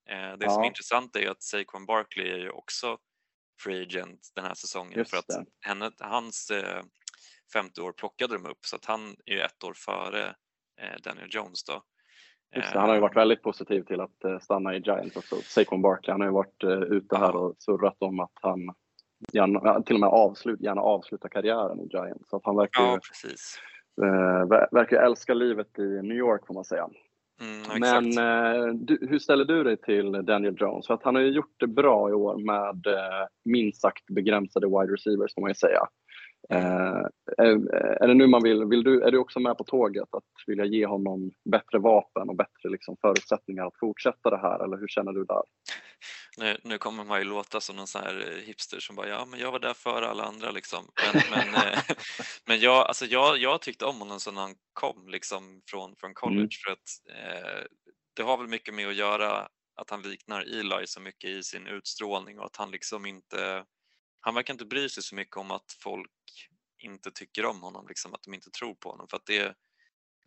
Eh, 0.10 0.34
Det 0.38 0.50
som 0.50 0.64
är 0.64 0.68
Ja. 0.68 0.68
intressant 0.68 1.16
är 1.16 1.30
att 1.30 1.44
Saquon 1.44 1.86
Barkley 1.86 2.32
är 2.32 2.38
ju 2.40 2.50
också 2.50 2.98
free 3.64 3.84
agent 3.84 4.32
den 4.36 4.46
här 4.46 4.54
säsongen 4.54 4.94
Just 5.00 5.10
för 5.10 5.18
att 5.18 5.26
henne, 5.62 5.92
hans 6.00 6.52
eh, 6.52 6.84
femte 7.54 7.82
år 7.82 7.92
plockade 7.92 8.34
de 8.34 8.46
upp 8.46 8.66
så 8.66 8.76
att 8.76 8.86
han 8.86 9.16
är 9.26 9.34
ju 9.34 9.40
ett 9.40 9.64
år 9.64 9.74
före 9.76 10.26
eh, 10.82 11.02
Daniel 11.04 11.28
Jones 11.32 11.64
då. 11.64 11.82
Just 12.56 12.74
det, 12.74 12.80
han 12.80 12.90
har 12.90 12.96
ju 12.96 13.00
Eh, 13.00 13.02
varit 13.02 13.16
väldigt 13.18 13.42
positiv 13.42 13.82
till 13.82 14.02
att 14.02 14.24
eh, 14.24 14.40
stanna 14.40 14.76
i 14.76 14.80
Giants 14.80 15.16
också. 15.16 15.36
Saquon 15.36 15.82
Barkley, 15.82 16.12
han 16.12 16.22
har 16.22 16.28
ju 16.28 16.34
varit 16.34 16.64
eh, 16.64 16.98
ute 16.98 17.18
här 17.18 17.36
och 17.36 17.56
surrat 17.60 17.98
om 18.00 18.20
att 18.20 18.32
han 18.42 18.60
gärna, 19.34 19.82
till 19.82 19.96
och 19.96 20.00
med 20.00 20.10
avslut, 20.10 20.62
gärna 20.62 20.82
avslutar 20.82 21.30
karriären 21.30 21.80
i 21.82 21.88
Giants. 21.94 22.30
Så 22.30 22.36
att 22.36 22.46
han 22.46 22.56
verkar, 22.56 22.84
Ja, 22.84 23.00
precis. 23.12 23.60
eh, 24.02 24.46
ver- 24.48 24.68
verkar 24.72 24.98
älska 25.02 25.34
livet 25.34 25.80
i 25.80 25.82
New 25.82 26.18
York 26.18 26.48
får 26.48 26.54
man 26.54 26.66
säga. 26.66 26.90
Mm. 27.42 27.80
Men 27.80 28.06
eh, 28.18 28.74
du, 28.74 29.08
hur 29.10 29.20
ställer 29.20 29.46
du 29.46 29.64
dig 29.64 29.78
till 29.78 30.12
Daniel 30.12 30.56
Jones? 30.60 30.88
För 30.88 30.94
att 30.94 31.04
han 31.04 31.16
har 31.16 31.22
ju 31.22 31.30
gjort 31.30 31.56
det 31.60 31.68
bra 31.68 32.10
i 32.10 32.14
år 32.14 32.38
med 32.38 32.88
eh, 32.88 33.28
minst 33.46 33.82
sagt 33.82 34.06
begränsade 34.06 34.68
wide 34.68 34.94
receivers 34.94 35.34
får 35.34 35.42
man 35.42 35.50
ju 35.52 35.56
säga. 35.56 35.80
Eh, 36.50 37.06
är, 37.38 37.74
är 38.04 38.08
det 38.08 38.14
nu 38.14 38.28
man 38.28 38.44
vill, 38.44 38.66
vill 38.66 38.84
du, 38.84 39.02
är 39.02 39.12
du 39.12 39.18
också 39.18 39.40
med 39.40 39.58
på 39.58 39.64
tåget 39.64 40.08
att 40.12 40.24
vilja 40.48 40.66
ge 40.66 40.86
honom 40.86 41.32
bättre 41.52 41.80
vapen 41.80 42.30
och 42.30 42.36
bättre 42.36 42.70
liksom, 42.70 42.98
förutsättningar 43.02 43.66
att 43.66 43.80
fortsätta 43.80 44.30
det 44.30 44.38
här 44.38 44.64
eller 44.64 44.78
hur 44.78 44.88
känner 44.88 45.12
du 45.12 45.26
där? 45.26 45.44
Nu, 46.38 46.58
nu 46.64 46.78
kommer 46.78 47.04
man 47.04 47.20
ju 47.20 47.26
låta 47.26 47.62
som 47.62 47.76
någon 47.76 47.88
sån 47.88 48.02
här 48.02 48.42
hipster 48.46 48.80
som 48.80 48.96
bara 48.96 49.08
ja 49.08 49.26
men 49.26 49.40
jag 49.40 49.52
var 49.52 49.60
där 49.60 49.74
före 49.74 50.08
alla 50.08 50.24
andra 50.24 50.52
liksom. 50.52 50.84
Men, 51.14 51.22
men, 51.32 51.56
eh, 51.56 51.80
men 52.48 52.60
jag, 52.60 52.88
alltså 52.88 53.06
jag, 53.06 53.38
jag 53.38 53.62
tyckte 53.62 53.86
om 53.86 54.00
honom 54.00 54.20
sedan 54.20 54.38
han 54.38 54.56
kom 54.74 55.08
liksom 55.08 55.62
från, 55.72 55.96
från 55.96 56.14
college 56.14 56.36
Mm. 56.36 56.50
för 56.66 56.72
att 56.72 56.88
eh, 57.10 57.66
det 58.16 58.24
har 58.24 58.38
väl 58.38 58.48
mycket 58.48 58.74
med 58.74 58.88
att 58.88 58.96
göra 58.96 59.48
att 59.76 59.90
han 59.90 60.02
liknar 60.02 60.42
Eli 60.42 60.88
så 60.88 61.02
mycket 61.02 61.30
i 61.30 61.44
sin 61.44 61.68
utstrålning 61.68 62.40
och 62.40 62.46
att 62.46 62.56
han 62.56 62.72
liksom 62.72 63.06
inte 63.06 63.66
han 64.26 64.36
verkar 64.36 64.54
inte 64.54 64.66
bry 64.66 64.90
sig 64.90 65.04
så 65.04 65.16
mycket 65.16 65.38
om 65.38 65.52
att 65.52 65.78
folk 65.80 66.12
inte 66.80 67.12
tycker 67.12 67.46
om 67.46 67.62
honom, 67.62 67.88
liksom, 67.88 68.14
att 68.14 68.24
de 68.24 68.34
inte 68.34 68.52
tror 68.52 68.76
på 68.76 68.90
honom. 68.90 69.08
För 69.08 69.18
att 69.18 69.26
det, 69.26 69.56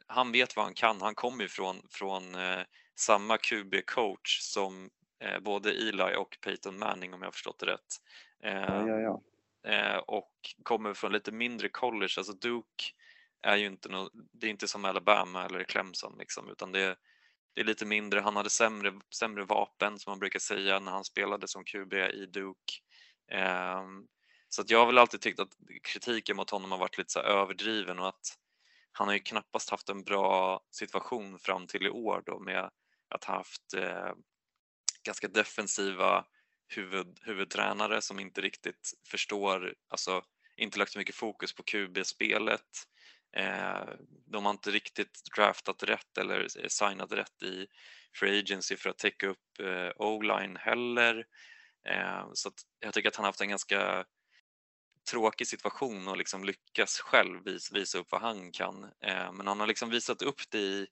han 0.06 0.32
vet 0.32 0.56
vad 0.56 0.64
han 0.64 0.74
kan. 0.74 1.00
Han 1.00 1.14
kommer 1.14 1.42
ju 1.42 1.48
från, 1.48 1.82
från 1.90 2.34
eh, 2.34 2.60
samma 2.98 3.36
QB-coach 3.36 4.40
som 4.40 4.90
eh, 5.24 5.38
både 5.40 5.70
Eli 5.70 6.16
och 6.16 6.38
Peyton 6.44 6.78
Manning 6.78 7.14
om 7.14 7.20
jag 7.22 7.26
har 7.26 7.32
förstått 7.32 7.58
det 7.58 7.66
rätt. 7.66 7.96
Eh, 8.44 8.52
Ja, 8.52 8.88
ja, 8.88 9.00
ja. 9.00 9.22
eh, 9.72 9.96
och 9.96 10.32
kommer 10.62 10.94
från 10.94 11.12
lite 11.12 11.32
mindre 11.32 11.68
college. 11.68 12.14
Alltså 12.18 12.32
Duke 12.32 12.84
är 13.42 13.56
ju 13.56 13.66
inte 13.66 13.88
nå 13.88 14.10
det 14.12 14.46
är 14.46 14.50
inte 14.50 14.68
som 14.68 14.84
Alabama 14.84 15.44
eller 15.44 15.64
Clemson 15.64 16.16
liksom, 16.18 16.50
utan 16.50 16.72
det, 16.72 16.96
det 17.54 17.60
är 17.60 17.64
lite 17.64 17.86
mindre. 17.86 18.20
Han 18.20 18.36
hade 18.36 18.50
sämre, 18.50 18.92
sämre 19.14 19.44
vapen 19.44 19.98
som 19.98 20.10
man 20.10 20.18
brukar 20.18 20.38
säga 20.38 20.80
när 20.80 20.92
han 20.92 21.04
spelade 21.04 21.48
som 21.48 21.64
QB 21.64 21.94
i 21.94 22.26
Duke. 22.26 22.74
Ehm, 23.28 24.06
så 24.48 24.62
att 24.62 24.70
jag 24.70 24.78
har 24.78 24.86
väl 24.86 24.98
alltid 24.98 25.20
tyckt 25.20 25.40
att 25.40 25.56
kritiken 25.82 26.36
mot 26.36 26.50
honom 26.50 26.70
har 26.70 26.78
varit 26.78 26.98
lite 26.98 27.12
så 27.12 27.20
överdriven 27.20 27.98
och 27.98 28.08
att 28.08 28.38
han 28.92 29.08
har 29.08 29.14
ju 29.14 29.20
knappast 29.20 29.70
haft 29.70 29.88
en 29.88 30.04
bra 30.04 30.60
situation 30.70 31.38
fram 31.38 31.66
till 31.66 31.86
i 31.86 31.90
år 31.90 32.22
då 32.26 32.38
med 32.38 32.70
att 33.08 33.24
ha 33.24 33.34
haft 33.34 33.74
eh, 33.74 34.12
ganska 35.04 35.28
defensiva 35.28 36.24
huvud, 36.68 37.18
huvudtränare 37.22 38.02
som 38.02 38.20
inte 38.20 38.40
riktigt 38.40 38.92
förstår, 39.10 39.74
alltså 39.88 40.22
inte 40.56 40.78
lagt 40.78 40.92
så 40.92 40.98
mycket 40.98 41.14
fokus 41.14 41.54
på 41.54 41.62
QB-spelet. 41.62 42.86
Ehm, 43.36 43.88
de 44.26 44.44
har 44.44 44.52
inte 44.52 44.70
riktigt 44.70 45.20
draftat 45.36 45.82
rätt 45.82 46.18
eller 46.18 46.48
signat 46.68 47.12
rätt 47.12 47.42
i 47.42 47.66
free 48.14 48.40
agency 48.40 48.76
för 48.76 48.90
att 48.90 48.98
täcka 48.98 49.26
upp 49.26 49.60
eh, 49.60 49.90
o-line 49.96 50.56
heller. 50.56 51.24
Eh, 51.84 52.30
så 52.32 52.48
att 52.48 52.62
jag 52.80 52.94
tycker 52.94 53.08
att 53.08 53.16
han 53.16 53.24
har 53.24 53.28
haft 53.28 53.40
en 53.40 53.48
ganska 53.48 54.04
tråkig 55.10 55.46
situation 55.46 56.08
och 56.08 56.16
liksom 56.16 56.44
lyckas 56.44 57.00
själv 57.00 57.44
visa 57.72 57.98
upp 57.98 58.06
vad 58.10 58.20
han 58.20 58.52
kan. 58.52 58.84
Eh, 58.84 59.32
men 59.32 59.46
han 59.46 59.60
har 59.60 59.66
liksom 59.66 59.90
visat 59.90 60.22
upp 60.22 60.40
det 60.50 60.58
i, 60.58 60.86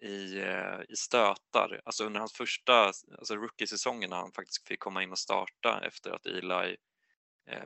i, 0.00 0.38
eh, 0.38 0.80
i 0.88 0.96
stötar. 0.96 1.80
Alltså 1.84 2.04
under 2.04 2.20
hans 2.20 2.32
första 2.32 2.84
alltså 3.18 3.36
rookie-säsongen 3.36 4.10
när 4.10 4.16
han 4.16 4.32
faktiskt 4.32 4.68
fick 4.68 4.80
komma 4.80 5.02
in 5.02 5.12
och 5.12 5.18
starta 5.18 5.80
efter 5.86 6.10
att 6.10 6.26
Eli 6.26 6.76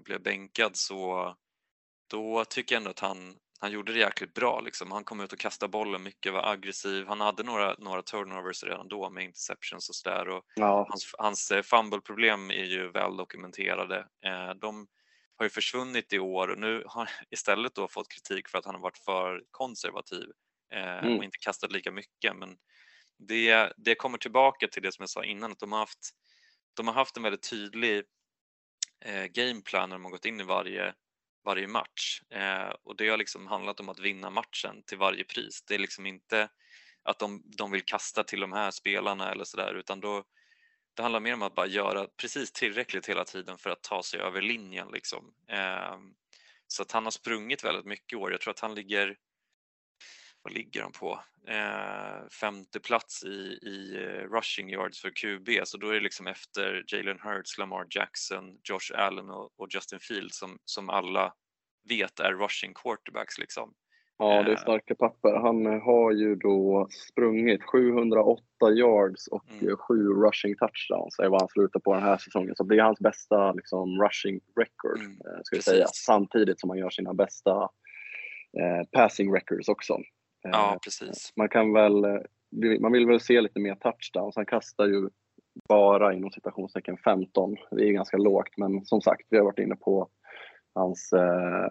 blev 0.04 0.22
bänkad 0.22 0.76
så 0.76 1.34
då 2.10 2.44
tycker 2.44 2.74
jag 2.74 2.80
ändå 2.80 2.90
att 2.90 2.98
han, 2.98 3.38
han 3.60 3.72
gjorde 3.72 3.92
det 3.92 3.98
jäkligt 3.98 4.34
bra. 4.34 4.60
Liksom. 4.60 4.92
Han 4.92 5.04
kom 5.04 5.20
ut 5.20 5.32
och 5.32 5.38
kastade 5.38 5.70
bollen 5.70 6.02
mycket, 6.02 6.32
var 6.32 6.52
aggressiv. 6.52 7.06
Han 7.06 7.20
hade 7.20 7.42
några, 7.42 7.74
några 7.78 8.02
turnovers 8.02 8.64
redan 8.64 8.88
då 8.88 9.10
med 9.10 9.24
interceptions 9.24 9.88
och 9.88 9.94
sådär. 9.94 10.28
Och 10.28 10.44
ja. 10.54 10.86
hans, 10.88 11.14
hans 11.18 11.50
eh, 11.50 11.62
fumble-problem 11.62 12.50
är 12.50 12.64
ju 12.64 12.90
väl 12.90 13.16
dokumenterade. 13.16 13.98
Eh, 14.26 14.50
de 14.60 14.86
har 15.36 15.46
ju 15.46 15.50
försvunnit 15.50 16.12
i 16.12 16.18
år 16.18 16.48
och 16.48 16.58
nu 16.58 16.84
har 16.86 17.10
istället 17.30 17.74
då 17.74 17.88
fått 17.88 18.08
kritik 18.08 18.48
för 18.48 18.58
att 18.58 18.64
han 18.64 18.74
har 18.74 18.82
varit 18.82 18.98
för 18.98 19.42
konservativ 19.50 20.30
eh, 20.74 20.98
Mm. 20.98 21.18
och 21.18 21.24
inte 21.24 21.38
kastat 21.38 21.72
lika 21.72 21.90
mycket. 21.90 22.36
Men 22.36 22.56
det, 23.18 23.72
det 23.76 23.94
kommer 23.94 24.18
tillbaka 24.18 24.68
till 24.68 24.82
det 24.82 24.92
som 24.92 25.02
jag 25.02 25.10
sa 25.10 25.24
innan, 25.24 25.52
att 25.52 25.58
de 25.58 25.72
har 25.72 25.78
haft, 25.78 26.10
de 26.74 26.88
har 26.88 26.94
haft 26.94 27.16
en 27.16 27.22
väldigt 27.22 27.50
tydlig 27.50 28.04
gameplan 29.30 29.88
när 29.88 29.96
de 29.96 30.04
har 30.04 30.10
gått 30.10 30.24
in 30.24 30.40
i 30.40 30.44
varje, 30.44 30.94
varje 31.46 31.66
match 31.66 32.22
eh, 32.30 32.72
och 32.82 32.96
det 32.96 33.08
har 33.08 33.16
liksom 33.16 33.46
handlat 33.46 33.80
om 33.80 33.88
att 33.88 33.98
vinna 33.98 34.30
matchen 34.30 34.82
till 34.86 34.98
varje 34.98 35.24
pris. 35.24 35.62
Det 35.62 35.74
är 35.74 35.78
liksom 35.78 36.06
inte 36.06 36.48
att 37.02 37.18
de, 37.18 37.42
de 37.44 37.70
vill 37.70 37.84
kasta 37.84 38.24
till 38.24 38.40
de 38.40 38.52
här 38.52 38.70
spelarna 38.70 39.32
eller 39.32 39.44
sådär 39.44 39.74
utan 39.74 40.00
då 40.00 40.24
det 40.96 41.02
handlar 41.02 41.20
mer 41.20 41.34
om 41.34 41.42
att 41.42 41.54
bara 41.54 41.66
göra 41.66 42.06
precis 42.16 42.52
tillräckligt 42.52 43.08
hela 43.08 43.24
tiden 43.24 43.58
för 43.58 43.70
att 43.70 43.82
ta 43.82 44.02
sig 44.02 44.20
över 44.20 44.42
linjen. 44.42 44.88
Liksom. 44.92 45.34
Eh, 45.48 45.96
så 46.66 46.82
att 46.82 46.92
han 46.92 47.04
har 47.04 47.10
sprungit 47.10 47.64
väldigt 47.64 47.86
mycket 47.86 48.12
i 48.12 48.16
år. 48.16 48.32
Jag 48.32 48.40
tror 48.40 48.50
att 48.50 48.60
han 48.60 48.74
ligger, 48.74 49.16
vad 50.46 50.52
ligger 50.54 50.82
han 50.82 50.92
på? 50.92 51.20
Eh, 51.48 52.28
femte 52.40 52.80
plats 52.80 53.24
i, 53.24 53.58
i 53.62 53.96
eh, 54.04 54.30
rushing 54.36 54.70
yards 54.70 55.00
för 55.00 55.10
QB, 55.10 55.48
så 55.64 55.76
då 55.78 55.88
är 55.88 55.94
det 55.94 56.00
liksom 56.00 56.26
efter 56.26 56.84
Jalen 56.86 57.18
Hurts, 57.22 57.58
Lamar 57.58 57.86
Jackson, 57.90 58.44
Josh 58.64 58.98
Allen 59.06 59.30
och, 59.30 59.50
och 59.60 59.68
Justin 59.74 59.98
Fields 59.98 60.38
som, 60.38 60.58
som 60.64 60.90
alla 60.90 61.32
vet 61.88 62.20
är 62.20 62.32
rushing 62.32 62.74
quarterbacks. 62.74 63.38
Liksom. 63.38 63.72
Ja, 64.18 64.42
det 64.42 64.50
är 64.50 64.54
Eh. 64.56 64.56
starka 64.60 64.94
papper. 64.94 65.32
Han 65.34 65.66
eh, 65.66 65.82
har 65.82 66.12
ju 66.12 66.34
då 66.34 66.88
sprungit 66.90 67.62
708 67.62 68.42
yards 68.76 69.26
och 69.26 69.50
Mm. 69.50 69.68
eh, 69.68 69.76
sju 69.76 70.08
rushing 70.08 70.56
touchdowns 70.56 71.18
är 71.18 71.28
vad 71.28 71.40
han 71.40 71.48
slutar 71.48 71.80
på 71.80 71.94
den 71.94 72.02
här 72.02 72.16
säsongen. 72.16 72.54
Så 72.56 72.64
det 72.64 72.76
är 72.76 72.82
hans 72.82 72.98
bästa 73.00 73.52
liksom, 73.52 74.02
rushing 74.02 74.40
record, 74.60 74.98
Mm, 75.00 75.16
ska 75.44 75.56
vi 75.56 75.62
säga. 75.62 75.86
Samtidigt 75.86 76.60
som 76.60 76.70
han 76.70 76.78
gör 76.78 76.90
sina 76.90 77.14
bästa 77.14 77.68
eh, 78.60 78.86
passing 78.92 79.34
records 79.34 79.68
också. 79.68 79.98
Eh, 80.46 80.50
Ja, 80.52 80.78
precis. 80.84 81.32
Man 81.36 81.48
kan 81.48 81.72
väl, 81.72 82.04
eh, 82.04 82.20
man 82.80 82.92
vill 82.92 83.06
väl 83.06 83.20
se 83.20 83.40
lite 83.40 83.60
mer 83.60 83.74
touchdowns. 83.74 84.36
Han 84.36 84.46
kastar 84.46 84.86
ju 84.86 85.08
bara 85.68 86.14
inom 86.14 86.30
citationstecken 86.30 86.96
15. 86.96 87.56
Det 87.70 87.88
är 87.88 87.92
ganska 87.92 88.16
lågt, 88.16 88.56
men 88.56 88.84
som 88.84 89.00
sagt, 89.00 89.26
vi 89.30 89.36
har 89.36 89.44
varit 89.44 89.58
inne 89.58 89.76
på 89.76 90.08
hans 90.74 91.12
eh, 91.12 91.68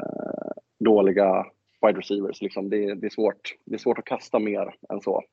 dåliga 0.80 1.46
wide 1.82 2.00
receivers. 2.00 2.42
Liksom. 2.42 2.70
Det, 2.70 2.96
det, 2.96 3.08
är 3.08 3.10
svårt. 3.10 3.56
det 3.66 3.74
är 3.74 3.80
svårt 3.80 4.00
att 4.00 4.06
kasta 4.06 4.40
mer 4.40 4.76
än 4.94 5.02
så. 5.02 5.24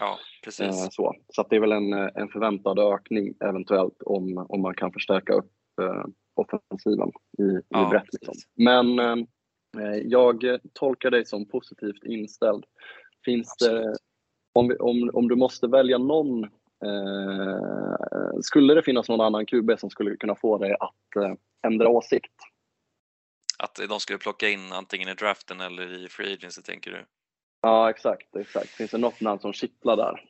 Ja, 0.00 0.12
Eh, 0.12 0.44
precis. 0.44 0.94
så 0.94 1.14
så 1.28 1.40
att 1.40 1.50
det 1.50 1.56
är 1.56 1.60
väl 1.60 1.72
en, 1.72 1.92
eh, 1.92 2.08
en 2.14 2.28
förväntad 2.28 2.78
ökning 2.78 3.34
eventuellt 3.44 4.02
om, 4.02 4.46
om 4.48 4.62
man 4.62 4.74
kan 4.74 4.92
förstärka 4.92 5.32
upp 5.32 5.52
eh, 5.82 6.04
offensiven 6.34 7.08
i, 7.38 7.42
i 7.42 7.60
Ja, 7.68 7.88
brett. 7.90 8.12
Liksom. 8.12 8.34
Men 8.56 8.98
eh, 8.98 9.26
jag 10.04 10.58
tolkar 10.72 11.10
dig 11.10 11.24
som 11.24 11.48
positivt 11.48 12.04
inställd. 12.04 12.64
Finns 13.24 13.56
det, 13.56 13.96
om, 14.52 14.76
om, 14.80 15.10
om 15.12 15.28
du 15.28 15.36
måste 15.36 15.66
välja 15.66 15.98
någon, 15.98 16.44
eh, 16.84 18.40
skulle 18.42 18.74
det 18.74 18.82
finnas 18.82 19.08
någon 19.08 19.20
annan 19.20 19.46
QB 19.46 19.78
som 19.78 19.90
skulle 19.90 20.16
kunna 20.16 20.34
få 20.34 20.58
dig 20.58 20.76
att 20.80 21.24
eh, 21.24 21.34
ändra 21.66 21.88
åsikt? 21.88 22.34
Att 23.58 23.74
de 23.88 24.00
skulle 24.00 24.18
plocka 24.18 24.48
in 24.48 24.72
antingen 24.72 25.08
i 25.08 25.14
draften 25.14 25.60
eller 25.60 26.04
i 26.04 26.08
free 26.08 26.32
agency 26.32 26.62
tänker 26.62 26.90
du? 26.90 27.04
Ja, 27.62 27.90
exakt. 27.90 28.36
exakt. 28.36 28.68
Finns 28.68 28.90
det 28.90 28.98
något 28.98 29.20
namn 29.20 29.40
som 29.40 29.52
kittlar 29.52 29.96
där? 29.96 30.24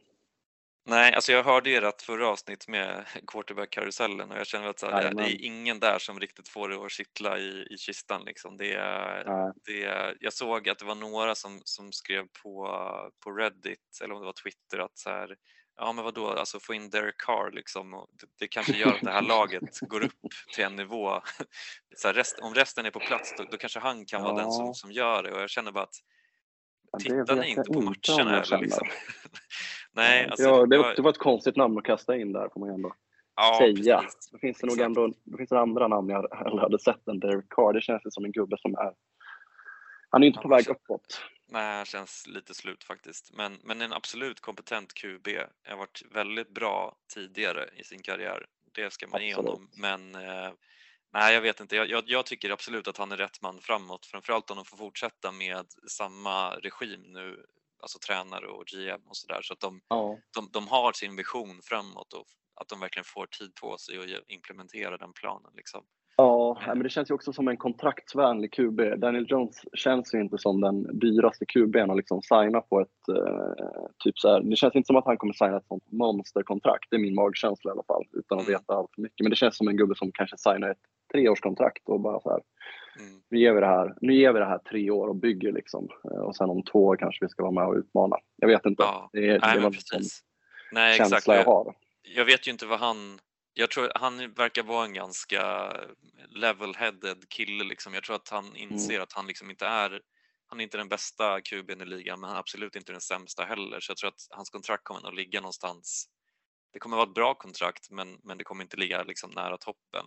Nej, 0.89 1.14
alltså 1.14 1.32
jag 1.32 1.45
hörde 1.45 1.70
ju 1.70 1.76
ert 1.76 2.03
förra 2.03 2.28
avsnitt 2.28 2.68
med 2.68 3.05
quarterback-karusellen 3.26 4.30
och 4.30 4.39
jag 4.39 4.47
känner 4.47 4.68
att 4.68 4.78
så 4.78 4.91
här, 4.91 5.14
det, 5.14 5.22
är 5.22 5.45
ingen 5.45 5.80
där 5.80 5.99
som 5.99 6.20
riktigt 6.20 6.49
får 6.49 6.68
det 6.68 6.76
att 6.76 6.91
kittla 6.91 7.39
i, 7.39 7.66
i 7.70 7.76
kistan. 7.78 8.22
Liksom. 8.24 8.57
Det, 8.57 8.74
Nej. 9.26 9.53
det, 9.64 10.16
jag 10.20 10.32
såg 10.32 10.68
att 10.68 10.78
det 10.78 10.84
var 10.84 10.95
några 10.95 11.34
som, 11.34 11.61
som 11.64 11.93
skrev 11.93 12.24
på, 12.43 12.68
på 13.24 13.30
Reddit, 13.30 14.01
eller 14.05 14.14
om 14.14 14.20
det 14.20 14.26
var 14.26 14.43
Twitter, 14.43 14.78
att 14.78 14.99
så 14.99 15.11
här, 15.11 15.36
ja 15.76 15.93
men 15.93 16.05
vadå, 16.05 16.28
alltså 16.28 16.61
få 16.61 16.74
in 16.74 16.91
Derek 16.91 17.18
Carr 17.18 17.51
liksom. 17.51 17.91
Det, 17.91 18.26
det 18.39 18.49
kanske 18.49 18.76
gör 18.76 18.93
att 18.93 19.01
det 19.03 19.12
här 19.12 19.22
laget 19.22 19.80
går 19.80 20.05
upp 20.05 20.12
till 20.55 20.64
en 20.64 20.76
nivå. 20.76 21.20
Så 21.97 22.09
här, 22.09 22.14
rest, 22.14 22.39
om 22.39 22.55
resten 22.55 22.86
är 22.86 22.91
på 22.91 23.01
plats, 23.01 23.34
då, 23.36 23.45
då 23.51 23.57
kanske 23.57 23.78
han 23.80 24.07
kan 24.07 24.22
vara 24.22 24.43
den 24.43 24.53
som, 24.53 24.66
Ja. 24.66 24.74
som 24.74 24.93
gör 24.93 25.22
det 25.22 25.32
och 25.32 25.41
jag 25.41 25.51
känner 25.51 25.72
bara 25.72 25.84
att 25.84 25.97
Ja, 26.93 26.99
Tittar 26.99 27.36
ni 27.36 27.49
inte 27.49 27.72
på 27.72 27.80
matcherna 27.80 28.43
eller 28.43 28.59
liksom? 28.59 28.89
Nej, 29.99 30.24
alltså, 30.30 30.42
ja, 30.49 30.66
det, 30.66 30.76
jag- 30.76 30.96
det 30.96 31.03
var 31.03 31.11
ett 31.11 31.18
konstigt 31.18 31.57
namn 31.57 31.78
att 31.78 31.84
kasta 31.84 32.16
in 32.16 32.32
där 32.32 32.49
får 32.49 32.61
man 32.61 32.68
ju 32.68 32.74
ändå 32.74 32.94
ja, 33.36 33.59
säga. 33.61 34.01
precis. 34.03 34.30
Då 34.32 34.38
finns 34.38 34.59
det 34.59 34.66
nog 34.66 34.80
ändå 34.80 35.12
då 35.24 35.36
finns 35.36 35.51
det 35.51 35.59
andra 35.61 35.88
namn 35.88 36.09
jag 36.09 36.28
hellre 36.44 36.61
hade 36.61 36.78
sett 36.78 37.09
än 37.09 37.20
Derek 37.20 37.49
Carr. 37.49 37.72
Det 37.72 37.80
känns 37.80 38.03
som 38.14 38.24
en 38.24 38.32
gubbe 38.32 38.57
som 38.61 38.74
är... 38.74 38.92
Han 40.11 40.22
är 40.22 40.26
inte 40.26 40.40
på 40.40 40.49
väg 40.49 40.64
så- 40.64 40.72
uppåt. 40.72 41.20
Nej, 41.51 41.76
han 41.76 41.84
känns 41.84 42.26
lite 42.26 42.55
slut 42.55 42.84
faktiskt. 42.84 43.30
Men, 43.36 43.59
men 43.64 43.80
en 43.82 43.92
absolut 43.92 44.40
kompetent 44.40 44.94
QB. 44.94 45.28
har 45.68 45.76
varit 45.76 46.03
väldigt 46.14 46.51
bra 46.55 46.96
tidigare 47.14 47.68
i 47.76 47.84
sin 47.84 48.03
karriär. 48.03 48.46
Det 48.74 48.92
ska 48.92 49.07
man 49.07 49.26
ge 49.26 49.34
honom. 49.34 49.68
Men 49.76 50.14
eh, 50.14 50.51
nej, 51.12 51.34
jag 51.34 51.40
vet 51.40 51.61
inte. 51.61 51.76
Jag, 51.76 51.90
jag, 51.90 52.05
jag 52.07 52.26
tycker 52.26 52.51
absolut 52.51 52.88
att 52.88 52.96
han 52.99 53.12
är 53.12 53.16
rätt 53.16 53.42
man 53.42 53.59
framåt. 53.61 54.07
Framförallt 54.07 54.51
om 54.51 54.57
de 54.57 54.64
får 54.64 54.76
fortsätta 54.76 55.32
med 55.32 55.66
samma 55.90 56.51
regim 56.55 57.03
nu, 57.03 57.44
alltså 57.81 57.99
tränare 58.09 58.47
och 58.47 58.64
GM 58.66 59.01
och 59.09 59.16
sådär. 59.16 59.41
Så 59.43 59.53
att 59.53 59.61
de, 59.61 59.81
Ja. 59.89 60.18
de, 60.37 60.49
de 60.53 60.68
har 60.68 60.93
sin 60.93 61.16
vision 61.16 61.61
framåt 61.64 62.12
och 62.12 62.26
att 62.61 62.68
de 62.68 62.81
verkligen 62.81 63.05
får 63.05 63.26
tid 63.26 63.55
på 63.62 63.79
sig 63.79 63.97
att 63.99 64.31
implementera 64.31 64.97
den 64.97 65.12
planen. 65.12 65.53
Liksom. 65.55 65.81
Ja, 66.20 66.59
men 66.66 66.83
det 66.83 66.89
känns 66.89 67.11
ju 67.11 67.14
också 67.14 67.33
som 67.33 67.49
en 67.49 67.57
kontraktsvänlig 67.57 68.53
QB. 68.53 68.81
Daniel 68.97 69.26
Jones 69.29 69.57
känns 69.74 70.14
ju 70.14 70.20
inte 70.20 70.39
som 70.39 70.61
den 70.61 70.99
dyraste 70.99 71.47
QBn 71.47 71.91
att 71.91 71.97
liksom 71.97 72.22
signa 72.22 72.61
på 72.61 72.81
ett 72.81 73.09
eh, 73.09 73.87
typ 74.05 74.18
så 74.18 74.29
här. 74.29 74.41
Det 74.41 74.57
känns 74.57 74.74
inte 74.74 74.87
som 74.87 74.97
att 74.97 75.05
han 75.05 75.16
kommer 75.16 75.33
signa 75.33 75.57
ett 75.57 75.66
sånt 75.66 75.93
monsterkontrakt. 75.93 76.85
Det 76.91 76.97
är 76.97 77.01
min 77.01 77.14
magkänsla 77.14 77.70
i 77.70 77.72
alla 77.72 77.83
fall, 77.83 78.05
utan 78.12 78.39
att 78.39 78.49
Mm. 78.49 78.59
veta 78.61 78.72
allt 78.74 78.91
för 78.95 79.03
mycket. 79.03 79.20
Men 79.24 79.31
det 79.31 79.37
känns 79.37 79.57
som 79.57 79.68
en 79.68 79.76
gubbe 79.76 79.95
som 79.95 80.12
kanske 80.12 80.39
signar 80.39 80.70
ett 80.70 80.83
treårskontrakt 81.12 81.89
och 81.89 82.01
bara 82.01 82.20
så 82.20 82.31
här. 82.31 82.41
Mm. 82.99 83.22
Nu 83.28 83.38
ger 83.38 83.53
vi 83.53 83.61
det 83.61 83.66
här, 83.66 83.94
nu 84.01 84.14
ger 84.14 84.32
vi 84.32 84.38
det 84.38 84.46
här 84.46 84.59
tre 84.59 84.90
år 84.90 85.09
och 85.09 85.16
bygger 85.16 85.53
liksom. 85.53 85.88
Eh, 86.05 86.20
Och 86.20 86.36
sen 86.36 86.51
om 86.51 86.62
två 86.64 86.84
år 86.84 86.96
kanske 86.96 87.24
vi 87.24 87.28
ska 87.28 87.42
vara 87.42 87.53
med 87.53 87.66
och 87.66 87.74
utmana. 87.74 88.16
Jag 88.36 88.49
vet 88.49 88.66
inte. 88.66 88.82
Ja, 88.82 89.11
det 89.12 89.18
är, 89.18 89.40
Nej, 89.40 89.61
det 89.61 89.66
är 89.66 89.70
precis. 89.70 90.20
Nej, 90.72 90.90
exakt. 90.94 91.11
känsla 91.11 91.34
jag 91.34 91.42
Jag, 91.42 91.46
har. 91.46 91.74
jag 92.03 92.24
vet 92.24 92.46
ju 92.46 92.51
inte 92.51 92.66
vad 92.66 92.80
han... 92.80 93.20
Jag 93.53 93.70
tror 93.70 93.92
han 93.94 94.32
verkar 94.32 94.62
vara 94.62 94.84
en 94.84 94.92
ganska 94.94 95.72
level-headed 96.36 97.28
kille. 97.28 97.64
Liksom. 97.64 97.94
Jag 97.94 98.03
tror 98.03 98.16
att 98.16 98.28
han 98.28 98.57
inser 98.57 99.01
att 99.01 99.12
han 99.12 99.26
liksom 99.26 99.51
inte 99.51 99.66
är... 99.66 100.01
Han 100.46 100.61
är 100.61 100.64
inte 100.64 100.78
den 100.78 100.88
bästa 100.88 101.38
QB'n 101.38 101.82
i 101.82 101.86
ligan, 101.86 102.20
men 102.20 102.28
han 102.28 102.36
är 102.36 102.40
absolut 102.40 102.76
inte 102.76 102.92
den 102.92 103.01
sämsta 103.01 103.44
heller. 103.44 103.80
Så 103.80 103.90
jag 103.90 103.96
tror 103.96 104.09
att 104.09 104.26
hans 104.30 104.51
kontrakt 104.51 104.84
kommer 104.84 105.09
att 105.09 105.14
ligga 105.14 105.40
någonstans... 105.40 106.09
Det 106.72 106.78
kommer 106.78 106.96
att 106.96 106.99
vara 106.99 107.09
ett 107.09 107.14
bra 107.14 107.34
kontrakt, 107.34 107.90
men, 107.90 108.18
men 108.22 108.38
det 108.38 108.44
kommer 108.44 108.62
inte 108.62 108.76
ligga 108.76 109.03
liksom 109.03 109.30
nära 109.30 109.57
toppen. 109.57 110.05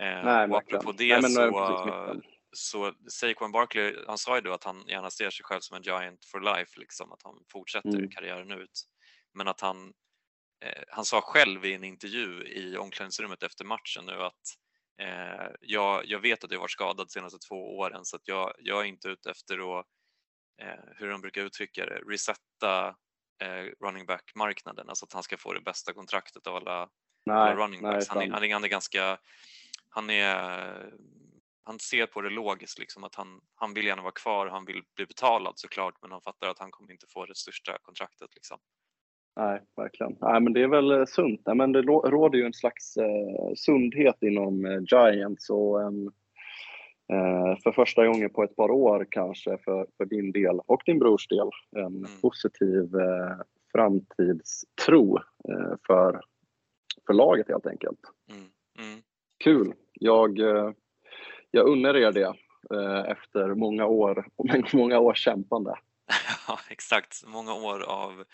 Eh, 0.00 0.24
Nej, 0.24 0.48
och 0.50 0.56
apropå 0.56 0.92
det 0.92 1.20
Nej, 1.20 1.22
men, 1.22 1.30
så, 1.30 2.20
så 2.52 2.92
Saquon 3.08 3.52
Barkley, 3.52 3.96
han 4.06 4.18
sa 4.18 4.34
ju 4.34 4.40
då 4.40 4.52
att 4.52 4.64
han 4.64 4.84
gärna 4.88 5.10
ser 5.10 5.30
sig 5.30 5.44
själv 5.44 5.60
som 5.60 5.76
en 5.76 5.82
giant 5.82 6.24
for 6.24 6.40
life, 6.40 6.80
liksom, 6.80 7.12
att 7.12 7.22
han 7.22 7.34
fortsätter 7.52 7.88
Mm. 7.88 8.10
karriären 8.10 8.50
ut. 8.50 8.82
Men 9.34 9.48
att 9.48 9.60
han, 9.60 9.92
eh, 10.64 10.82
han 10.88 11.04
sa 11.04 11.20
själv 11.20 11.64
i 11.64 11.74
en 11.74 11.84
intervju 11.84 12.42
i 12.46 12.76
omklädningsrummet 12.76 13.42
efter 13.42 13.64
matchen 13.64 14.06
nu 14.06 14.22
att 14.22 14.42
eh, 15.02 15.46
jag, 15.60 16.06
jag 16.06 16.20
vet 16.20 16.44
att 16.44 16.50
jag 16.50 16.60
varit 16.60 16.70
skadad 16.70 16.96
de 17.06 17.08
senaste 17.10 17.38
två 17.48 17.76
åren 17.78 18.04
så 18.04 18.16
att 18.16 18.28
jag, 18.28 18.52
jag 18.58 18.80
är 18.80 18.84
inte 18.84 19.08
ute 19.08 19.30
efter 19.30 19.78
att, 19.78 19.86
eh, 20.62 20.84
hur 20.96 21.08
de 21.08 21.20
brukar 21.20 21.42
uttrycka 21.42 21.86
det, 21.86 22.00
resetta 22.08 22.96
eh, 23.42 23.64
running 23.84 24.06
back-marknaden, 24.06 24.88
alltså 24.88 25.04
att 25.04 25.12
han 25.12 25.22
ska 25.22 25.36
få 25.36 25.52
det 25.52 25.60
bästa 25.60 25.92
kontraktet 25.92 26.46
av 26.46 26.56
alla 26.56 26.88
alla 27.30 27.44
Nej, 27.44 27.54
running 27.54 27.82
nej, 27.82 27.92
backs. 27.92 28.08
Han 28.08 28.18
sant. 28.20 28.32
han, 28.32 28.52
han 28.52 28.64
är 28.64 28.68
ganska, 28.68 29.18
han 29.94 30.10
är, 30.10 30.92
han 31.64 31.78
ser 31.78 32.06
på 32.06 32.20
det 32.20 32.30
logiskt 32.30 32.78
liksom 32.78 33.04
att 33.04 33.14
han, 33.14 33.40
han 33.54 33.74
vill 33.74 33.86
gärna 33.86 34.02
vara 34.02 34.12
kvar, 34.12 34.46
han 34.46 34.64
vill 34.64 34.82
bli 34.96 35.06
betalad 35.06 35.52
såklart 35.56 35.94
men 36.02 36.12
han 36.12 36.20
fattar 36.20 36.48
att 36.48 36.58
han 36.58 36.70
kommer 36.70 36.92
inte 36.92 37.06
få 37.08 37.26
det 37.26 37.36
största 37.36 37.78
kontraktet 37.82 38.34
liksom. 38.34 38.58
Nej, 39.36 39.60
verkligen. 39.76 40.16
Nej, 40.20 40.40
men 40.40 40.52
det 40.52 40.62
är 40.62 40.68
väl 40.68 40.90
eh, 40.90 41.04
sunt. 41.06 41.40
Nej, 41.46 41.56
men 41.56 41.72
det 41.72 41.82
råder 41.82 42.38
ju 42.38 42.44
en 42.44 42.52
slags 42.52 42.96
eh, 42.96 43.54
sundhet 43.56 44.22
inom 44.22 44.64
eh, 44.66 44.80
Giants 44.92 45.50
och 45.50 45.82
en, 45.82 46.06
eh, 47.12 47.56
för 47.62 47.72
första 47.72 48.06
gången 48.06 48.30
på 48.30 48.42
ett 48.42 48.56
par 48.56 48.70
år 48.70 49.06
kanske 49.10 49.58
för, 49.58 49.86
för 49.96 50.04
din 50.04 50.32
del 50.32 50.60
och 50.66 50.82
din 50.86 50.98
brors 50.98 51.28
del 51.28 51.50
en 51.76 51.86
Mm. 51.86 52.20
positiv 52.20 52.94
eh, 52.96 53.36
framtidstro 53.72 55.18
eh, 55.48 55.74
för, 55.86 56.20
för 57.06 57.12
laget 57.14 57.48
helt 57.48 57.66
enkelt. 57.66 58.00
Mm. 58.30 58.42
Mm. 58.88 59.02
Kul! 59.44 59.74
Jag, 59.92 60.38
eh, 60.38 60.70
jag 61.50 61.68
unnar 61.68 61.96
er 61.96 62.12
det 62.12 62.34
eh, 62.74 63.10
efter 63.10 63.54
många 63.54 63.86
år, 63.86 64.26
många 64.72 64.98
år 64.98 65.14
kämpande. 65.14 65.70
Ja, 66.48 66.58
exakt. 66.70 67.24
Många 67.26 67.54
år 67.54 67.82
av 67.82 68.24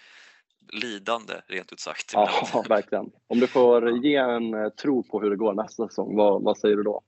lidande 0.72 1.34
rent 1.46 1.72
ut 1.72 1.80
sagt. 1.80 2.10
Ja, 2.14 2.30
verkligen. 2.68 3.10
Om 3.26 3.40
du 3.40 3.46
får 3.46 4.04
ge 4.04 4.16
en 4.16 4.54
eh, 4.54 4.68
tro 4.68 5.02
på 5.02 5.20
hur 5.20 5.30
det 5.30 5.36
går 5.36 5.54
nästa 5.54 5.88
säsong, 5.88 6.16
vad, 6.16 6.42
vad 6.42 6.58
säger 6.58 6.76
du 6.76 6.82
då? 6.82 7.02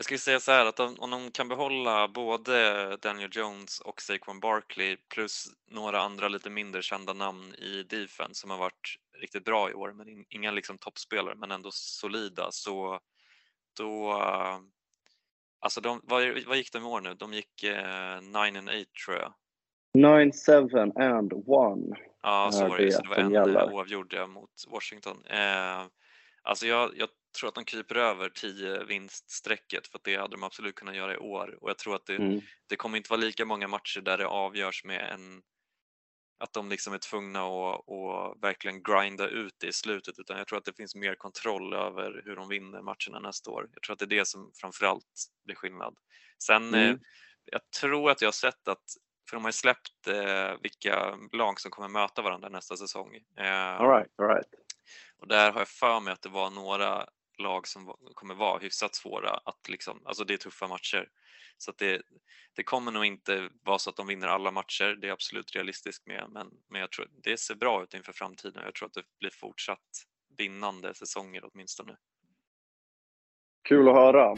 Jag 0.00 0.04
skulle 0.04 0.18
säga 0.18 0.40
så 0.40 0.52
här 0.52 0.66
att 0.66 0.80
om, 0.80 0.96
om 0.98 1.10
de 1.10 1.30
kan 1.30 1.48
behålla 1.48 2.08
både 2.08 2.96
Daniel 2.96 3.30
Jones 3.32 3.80
och 3.80 4.00
Saquon 4.00 4.40
Barkley 4.40 4.96
plus 5.14 5.46
några 5.70 6.00
andra 6.00 6.28
lite 6.28 6.50
mindre 6.50 6.82
kända 6.82 7.12
namn 7.12 7.54
i 7.54 7.82
defense 7.82 8.34
som 8.34 8.50
har 8.50 8.58
varit 8.58 8.96
riktigt 9.20 9.44
bra 9.44 9.70
i 9.70 9.74
år, 9.74 9.92
men 9.92 10.08
in, 10.08 10.24
inga 10.28 10.50
liksom 10.50 10.78
toppspelare 10.78 11.34
men 11.34 11.50
ändå 11.50 11.70
solida 11.72 12.48
så 12.50 13.00
då 13.76 14.10
eh, 14.10 14.58
Alltså 15.60 15.80
de, 15.80 16.00
vad, 16.04 16.22
vad 16.46 16.56
gick 16.56 16.72
de 16.72 16.82
i 16.82 16.86
år 16.86 17.00
nu? 17.00 17.14
De 17.14 17.32
gick 17.32 17.62
eh, 17.62 18.20
9 18.20 18.38
and 18.38 18.68
8 18.68 18.76
tror 19.06 19.16
jag. 19.16 19.32
9, 19.94 20.32
7 20.46 20.78
and 20.78 20.92
1. 20.92 20.96
Ja, 22.22 22.50
så 22.52 22.68
var 22.68 22.78
det. 22.78 22.92
Så 22.92 23.02
det 23.02 23.08
var 23.08 23.16
en 23.16 23.30
gäller. 23.30 23.60
eh, 23.62 23.74
oavgjord 23.74 24.28
mot 24.28 24.64
Washington. 24.68 25.24
Eh, 25.26 25.86
alltså 26.42 26.66
jag, 26.66 26.90
jag 26.96 27.08
tror 27.32 27.48
att 27.48 27.54
de 27.54 27.64
kryper 27.64 27.94
över 27.94 28.28
10 28.28 28.84
vinststrecket 28.84 29.86
för 29.86 29.98
att 29.98 30.04
det 30.04 30.16
hade 30.16 30.36
de 30.36 30.42
absolut 30.42 30.74
kunnat 30.74 30.96
göra 30.96 31.14
i 31.14 31.18
år 31.18 31.58
och 31.62 31.70
jag 31.70 31.78
tror 31.78 31.94
att 31.96 32.06
det, 32.06 32.16
Mm. 32.16 32.40
det 32.68 32.76
kommer 32.76 32.96
inte 32.96 33.10
vara 33.10 33.20
lika 33.20 33.44
många 33.44 33.68
matcher 33.68 34.00
där 34.00 34.18
det 34.18 34.26
avgörs 34.26 34.84
med 34.84 35.10
en 35.12 35.42
att 36.44 36.52
de 36.52 36.68
liksom 36.68 36.92
är 36.94 36.98
tvungna 36.98 37.40
att, 37.42 37.88
att 37.90 38.42
verkligen 38.42 38.82
grinda 38.82 39.28
ut 39.28 39.54
det 39.58 39.66
i 39.66 39.72
slutet 39.72 40.18
utan 40.18 40.38
jag 40.38 40.46
tror 40.46 40.58
att 40.58 40.64
det 40.64 40.76
finns 40.76 40.94
mer 40.94 41.14
kontroll 41.14 41.74
över 41.74 42.22
hur 42.24 42.36
de 42.36 42.48
vinner 42.48 42.82
matcherna 42.82 43.20
nästa 43.28 43.50
år. 43.50 43.68
Jag 43.72 43.82
tror 43.82 43.92
att 43.94 43.98
det 43.98 44.04
är 44.04 44.18
det 44.18 44.24
som 44.24 44.50
framförallt 44.60 45.04
blir 45.44 45.56
skillnad. 45.56 45.96
Sen 46.44 46.74
eh, 46.74 46.84
Mm. 46.88 47.00
jag 47.44 47.60
tror 47.80 48.10
att 48.10 48.20
jag 48.20 48.26
har 48.26 48.32
sett 48.32 48.68
att 48.68 48.84
för 49.30 49.36
de 49.36 49.44
har 49.44 49.48
ju 49.48 49.52
släppt 49.52 50.06
eh, 50.06 50.52
vilka 50.62 51.18
lag 51.32 51.60
som 51.60 51.70
kommer 51.70 51.88
möta 51.88 52.22
varandra 52.22 52.48
nästa 52.48 52.76
säsong. 52.76 53.16
Eh, 53.38 53.80
All 53.80 53.88
right, 53.90 54.10
all 54.18 54.26
right. 54.28 54.46
och 55.18 55.28
där 55.28 55.52
har 55.52 55.60
jag 55.60 55.68
för 55.68 56.00
mig 56.00 56.12
att 56.12 56.22
det 56.22 56.28
var 56.28 56.50
några 56.50 57.06
lag 57.40 57.66
som 57.66 57.94
kommer 58.14 58.34
vara 58.34 58.58
hyfsat 58.58 58.94
svåra 58.94 59.30
att 59.30 59.68
liksom, 59.68 60.00
alltså 60.04 60.24
det 60.24 60.34
är 60.34 60.38
tuffa 60.38 60.68
matcher. 60.68 61.08
Så 61.58 61.70
att 61.70 61.78
det, 61.78 62.02
det 62.56 62.62
kommer 62.62 62.92
nog 62.92 63.04
inte 63.04 63.48
vara 63.64 63.78
så 63.78 63.90
att 63.90 63.96
de 63.96 64.06
vinner 64.06 64.28
alla 64.28 64.50
matcher, 64.50 64.98
det 65.00 65.08
är 65.08 65.12
absolut 65.12 65.54
realistiskt 65.54 66.06
med, 66.06 66.26
men, 66.30 66.50
men 66.70 66.80
jag 66.80 66.90
tror 66.92 67.08
det 67.22 67.40
ser 67.40 67.54
bra 67.54 67.82
ut 67.82 67.94
inför 67.94 68.12
framtiden. 68.12 68.62
Jag 68.64 68.74
tror 68.74 68.86
att 68.86 68.94
det 68.94 69.04
blir 69.20 69.30
fortsatt 69.30 70.06
vinnande 70.38 70.94
säsonger 70.94 71.44
åtminstone. 71.52 71.96
Kul 73.68 73.88
att 73.88 73.94
höra. 73.94 74.36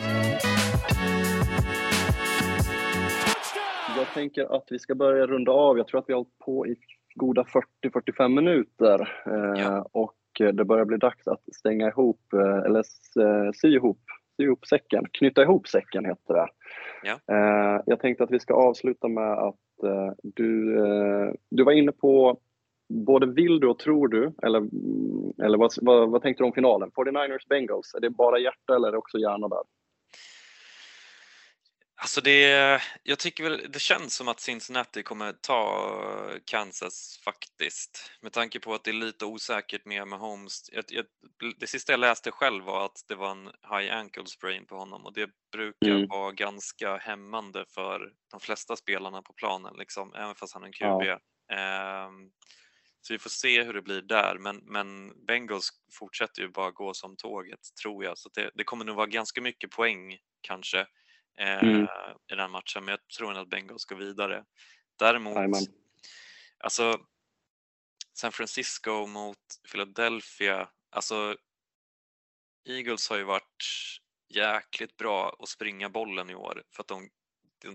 Jag 3.96 4.06
tänker 4.14 4.56
att 4.56 4.66
vi 4.70 4.78
ska 4.78 4.94
börja 4.94 5.26
runda 5.26 5.52
av. 5.52 5.78
Jag 5.78 5.88
tror 5.88 6.00
att 6.00 6.08
vi 6.08 6.12
har 6.12 6.18
hållit 6.18 6.38
på 6.38 6.66
i 6.66 6.76
goda 7.14 7.46
40-45 7.84 8.28
minuter. 8.28 9.22
Eh, 9.26 9.62
Ja. 9.62 9.88
Och 9.92 10.14
det 10.38 10.64
börjar 10.64 10.84
bli 10.84 10.96
dags 10.96 11.28
att 11.28 11.54
stänga 11.54 11.88
ihop, 11.88 12.32
eh, 12.32 12.58
eller 12.58 12.84
eh, 13.20 13.52
sy 13.54 13.68
ihop, 13.68 14.00
sy 14.36 14.42
ihop 14.44 14.66
säcken. 14.66 15.04
Knyta 15.12 15.42
ihop 15.42 15.68
säcken 15.68 16.04
heter 16.04 16.34
det. 16.34 16.48
Ja. 17.02 17.34
Eh, 17.34 17.82
Jag 17.86 18.00
tänkte 18.00 18.24
att 18.24 18.30
vi 18.30 18.40
ska 18.40 18.54
avsluta 18.54 19.08
med 19.08 19.32
att 19.32 19.82
eh, 19.84 20.12
du, 20.22 20.78
eh, 20.78 21.32
du 21.50 21.64
var 21.64 21.72
inne 21.72 21.92
på 21.92 22.38
både 22.88 23.26
vill 23.26 23.60
du 23.60 23.68
och 23.68 23.78
tror 23.78 24.08
du, 24.08 24.32
eller, 24.42 24.58
mm, 24.58 25.32
eller 25.42 25.58
vad, 25.58 25.72
vad, 25.82 26.10
vad 26.10 26.22
tänkte 26.22 26.42
du 26.42 26.46
om 26.46 26.52
finalen? 26.52 26.90
49ers 26.90 27.48
Bengals, 27.48 27.94
är 27.94 28.00
det 28.00 28.10
bara 28.10 28.38
hjärta 28.38 28.74
eller 28.76 28.88
är 28.88 28.92
det 28.92 28.98
också 28.98 29.18
hjärna 29.18 29.48
där? 29.48 29.62
Alltså 32.02 32.20
det, 32.20 32.80
jag 33.02 33.18
tycker 33.18 33.44
väl, 33.44 33.72
det 33.72 33.78
känns 33.78 34.14
som 34.14 34.28
att 34.28 34.40
Cincinnati 34.40 35.02
kommer 35.02 35.32
ta 35.32 35.90
Kansas 36.44 37.20
faktiskt. 37.24 38.12
Med 38.22 38.32
tanke 38.32 38.60
på 38.60 38.74
att 38.74 38.84
det 38.84 38.90
är 38.90 38.94
lite 38.94 39.24
osäkert 39.24 39.84
med 39.84 40.08
Mahomes. 40.08 40.70
Jag, 40.72 40.84
jag, 40.88 41.04
det 41.60 41.66
sista 41.66 41.92
jag 41.92 42.00
läste 42.00 42.30
själv 42.30 42.64
var 42.64 42.84
att 42.84 43.04
det 43.08 43.14
var 43.14 43.30
en 43.30 43.46
high 43.46 43.96
ankle 43.96 44.26
sprain 44.26 44.66
på 44.66 44.76
honom 44.76 45.06
och 45.06 45.12
det 45.12 45.30
brukar 45.52 45.88
Mm. 45.88 46.08
vara 46.08 46.32
ganska 46.32 46.96
hämmande 46.96 47.64
för 47.68 48.12
de 48.30 48.40
flesta 48.40 48.76
spelarna 48.76 49.22
på 49.22 49.32
planen, 49.32 49.74
liksom, 49.78 50.14
även 50.14 50.34
fast 50.34 50.54
han 50.54 50.62
är 50.62 50.66
en 50.66 50.72
Ja. 50.78 50.98
QB. 51.00 51.08
Ehm, 51.52 52.30
så 53.00 53.12
vi 53.14 53.18
får 53.18 53.30
se 53.30 53.62
hur 53.62 53.72
det 53.74 53.82
blir 53.82 54.02
där, 54.02 54.36
men, 54.40 54.56
men 54.56 55.12
Bengals 55.26 55.70
fortsätter 55.92 56.42
ju 56.42 56.48
bara 56.48 56.70
gå 56.70 56.94
som 56.94 57.16
tåget, 57.16 57.60
tror 57.82 58.04
jag. 58.04 58.18
Så 58.18 58.28
det, 58.34 58.50
det 58.54 58.64
kommer 58.64 58.84
nog 58.84 58.96
vara 58.96 59.06
ganska 59.06 59.40
mycket 59.40 59.70
poäng 59.70 60.18
kanske 60.40 60.86
eh, 61.38 61.62
Mm. 61.64 61.86
i 62.32 62.34
den 62.34 62.50
matchen, 62.50 62.84
men 62.84 62.92
jag 62.92 63.08
tror 63.16 63.28
ändå 63.28 63.40
att 63.40 63.48
Bengals 63.48 63.84
går 63.84 63.96
vidare. 63.96 64.44
Däremot, 64.98 65.36
Jajamän. 65.36 65.62
alltså 66.58 67.06
San 68.14 68.32
Francisco 68.32 69.06
mot 69.06 69.38
Philadelphia, 69.72 70.68
alltså 70.90 71.36
Eagles 72.68 73.10
har 73.10 73.16
ju 73.16 73.24
varit 73.24 73.64
jäkligt 74.28 74.96
bra 74.96 75.36
att 75.38 75.48
springa 75.48 75.88
bollen 75.90 76.30
i 76.30 76.34
år 76.34 76.62
för 76.70 76.82
att 76.82 76.88
de, 76.88 77.10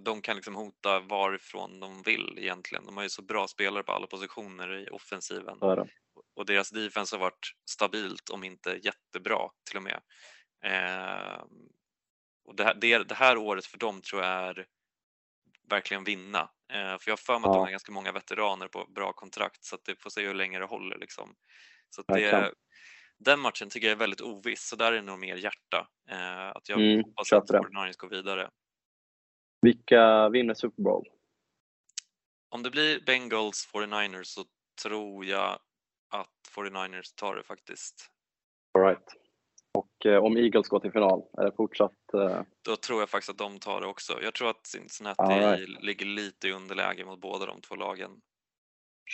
de 0.01 0.21
kan 0.21 0.35
liksom 0.35 0.55
hota 0.55 0.99
varifrån 0.99 1.79
de 1.79 2.01
vill 2.01 2.35
egentligen. 2.37 2.85
De 2.85 2.97
har 2.97 3.03
ju 3.03 3.09
så 3.09 3.21
bra 3.21 3.47
spelare 3.47 3.83
på 3.83 3.91
alla 3.91 4.07
positioner 4.07 4.73
i 4.77 4.89
offensiven 4.89 5.59
det. 5.59 5.87
och 6.35 6.45
deras 6.45 6.69
defense 6.69 7.15
har 7.15 7.19
varit 7.19 7.51
stabilt 7.69 8.29
om 8.29 8.43
inte 8.43 8.79
jättebra 8.83 9.49
till 9.69 9.77
och 9.77 9.83
med. 9.83 10.01
Eh, 10.63 11.43
och 12.47 12.55
det, 12.55 12.63
här, 12.63 12.73
det, 12.73 12.97
det 12.97 13.15
här 13.15 13.37
året 13.37 13.65
för 13.65 13.77
dem 13.77 14.01
tror 14.01 14.21
jag 14.23 14.31
är 14.31 14.65
verkligen 15.69 16.03
vinna. 16.03 16.49
Eh, 16.73 16.77
för 16.97 17.03
jag 17.05 17.11
har 17.11 17.17
för 17.17 17.39
mig 17.39 17.47
att 17.47 17.53
de 17.53 17.57
Ja. 17.57 17.63
har 17.63 17.71
ganska 17.71 17.91
många 17.91 18.11
veteraner 18.11 18.67
på 18.67 18.85
bra 18.85 19.13
kontrakt 19.13 19.63
så 19.63 19.75
att 19.75 19.83
det 19.85 20.01
får 20.01 20.09
se 20.09 20.25
hur 20.27 20.33
länge 20.33 20.59
det 20.59 20.65
håller. 20.65 20.97
Liksom. 20.97 21.35
Så 21.89 22.01
det, 22.01 22.53
den 23.17 23.39
matchen 23.39 23.69
tycker 23.69 23.87
jag 23.87 23.95
är 23.95 23.99
väldigt 23.99 24.21
oviss, 24.21 24.67
så 24.67 24.75
där 24.75 24.91
är 24.91 24.95
det 24.95 25.01
nog 25.01 25.19
mer 25.19 25.35
hjärta. 25.35 25.87
Eh, 26.09 26.47
att 26.49 26.69
jag 26.69 26.79
Mm, 26.81 27.03
hoppas 27.03 27.33
att. 27.33 27.49
49ers 27.49 27.97
går 27.97 28.09
vidare. 28.09 28.49
Vilka 29.61 30.29
vinner 30.29 30.53
Super 30.53 30.83
Bowl? 30.83 31.07
Om 32.49 32.63
det 32.63 32.69
blir 32.71 33.01
Bengals 33.05 33.69
49ers 33.73 34.23
så 34.23 34.45
tror 34.83 35.25
jag 35.25 35.59
att 36.09 36.29
49ers 36.55 37.13
tar 37.15 37.35
det 37.35 37.43
faktiskt. 37.43 38.09
All 38.73 38.81
right. 38.85 39.07
Och 39.79 40.05
eh, 40.05 40.23
om 40.23 40.37
Eagles 40.37 40.67
går 40.67 40.79
till 40.79 40.91
final, 40.91 41.21
är 41.37 41.45
det 41.45 41.51
fortsatt... 41.57 42.13
Eh, 42.13 42.41
Då 42.65 42.75
tror 42.75 42.99
jag 42.99 43.09
faktiskt 43.09 43.29
att 43.31 43.37
de 43.37 43.59
tar 43.59 43.81
det 43.81 43.87
också. 43.87 44.13
Jag 44.23 44.33
tror 44.33 44.49
att 44.49 44.65
Cincinnati 44.67 45.23
right. 45.23 45.83
ligger 45.83 46.05
lite 46.05 46.47
i 46.47 46.51
underläge 46.51 47.05
mot 47.05 47.21
båda 47.21 47.45
de 47.45 47.61
två 47.61 47.75
lagen. 47.75 48.11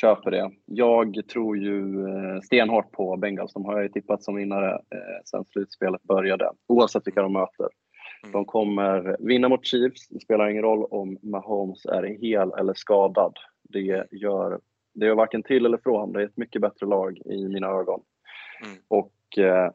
köper 0.01 0.31
det. 0.31 0.51
Jag 0.65 1.27
tror 1.27 1.57
ju 1.57 2.07
eh, 2.07 2.41
stenhårt 2.41 2.91
på 2.91 3.17
Bengals. 3.17 3.53
De 3.53 3.65
har 3.65 3.73
jag 3.73 3.83
ju 3.83 3.89
tippat 3.89 4.23
som 4.23 4.35
vinnare 4.35 4.71
eh, 4.73 5.19
sen 5.25 5.45
slutspelet 5.45 6.03
började, 6.03 6.51
oavsett 6.67 7.07
vilka 7.07 7.21
de 7.21 7.33
möter. 7.33 7.67
Mm. 8.23 8.31
De 8.31 8.45
kommer 8.45 9.17
vinna 9.27 9.49
mot 9.49 9.65
Chiefs. 9.65 10.07
Det 10.09 10.19
spelar 10.19 10.49
ingen 10.49 10.63
roll 10.63 10.85
om 10.91 11.17
Mahomes 11.21 11.85
är 11.85 12.03
hel 12.03 12.51
eller 12.51 12.73
skadad. 12.73 13.33
Det 13.69 14.07
gör, 14.11 14.59
det 14.93 15.05
gör 15.05 15.15
varken 15.15 15.43
till 15.43 15.65
eller 15.65 15.77
från. 15.77 16.13
Det 16.13 16.21
är 16.21 16.25
ett 16.25 16.37
mycket 16.37 16.61
bättre 16.61 16.85
lag 16.85 17.17
i 17.17 17.47
mina 17.47 17.67
ögon. 17.67 18.01
Mm. 18.65 18.77
Och 18.87 19.37
eh, 19.37 19.71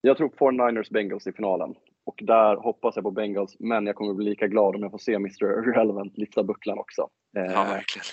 jag 0.00 0.16
tror 0.16 0.28
på 0.28 0.50
49ers 0.50 0.92
Bengals 0.92 1.26
i 1.26 1.32
finalen. 1.32 1.74
Och 2.04 2.20
där 2.22 2.56
hoppas 2.56 2.96
jag 2.96 3.02
på 3.02 3.10
Bengals, 3.10 3.56
men 3.58 3.86
jag 3.86 3.96
kommer 3.96 4.14
bli 4.14 4.24
lika 4.24 4.46
glad 4.46 4.76
om 4.76 4.82
jag 4.82 4.90
får 4.90 4.98
se 4.98 5.14
Mr 5.14 5.72
Relevant 5.72 6.18
lyfta 6.18 6.42
bucklan 6.42 6.78
också. 6.78 7.08
Eh, 7.36 7.44
Ja, 7.44 7.64
verkligen. 7.64 8.04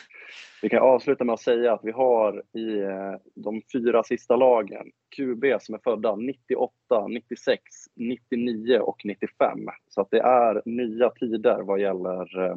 vi 0.61 0.69
kan 0.69 0.81
avsluta 0.81 1.23
med 1.23 1.33
att 1.33 1.41
säga 1.41 1.73
att 1.73 1.83
vi 1.83 1.91
har 1.91 2.43
i 2.53 2.79
eh, 2.79 3.15
de 3.35 3.61
fyra 3.73 4.03
sista 4.03 4.35
lagen 4.35 4.91
QB 5.15 5.61
som 5.61 5.75
är 5.75 5.79
födda 5.83 6.15
98, 6.15 7.07
96, 7.07 7.61
99 7.95 8.79
och 8.79 9.01
95. 9.05 9.59
Så 9.87 10.01
att 10.01 10.11
det 10.11 10.19
är 10.19 10.61
nya 10.65 11.09
tider 11.09 11.61
vad 11.61 11.79
gäller, 11.81 12.45
eh, 12.45 12.55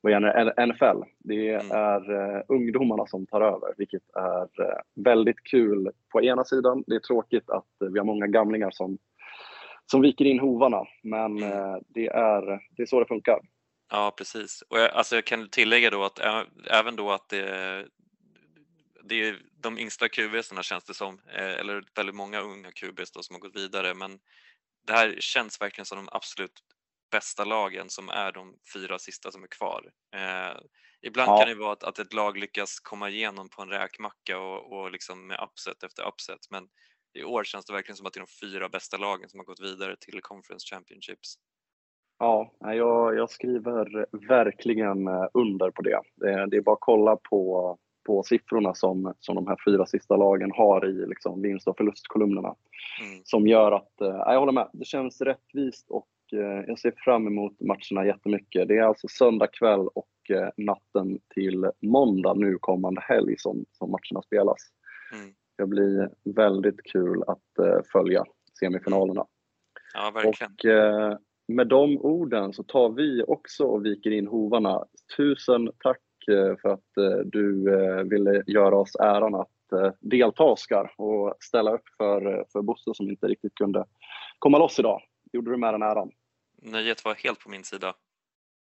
vad 0.00 0.12
gäller 0.12 0.66
NFL. 0.66 1.02
Det 1.18 1.48
Mm. 1.54 1.70
är 1.70 2.10
eh, 2.36 2.42
ungdomarna 2.48 3.06
som 3.06 3.26
tar 3.26 3.40
över, 3.40 3.74
vilket 3.76 4.02
är 4.16 4.42
eh, 4.62 4.78
väldigt 4.94 5.44
kul 5.44 5.90
på 6.12 6.22
ena 6.22 6.44
sidan. 6.44 6.84
Det 6.86 6.94
är 6.94 7.00
tråkigt 7.00 7.50
att 7.50 7.82
eh, 7.82 7.88
vi 7.88 7.98
har 7.98 8.06
många 8.06 8.26
gamlingar 8.26 8.70
som, 8.70 8.98
som 9.86 10.00
viker 10.00 10.24
in 10.24 10.38
hovarna, 10.40 10.84
men 11.02 11.42
Mm. 11.42 11.82
det, 11.88 12.06
är, 12.06 12.60
det 12.76 12.82
är 12.82 12.86
så 12.86 13.00
det 13.00 13.06
funkar. 13.06 13.38
Ja, 13.90 14.14
precis. 14.18 14.62
Och 14.68 14.78
jag, 14.78 14.90
alltså 14.90 15.14
jag 15.14 15.24
kan 15.24 15.48
tillägga 15.48 15.90
då 15.90 16.04
att 16.04 16.20
även 16.70 16.96
då 16.96 17.10
att 17.10 17.28
det, 17.28 17.86
det 19.04 19.14
är 19.28 19.36
de 19.60 19.78
yngsta 19.78 20.08
QBsarna 20.08 20.62
känns 20.62 20.84
det 20.84 20.94
som, 20.94 21.20
eller 21.34 21.82
väldigt 21.96 22.14
många 22.14 22.40
unga 22.40 22.70
QBs 22.72 23.10
som 23.26 23.34
har 23.34 23.40
gått 23.40 23.56
vidare, 23.56 23.94
men 23.94 24.18
det 24.86 24.92
här 24.92 25.16
känns 25.18 25.60
verkligen 25.60 25.86
som 25.86 25.98
de 25.98 26.08
absolut 26.12 26.52
bästa 27.10 27.44
lagen 27.44 27.88
som 27.88 28.08
är 28.08 28.32
de 28.32 28.54
fyra 28.74 28.98
sista 28.98 29.30
som 29.30 29.42
är 29.42 29.48
kvar. 29.48 29.90
Eh, 30.14 30.60
ibland 31.02 31.30
Ja. 31.30 31.38
kan 31.38 31.48
det 31.48 31.54
vara 31.54 31.72
att, 31.72 31.84
att 31.84 31.98
ett 31.98 32.12
lag 32.12 32.38
lyckas 32.38 32.80
komma 32.80 33.08
igenom 33.08 33.48
på 33.48 33.62
en 33.62 33.68
räkmacka 33.68 34.38
och, 34.38 34.72
och 34.72 34.90
liksom 34.90 35.26
med 35.26 35.40
upset 35.50 35.82
efter 35.82 36.08
upset, 36.08 36.40
men 36.50 36.68
i 37.18 37.24
år 37.24 37.44
känns 37.44 37.66
det 37.66 37.72
verkligen 37.72 37.96
som 37.96 38.06
att 38.06 38.12
det 38.12 38.18
är 38.18 38.26
de 38.26 38.46
fyra 38.46 38.68
bästa 38.68 38.96
lagen 38.96 39.28
som 39.28 39.40
har 39.40 39.44
gått 39.44 39.60
vidare 39.60 39.96
till 40.00 40.20
Conference 40.22 40.74
Championships. 40.74 41.38
Ja, 42.18 42.52
jag, 42.60 43.16
jag 43.16 43.30
skriver 43.30 44.06
verkligen 44.28 45.08
eh, 45.08 45.26
under 45.34 45.70
på 45.70 45.82
det. 45.82 46.00
Det, 46.16 46.46
det 46.46 46.56
är 46.56 46.60
bara 46.60 46.72
att 46.72 46.80
kolla 46.80 47.16
på, 47.16 47.78
på 48.06 48.22
siffrorna 48.22 48.74
som, 48.74 49.14
som 49.18 49.34
de 49.34 49.46
här 49.46 49.56
fyra 49.64 49.86
sista 49.86 50.16
lagen 50.16 50.50
har 50.54 50.86
i 50.86 51.06
liksom, 51.06 51.42
vinst 51.42 51.68
och 51.68 51.76
förlustkolumnerna. 51.76 52.54
Mm. 53.00 53.20
Som 53.24 53.46
gör 53.46 53.72
att, 53.72 54.00
eh, 54.00 54.08
jag 54.08 54.40
håller 54.40 54.52
med, 54.52 54.70
det 54.72 54.84
känns 54.84 55.20
rättvist 55.20 55.90
och 55.90 56.08
jag 56.66 56.78
ser 56.78 56.92
fram 56.96 57.26
emot 57.26 57.60
matcherna 57.60 58.06
jättemycket. 58.06 58.68
Det 58.68 58.76
är 58.76 58.82
alltså 58.82 59.08
söndag 59.08 59.46
kväll 59.46 59.88
och 59.94 60.30
eh, 60.30 60.48
natten 60.56 61.18
till 61.34 61.70
måndag 61.82 62.34
nu 62.34 62.58
kommande 62.60 63.00
helg 63.00 63.34
som, 63.38 63.64
som 63.72 63.90
matcherna 63.90 64.22
spelas. 64.22 64.58
Mm. 65.12 65.34
Det 65.58 65.66
blir 65.66 66.10
väldigt 66.24 66.82
kul 66.82 67.22
att 67.26 67.58
eh, 67.58 67.80
följa 67.92 68.24
semifinalerna. 68.58 69.26
Ja, 69.94 70.10
verkligen. 70.14 70.52
Och 70.52 70.64
eh, 70.64 71.18
med 71.48 71.66
de 71.66 71.98
orden 71.98 72.52
så 72.52 72.62
tar 72.62 72.90
vi 72.90 73.22
också 73.22 73.64
och 73.64 73.84
viker 73.84 74.10
in 74.10 74.26
hovarna. 74.26 74.84
Tusen 75.16 75.70
tack 75.78 76.28
eh, 76.30 76.56
för 76.62 76.68
att 76.68 76.96
eh, 76.96 77.18
du 77.24 77.74
eh, 77.74 78.02
ville 78.02 78.42
göra 78.46 78.76
oss 78.76 78.96
äran 78.96 79.34
att 79.34 79.72
eh, 79.72 79.92
delta 80.00 80.44
Oskar 80.44 80.92
och 80.96 81.34
ställa 81.40 81.74
upp 81.74 81.88
för, 81.96 82.38
eh, 82.38 82.44
för 82.52 82.62
Bosse 82.62 82.94
som 82.94 83.10
inte 83.10 83.26
riktigt 83.26 83.54
kunde 83.54 83.84
komma 84.38 84.58
loss 84.58 84.78
idag. 84.78 85.00
Gjorde 85.32 85.50
du 85.50 85.56
med 85.56 85.74
den 85.74 85.82
äran? 85.82 86.10
Nöjet 86.62 87.04
var 87.04 87.14
helt 87.14 87.40
på 87.40 87.50
min 87.50 87.64
sida. 87.64 87.94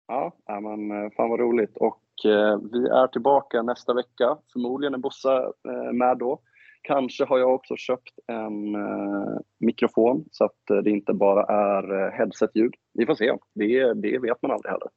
Ja, 0.09 0.32
men 0.47 0.91
eh, 0.91 1.11
fan 1.16 1.30
vad 1.30 1.41
roligt. 1.41 1.76
Och 1.76 2.03
eh, 2.24 2.59
vi 2.72 2.89
är 2.89 3.07
tillbaka 3.07 3.62
nästa 3.62 3.95
vecka. 3.95 4.39
Förmodligen 4.53 4.95
är 4.95 4.99
Bosse 4.99 5.32
eh, 5.68 5.93
med 5.93 6.18
då. 6.18 6.41
Kanske 6.82 7.24
har 7.24 7.39
jag 7.39 7.55
också 7.55 7.76
köpt 7.76 8.18
en 8.26 8.74
eh, 8.74 9.39
mikrofon 9.61 10.24
så 10.30 10.45
att 10.45 10.70
eh, 10.70 10.76
det 10.76 10.91
inte 10.91 11.12
bara 11.12 11.43
är 11.43 11.82
headsetljud. 11.82 12.18
headset-ljud. 12.18 12.74
Vi 12.95 13.07
får 13.07 13.14
se. 13.14 13.32
Det, 13.55 13.95
det 13.95 14.18
vet 14.18 14.43
man 14.43 14.51
aldrig 14.51 14.70
heller. 14.70 14.89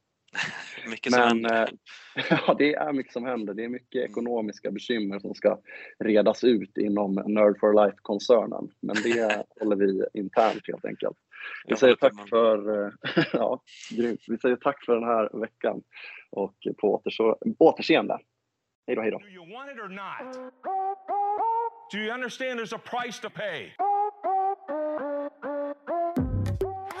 Mycket 0.86 1.12
som 1.12 1.20
Men 1.20 1.28
händer. 1.28 1.62
eh, 2.16 2.24
ja, 2.46 2.54
det 2.58 2.74
är 2.74 2.92
mycket 2.92 3.12
som 3.12 3.24
händer. 3.24 3.54
Det 3.54 3.64
är 3.64 3.68
mycket 3.68 4.10
ekonomiska 4.10 4.70
bekymmer 4.70 5.18
som 5.18 5.34
ska 5.34 5.58
redas 5.98 6.44
ut 6.44 6.78
inom 6.78 7.14
Nerd 7.14 7.58
for 7.60 7.84
Life-koncernen. 7.84 8.68
Men 8.80 8.96
det 9.02 9.46
håller 9.60 9.76
vi 9.76 10.04
internt 10.14 10.62
helt 10.66 10.84
enkelt. 10.84 11.16
Vi 11.66 11.76
säger 11.76 11.94
tack 11.94 12.28
för, 12.28 12.84
eh, 12.86 12.92
ja. 13.32 13.60
Vi 14.28 14.38
säger 14.42 14.56
tack 14.56 14.84
för 14.84 14.94
den 14.94 15.04
här 15.04 15.40
veckan 15.40 15.82
och 16.30 16.54
på 16.80 17.00
återso- 17.04 17.54
återseende. 17.58 18.18
Hej 18.86 18.96
då, 18.96 19.02
hej 19.02 19.10
då. 19.10 19.18
Do 19.18 19.26
you 19.28 19.52
want 19.52 19.70
it 19.70 19.78
or 19.78 19.88
not? 19.88 20.52
Do 21.92 21.98
you 21.98 22.10
understand 22.14 22.60
there's 22.60 22.74
a 22.74 22.80
price 22.84 23.20
to 23.22 23.30
pay? 23.30 23.72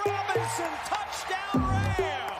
Robinson 0.04 0.72
touchdown 0.90 1.62
Rams. 1.98 2.31